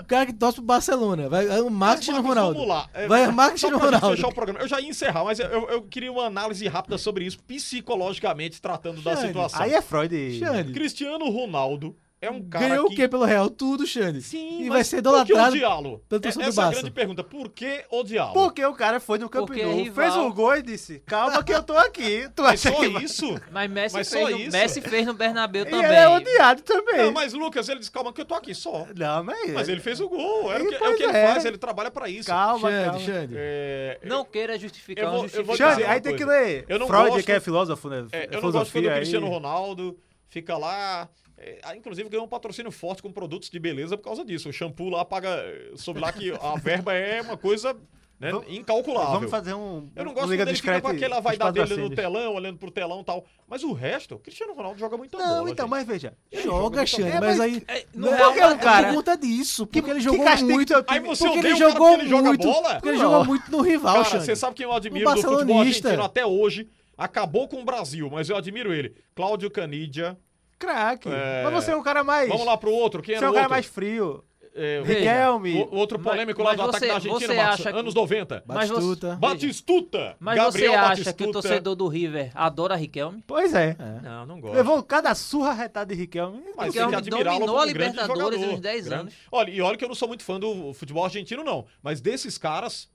o 0.00 0.04
cara 0.04 0.26
que 0.26 0.32
torce 0.32 0.56
pro 0.56 0.64
Barcelona. 0.64 1.28
Vai 1.28 1.46
o 1.60 1.70
Mas, 1.70 1.72
Marcos 1.72 2.08
no 2.08 2.14
Marcos, 2.14 2.28
Ronaldo. 2.28 2.54
Vamos 2.54 2.68
lá. 2.68 2.88
É, 2.92 3.06
Vai 3.06 3.30
Marcos 3.30 3.60
Só 3.60 3.70
no 3.70 3.78
pra 3.78 3.86
gente 3.86 3.94
Ronaldo. 3.94 4.16
fechar 4.16 4.28
o 4.28 4.34
programa. 4.34 4.60
Eu 4.60 4.66
já 4.68 4.80
ia 4.80 4.88
encerrar, 4.88 5.22
mas 5.22 5.38
eu, 5.38 5.46
eu 5.46 5.82
queria 5.82 6.10
uma 6.10 6.24
análise 6.24 6.66
rápida 6.66 6.98
sobre 6.98 7.24
isso, 7.24 7.38
psicologicamente 7.44 8.60
tratando 8.60 9.00
da 9.02 9.14
Xande, 9.14 9.28
situação. 9.28 9.62
Aí 9.62 9.72
é 9.72 9.80
Freud. 9.80 10.38
Xande, 10.40 10.72
Cristiano 10.72 11.30
Ronaldo 11.30 11.96
é 12.20 12.30
um 12.30 12.42
cara 12.48 12.68
ganhou 12.68 12.86
que... 12.88 12.94
o 12.94 12.96
quê 12.96 13.06
pelo 13.06 13.24
Real? 13.24 13.50
Tudo, 13.50 13.86
Xande. 13.86 14.22
Sim, 14.22 14.60
E 14.62 14.64
mas 14.64 14.68
vai 14.68 14.84
ser 14.84 15.02
Por 15.02 15.02
que 15.26 15.32
idolatrado. 15.32 15.52
odiá-lo? 15.56 16.02
É, 16.10 16.28
Essa 16.28 16.42
é 16.42 16.64
a 16.66 16.70
grande 16.70 16.90
pergunta. 16.90 17.22
Por 17.22 17.50
que 17.50 17.84
odiá-lo? 17.90 18.32
Porque 18.32 18.64
o 18.64 18.72
cara 18.72 18.98
foi 18.98 19.18
no 19.18 19.28
Camp 19.28 19.46
Porque 19.46 19.62
Nou, 19.62 19.72
é 19.72 19.74
rival. 19.82 19.94
fez 20.10 20.16
um 20.16 20.32
gol 20.32 20.56
e 20.56 20.62
disse, 20.62 21.00
calma 21.00 21.44
que 21.44 21.52
eu 21.52 21.62
tô 21.62 21.76
aqui. 21.76 22.26
Tu 22.34 22.42
Mas 22.42 22.64
acha 22.66 22.74
só 22.74 22.80
que 22.80 22.88
vai- 22.88 23.02
isso? 23.04 23.40
Mas 23.50 23.70
Messi, 23.70 23.94
Mas 23.96 24.08
só 24.08 24.16
fez, 24.16 24.30
no, 24.30 24.38
isso? 24.38 24.52
Messi 24.52 24.80
fez 24.80 25.06
no 25.06 25.12
Bernabéu 25.12 25.62
E 25.64 25.70
também. 25.70 25.84
ele 25.84 25.94
é 25.96 26.08
odiado 26.08 26.62
também. 26.62 26.96
Não, 26.96 27.12
mas 27.12 27.34
Lucas, 27.34 27.68
ele 27.68 27.80
disse, 27.80 27.90
calma 27.92 28.10
que 28.10 28.22
eu 28.22 28.24
tô 28.24 28.34
aqui 28.34 28.54
só. 28.54 28.86
Não, 28.96 29.22
mas... 29.22 29.52
Mas 29.52 29.68
ele 29.68 29.80
fez 29.82 30.00
o 30.00 30.08
gol, 30.08 30.50
é, 30.50 30.62
o 30.62 30.66
que, 30.68 30.74
é 30.76 30.88
o 30.88 30.96
que 30.96 31.02
ele 31.02 31.12
é. 31.16 31.26
faz, 31.28 31.44
ele 31.44 31.58
trabalha 31.58 31.90
pra 31.90 32.08
isso. 32.08 32.28
Calma, 32.28 32.70
Xande, 32.70 32.84
calma. 32.86 33.00
Xande. 33.00 33.34
É, 33.36 33.98
Não 34.02 34.24
queira 34.24 34.58
justificar 34.58 35.04
Eu 35.04 35.10
vou- 35.10 35.16
eu 35.24 35.28
vou 35.28 35.28
justificado. 35.28 35.56
dizer 35.56 35.70
Xande, 35.72 35.82
uma 35.84 35.92
aí 35.92 36.00
tem 36.00 36.16
que 36.16 36.24
coisa. 36.24 36.40
ler. 36.40 36.64
Eu 36.68 36.78
não 36.78 36.86
Freud, 36.86 37.10
gosto- 37.10 37.24
que 37.26 37.32
é 37.32 37.40
filósofo, 37.40 37.88
né? 37.90 38.06
É, 38.12 38.28
eu 38.34 38.40
não 38.40 38.40
gosto 38.40 38.40
quando 38.40 38.40
Filosofia 38.40 38.88
o 38.88 38.90
aí. 38.92 38.96
Cristiano 38.96 39.28
Ronaldo 39.28 39.98
fica 40.28 40.56
lá. 40.56 41.06
É, 41.36 41.58
ah, 41.62 41.76
inclusive 41.76 42.08
ganhou 42.08 42.24
um 42.26 42.28
patrocínio 42.28 42.70
forte 42.70 43.02
com 43.02 43.10
produtos 43.12 43.50
de 43.50 43.58
beleza 43.58 43.96
por 43.96 44.04
causa 44.04 44.24
disso. 44.24 44.48
O 44.48 44.52
shampoo 44.52 44.88
lá 44.90 45.04
paga. 45.04 45.28
eh, 45.30 45.72
Soube 45.76 46.00
lá 46.00 46.12
que 46.12 46.30
a 46.32 46.54
verba 46.56 46.92
é 46.94 47.20
uma 47.22 47.36
coisa 47.36 47.76
né, 48.20 48.30
Vamos- 48.30 48.46
incalculável. 48.48 49.14
Vamos 49.14 49.30
fazer 49.30 49.52
um. 49.54 49.90
Eu 49.96 50.04
não 50.04 50.14
gosto 50.14 50.30
Liga 50.30 50.44
quando 50.44 50.48
ele 50.48 50.56
fica 50.56 50.72
Discreta 50.72 50.80
com 50.82 50.88
aquela 50.88 51.20
vaidade 51.20 51.60
dele 51.64 51.82
no 51.82 51.90
telão, 51.90 52.34
olhando 52.34 52.56
pro 52.58 52.70
telão 52.70 53.00
e 53.00 53.04
tal. 53.04 53.24
Mas 53.48 53.64
o 53.64 53.72
resto, 53.72 54.14
o 54.14 54.18
Cristiano 54.20 54.54
Ronaldo 54.54 54.78
joga 54.78 54.96
muito 54.96 55.18
Não, 55.18 55.26
bola. 55.38 55.50
então, 55.50 55.66
gente. 55.66 55.70
mas 55.70 55.86
veja. 55.86 56.16
Ele 56.30 56.42
Joga, 56.44 56.76
muito 56.76 56.88
Xande, 56.90 57.02
bola. 57.10 57.20
mas 57.20 57.40
aí. 57.40 57.62
É, 57.66 57.84
Não 57.92 58.10
no 58.10 58.14
é, 58.14 58.32
Real 58.32 58.50
é 58.50 58.54
um 58.54 58.58
cara- 58.58 58.86
por 58.88 58.94
conta 58.94 59.16
disso. 59.18 59.66
Porque 59.66 59.90
ele 59.90 59.98
que 59.98 60.04
jogou 60.04 60.24
castigo 60.24 60.52
muito. 60.52 60.72
Aí 60.86 61.00
você 61.00 61.24
Porque 61.24 61.38
ele 61.46 61.56
jogou 61.56 61.74
porque 61.88 62.00
ele 62.02 62.08
joga 62.10 62.28
muito. 62.28 62.46
bola? 62.46 62.74
Porque 62.74 62.88
ele 62.90 62.98
Não. 62.98 63.10
jogou 63.10 63.24
muito 63.26 63.50
no 63.50 63.60
rival, 63.60 63.94
Cara, 63.96 64.04
Xande. 64.04 64.24
você 64.24 64.36
sabe 64.36 64.54
quem 64.54 64.64
eu 64.64 64.72
admiro 64.72 65.04
do 65.12 65.20
futebol 65.20 65.60
argentino 65.60 66.02
até 66.04 66.24
hoje? 66.24 66.68
Acabou 66.96 67.48
com 67.48 67.60
o 67.60 67.64
Brasil, 67.64 68.08
mas 68.08 68.30
eu 68.30 68.36
admiro 68.36 68.72
ele. 68.72 68.94
Cláudio 69.16 69.50
Canidia. 69.50 70.16
Craque. 70.64 71.08
É. 71.08 71.42
Mas 71.44 71.52
você 71.52 71.70
é 71.72 71.76
um 71.76 71.82
cara 71.82 72.02
mais. 72.02 72.28
Vamos 72.28 72.46
lá 72.46 72.56
pro 72.56 72.70
outro. 72.72 73.02
Quem 73.02 73.16
Você 73.18 73.24
é 73.24 73.28
o 73.28 73.30
um 73.30 73.34
cara 73.34 73.48
mais 73.48 73.66
frio. 73.66 74.24
É, 74.56 74.82
Riquelme. 74.84 75.62
o- 75.68 75.74
outro 75.74 75.98
Mas- 75.98 76.12
polêmico 76.12 76.40
lá 76.40 76.50
mas 76.50 76.56
do 76.56 76.62
ataque 76.62 76.78
você- 76.78 76.86
da 76.86 76.94
Argentina, 76.94 77.48
acha 77.50 77.72
que- 77.72 77.76
anos 77.76 77.92
90. 77.92 78.44
Mas 78.46 78.68
você- 78.68 78.74
Batistuta. 78.74 79.16
Batistuta. 79.16 80.16
Mas 80.20 80.36
Gabriel 80.36 80.70
você 80.72 80.78
acha 80.78 80.88
Batistuta. 80.90 81.16
que 81.16 81.24
o 81.24 81.32
torcedor 81.32 81.74
do 81.74 81.88
River 81.88 82.30
adora 82.36 82.76
Riquelme? 82.76 83.20
Pois 83.26 83.52
é. 83.52 83.76
Não, 84.00 84.24
não 84.26 84.40
gosto. 84.40 84.54
Levou 84.54 84.80
cada 84.84 85.12
surra 85.16 85.52
retada 85.54 85.92
de 85.92 86.00
Riquelme. 86.00 86.40
Mas 86.56 86.72
Riquelme 86.72 87.00
dominou 87.02 87.58
a 87.58 87.64
Libertadores 87.66 88.38
jogador. 88.38 88.54
uns 88.54 88.60
10 88.60 88.84
Grande. 88.86 89.00
anos. 89.02 89.14
Olha, 89.32 89.50
e 89.50 89.60
olha 89.60 89.76
que 89.76 89.84
eu 89.84 89.88
não 89.88 89.94
sou 89.96 90.06
muito 90.06 90.22
fã 90.22 90.38
do 90.38 90.72
futebol 90.72 91.04
argentino, 91.04 91.42
não. 91.42 91.66
Mas 91.82 92.00
desses 92.00 92.38
caras, 92.38 92.88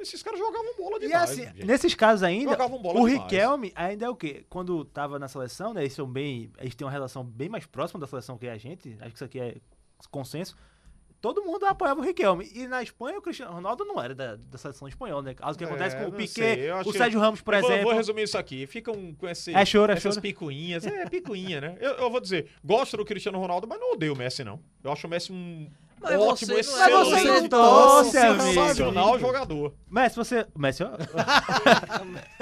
esses 0.00 0.22
caras 0.22 0.38
jogavam 0.38 0.74
bola 0.76 0.96
E 0.96 1.00
demais. 1.06 1.30
assim, 1.30 1.42
gente. 1.44 1.64
nesses 1.64 1.94
casos 1.94 2.22
ainda, 2.22 2.56
o. 2.66 3.04
Riquelme 3.04 3.72
ainda 3.74 4.06
é 4.06 4.08
o 4.08 4.14
quê? 4.14 4.44
Quando 4.48 4.84
tava 4.84 5.18
na 5.18 5.28
seleção, 5.28 5.74
né? 5.74 5.82
Eles 5.82 5.92
são 5.92 6.06
bem. 6.06 6.50
Eles 6.58 6.74
têm 6.74 6.86
uma 6.86 6.90
relação 6.92 7.24
bem 7.24 7.48
mais 7.48 7.66
próxima 7.66 7.98
da 8.00 8.06
seleção 8.06 8.38
que 8.38 8.48
a 8.48 8.56
gente. 8.56 8.96
Acho 9.00 9.10
que 9.10 9.16
isso 9.16 9.24
aqui 9.24 9.40
é 9.40 9.56
consenso. 10.10 10.56
Todo 11.20 11.42
mundo 11.42 11.64
apoiava 11.64 11.98
o 12.00 12.04
Riquelme. 12.04 12.48
E 12.54 12.68
na 12.68 12.82
Espanha, 12.82 13.18
o 13.18 13.22
Cristiano 13.22 13.50
Ronaldo 13.52 13.84
não 13.84 14.00
era 14.00 14.14
da, 14.14 14.36
da 14.36 14.58
seleção 14.58 14.86
espanhola, 14.86 15.22
né? 15.22 15.34
Algo 15.40 15.56
que 15.58 15.64
É, 15.64 15.66
acontece 15.66 15.96
com 15.96 16.04
o 16.08 16.12
Piquet, 16.12 16.70
o 16.84 16.92
Sérgio 16.92 17.18
Ramos, 17.18 17.40
por 17.40 17.54
Eu 17.54 17.60
vou, 17.62 17.70
exemplo. 17.70 17.86
vou 17.88 17.94
resumir 17.96 18.22
isso 18.24 18.38
aqui. 18.38 18.66
Ficam 18.66 19.14
com 19.14 19.26
esse, 19.26 19.52
É 19.52 19.64
choro, 19.64 19.90
é 19.92 19.96
essas 19.96 20.14
choro. 20.14 20.22
picuinhas. 20.22 20.86
É, 20.86 21.06
picuinha, 21.08 21.60
né? 21.60 21.78
Eu, 21.80 21.92
eu 21.94 22.10
vou 22.10 22.20
dizer, 22.20 22.50
gosto 22.62 22.96
do 22.98 23.04
Cristiano 23.04 23.38
Ronaldo, 23.38 23.66
mas 23.66 23.80
não 23.80 23.94
odeio 23.94 24.12
o 24.12 24.16
Messi, 24.16 24.44
não. 24.44 24.60
Eu 24.84 24.92
acho 24.92 25.06
o 25.06 25.10
Messi 25.10 25.32
um 25.32 25.68
Mas 26.00 26.20
ótimo, 26.20 26.52
você 26.52 26.56
é- 26.56 26.60
excelente, 26.60 27.10
Mas 27.10 27.22
você 27.22 27.40
não 27.40 27.48
torce, 27.48 28.18
amigo. 28.18 28.42
sensacional 28.44 29.18
jogador. 29.18 29.74
Messi, 29.90 30.16
você. 30.16 30.46
Messi, 30.56 30.84
ó. 30.84 30.90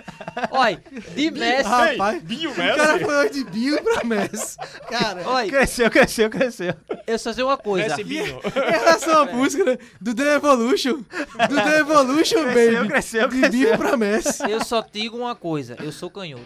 Olha, 0.50 0.82
de 1.14 1.30
Messi. 1.30 1.68
Rapaz, 1.68 2.14
Ei, 2.14 2.20
Binho 2.20 2.50
O 2.50 2.55
cara 2.55 2.92
Messi. 2.94 3.05
falou 3.05 3.28
de 3.30 3.44
Bill 3.44 3.82
pra 3.82 4.05
Messi. 4.05 4.57
Cara, 4.88 5.22
Olha, 5.26 5.48
Cresceu, 5.48 5.90
cresceu, 5.90 6.30
cresceu. 6.30 6.74
eu 7.07 7.18
só 7.18 7.32
sei 7.32 7.44
uma 7.44 7.57
coisa. 7.57 7.88
Messi 7.88 8.05
Binho. 8.05 8.40
em 8.44 8.70
relação 8.70 9.22
à 9.22 9.26
música 9.26 9.64
né, 9.64 9.78
do 10.00 10.14
The 10.14 10.34
Evolution, 10.34 11.02
do 11.48 11.57
The 11.62 11.78
Evolution, 11.78 12.42
Cresceu, 12.44 12.74
baby. 12.76 12.88
cresceu, 12.88 13.28
de 13.28 13.40
cresceu. 13.40 13.50
Bill 13.50 13.78
pra 13.78 13.96
Messi. 13.96 14.50
Eu 14.50 14.64
só 14.64 14.84
digo 14.92 15.16
uma 15.16 15.34
coisa. 15.34 15.76
Eu 15.80 15.92
sou 15.92 16.11
canhoto. 16.11 16.44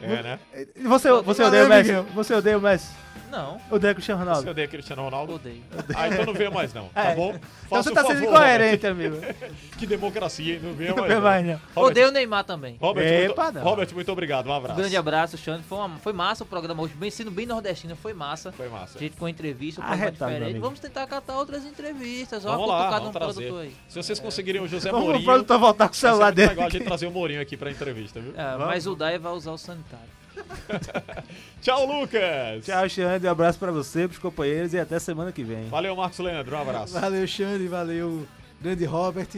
É, 0.00 0.22
né? 0.22 0.38
E 0.76 0.82
Você, 0.84 1.10
você 1.22 1.42
odeia 1.42 1.66
o 1.66 1.68
Messi? 1.68 1.92
Você 2.14 2.34
odeia 2.34 2.56
o 2.56 2.60
Messi? 2.60 2.88
Não, 3.30 3.60
Odeia 3.70 3.94
Cristiano 3.94 4.20
Você 4.20 4.28
Ronaldo? 4.28 4.50
odeia 4.50 4.68
Cristiano 4.68 5.02
Ronaldo? 5.02 5.34
odeio. 5.34 5.62
Ah, 5.94 6.08
então 6.08 6.26
não 6.26 6.34
venha 6.34 6.50
mais 6.50 6.74
não, 6.74 6.88
tá 6.88 7.04
É. 7.10 7.14
bom? 7.14 7.28
Então 7.30 7.40
Faça 7.68 7.82
você 7.84 7.90
o 7.90 7.94
tá 7.94 8.02
favor, 8.02 8.16
sendo 8.16 8.26
incoerente, 8.30 8.86
amigo. 8.86 9.16
Que 9.78 9.86
democracia, 9.86 10.54
hein? 10.54 10.60
Não 10.62 10.72
venha 10.74 10.94
mais 10.94 11.08
Não 11.08 11.14
não. 11.16 11.22
vai, 11.22 11.42
não. 11.42 11.60
Robert, 11.74 11.90
Odeio 11.90 12.08
o 12.08 12.10
Neymar 12.10 12.44
também. 12.44 12.76
Robert, 12.80 13.06
Epa, 13.06 13.44
muito, 13.44 13.54
não. 13.56 13.62
Robert, 13.62 13.88
muito 13.94 14.12
obrigado, 14.12 14.46
um 14.46 14.50
Um 14.50 14.54
abraço. 14.54 14.78
grande 14.78 14.96
abraço, 14.96 15.38
Xande. 15.38 15.62
Foi, 15.62 15.78
uma- 15.78 15.98
foi 15.98 16.12
massa 16.12 16.44
o 16.44 16.46
programa 16.46 16.82
hoje, 16.82 16.94
bem 16.94 17.10
sendo 17.10 17.30
bem 17.30 17.46
nordestino, 17.46 17.96
foi 17.96 18.12
massa. 18.12 18.52
Foi 18.52 18.68
massa. 18.68 18.98
A 18.98 19.00
gente 19.00 19.16
com 19.16 19.28
entrevista, 19.28 19.80
um 19.80 19.84
programa 19.84 20.10
diferente. 20.12 20.58
Vamos 20.58 20.80
tentar 20.80 21.06
catar 21.06 21.36
outras 21.38 21.64
entrevistas. 21.64 22.44
Ó, 22.44 22.50
Vamos 22.50 22.68
lá, 22.68 22.90
vamos 22.90 23.06
no 23.06 23.12
trazer. 23.12 23.52
aí. 23.54 23.74
Se 23.88 23.96
vocês 24.02 24.18
conseguirem 24.20 24.60
o 24.60 24.66
José 24.68 24.90
Vamos 24.90 25.04
o 25.04 25.08
Mourinho, 25.08 25.24
produtor 25.24 25.58
voltar 25.58 25.88
com 25.88 25.94
o 25.94 25.96
celular 25.96 26.30
dele. 26.32 26.48
legal 26.50 26.66
a 26.66 26.70
gente 26.70 26.84
trazer 26.84 27.06
o 27.06 27.10
Mourinho 27.10 27.40
aqui 27.40 27.56
pra 27.56 27.70
entrevista, 27.70 28.20
viu? 28.20 28.34
É, 28.36 28.56
mas 28.58 28.86
o 28.86 28.94
Dai 28.94 29.18
vai 29.18 29.32
usar 29.32 29.52
o 29.52 29.58
sanitário. 29.58 30.19
Tchau, 31.60 31.86
Lucas! 31.86 32.64
Tchau, 32.64 32.88
Xande. 32.88 33.26
Um 33.26 33.30
abraço 33.30 33.58
pra 33.58 33.70
você, 33.70 34.06
pros 34.06 34.18
companheiros 34.18 34.72
e 34.72 34.78
até 34.78 34.98
semana 34.98 35.32
que 35.32 35.42
vem. 35.42 35.68
Valeu, 35.68 35.94
Marcos 35.96 36.18
Leandro, 36.18 36.56
um 36.56 36.60
abraço. 36.60 36.94
Valeu, 36.94 37.26
Xande, 37.26 37.68
valeu, 37.68 38.26
grande 38.60 38.84
Robert. 38.84 39.28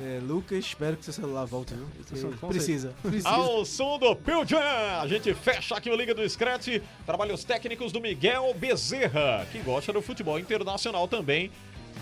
É, 0.00 0.20
Lucas, 0.22 0.58
espero 0.58 0.96
que 0.96 1.04
seu 1.04 1.12
celular 1.12 1.44
volte, 1.44 1.74
viu? 1.74 2.30
Precisa, 2.48 2.94
precisa. 3.02 3.28
Ao 3.28 3.64
som 3.64 3.98
do 3.98 4.14
Pearl 4.14 4.44
Jam, 4.44 4.60
a 4.60 5.08
gente 5.08 5.34
fecha 5.34 5.74
aqui 5.74 5.90
o 5.90 5.96
Liga 5.96 6.14
do 6.14 6.28
Scratch. 6.28 6.80
Trabalhos 7.04 7.42
técnicos 7.42 7.90
do 7.90 8.00
Miguel 8.00 8.54
Bezerra, 8.54 9.44
que 9.50 9.58
gosta 9.58 9.92
do 9.92 10.00
futebol 10.00 10.38
internacional 10.38 11.08
também, 11.08 11.50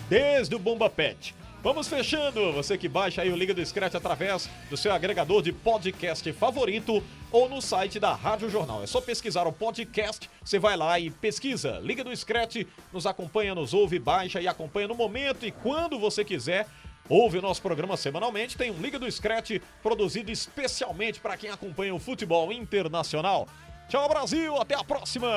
desde 0.07 0.53
o 0.53 0.59
Bomba 0.59 0.91
Pet. 0.91 1.33
Vamos 1.67 1.89
fechando. 1.89 2.53
Você 2.53 2.77
que 2.77 2.87
baixa 2.87 3.21
aí 3.21 3.29
o 3.29 3.35
Liga 3.35 3.53
do 3.53 3.63
Scratch 3.63 3.93
através 3.93 4.49
do 4.69 4.77
seu 4.77 4.93
agregador 4.93 5.41
de 5.41 5.51
podcast 5.51 6.31
favorito 6.31 7.03
ou 7.29 7.49
no 7.49 7.61
site 7.61 7.99
da 7.99 8.13
Rádio 8.13 8.49
Jornal. 8.49 8.83
É 8.83 8.87
só 8.87 9.01
pesquisar 9.01 9.45
o 9.45 9.51
podcast, 9.51 10.29
você 10.41 10.57
vai 10.57 10.77
lá 10.77 10.97
e 10.97 11.09
pesquisa 11.09 11.81
Liga 11.83 12.05
do 12.05 12.15
Scratch, 12.15 12.65
nos 12.93 13.05
acompanha, 13.05 13.53
nos 13.53 13.73
ouve, 13.73 13.99
baixa 13.99 14.39
e 14.39 14.47
acompanha 14.47 14.87
no 14.87 14.95
momento 14.95 15.45
e 15.45 15.51
quando 15.51 15.99
você 15.99 16.23
quiser. 16.23 16.65
Ouve 17.09 17.39
o 17.39 17.41
nosso 17.41 17.61
programa 17.61 17.97
semanalmente, 17.97 18.55
tem 18.55 18.71
um 18.71 18.79
Liga 18.79 18.97
do 18.97 19.11
Scratch 19.11 19.59
produzido 19.83 20.31
especialmente 20.31 21.19
para 21.19 21.35
quem 21.35 21.49
acompanha 21.49 21.93
o 21.93 21.99
futebol 21.99 22.49
internacional. 22.49 23.45
Tchau, 23.89 24.07
Brasil, 24.07 24.55
até 24.55 24.73
a 24.73 24.85
próxima! 24.85 25.27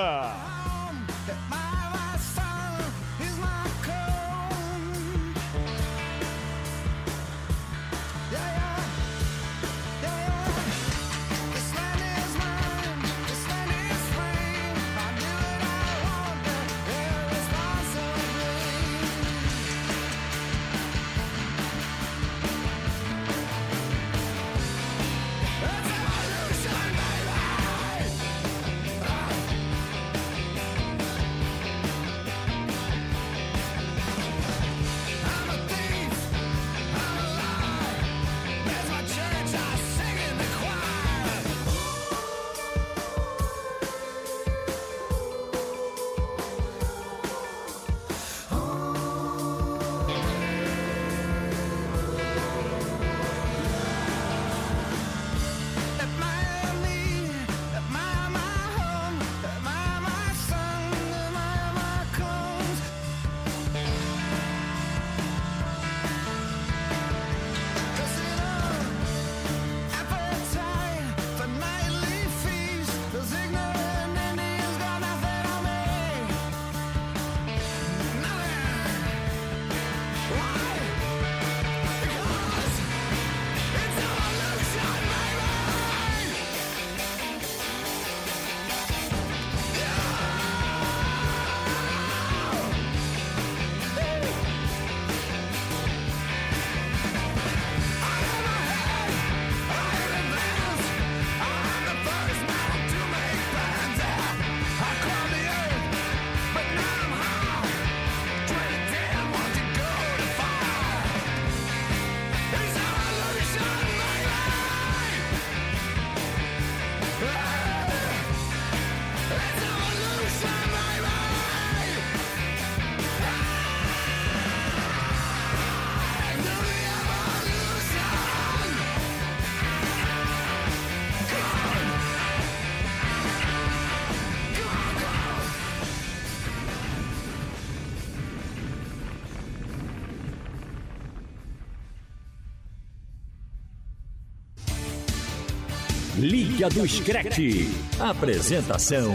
Liga 146.61 146.69
do 146.69 146.87
Screte. 146.87 147.71
Apresentação. 147.99 149.11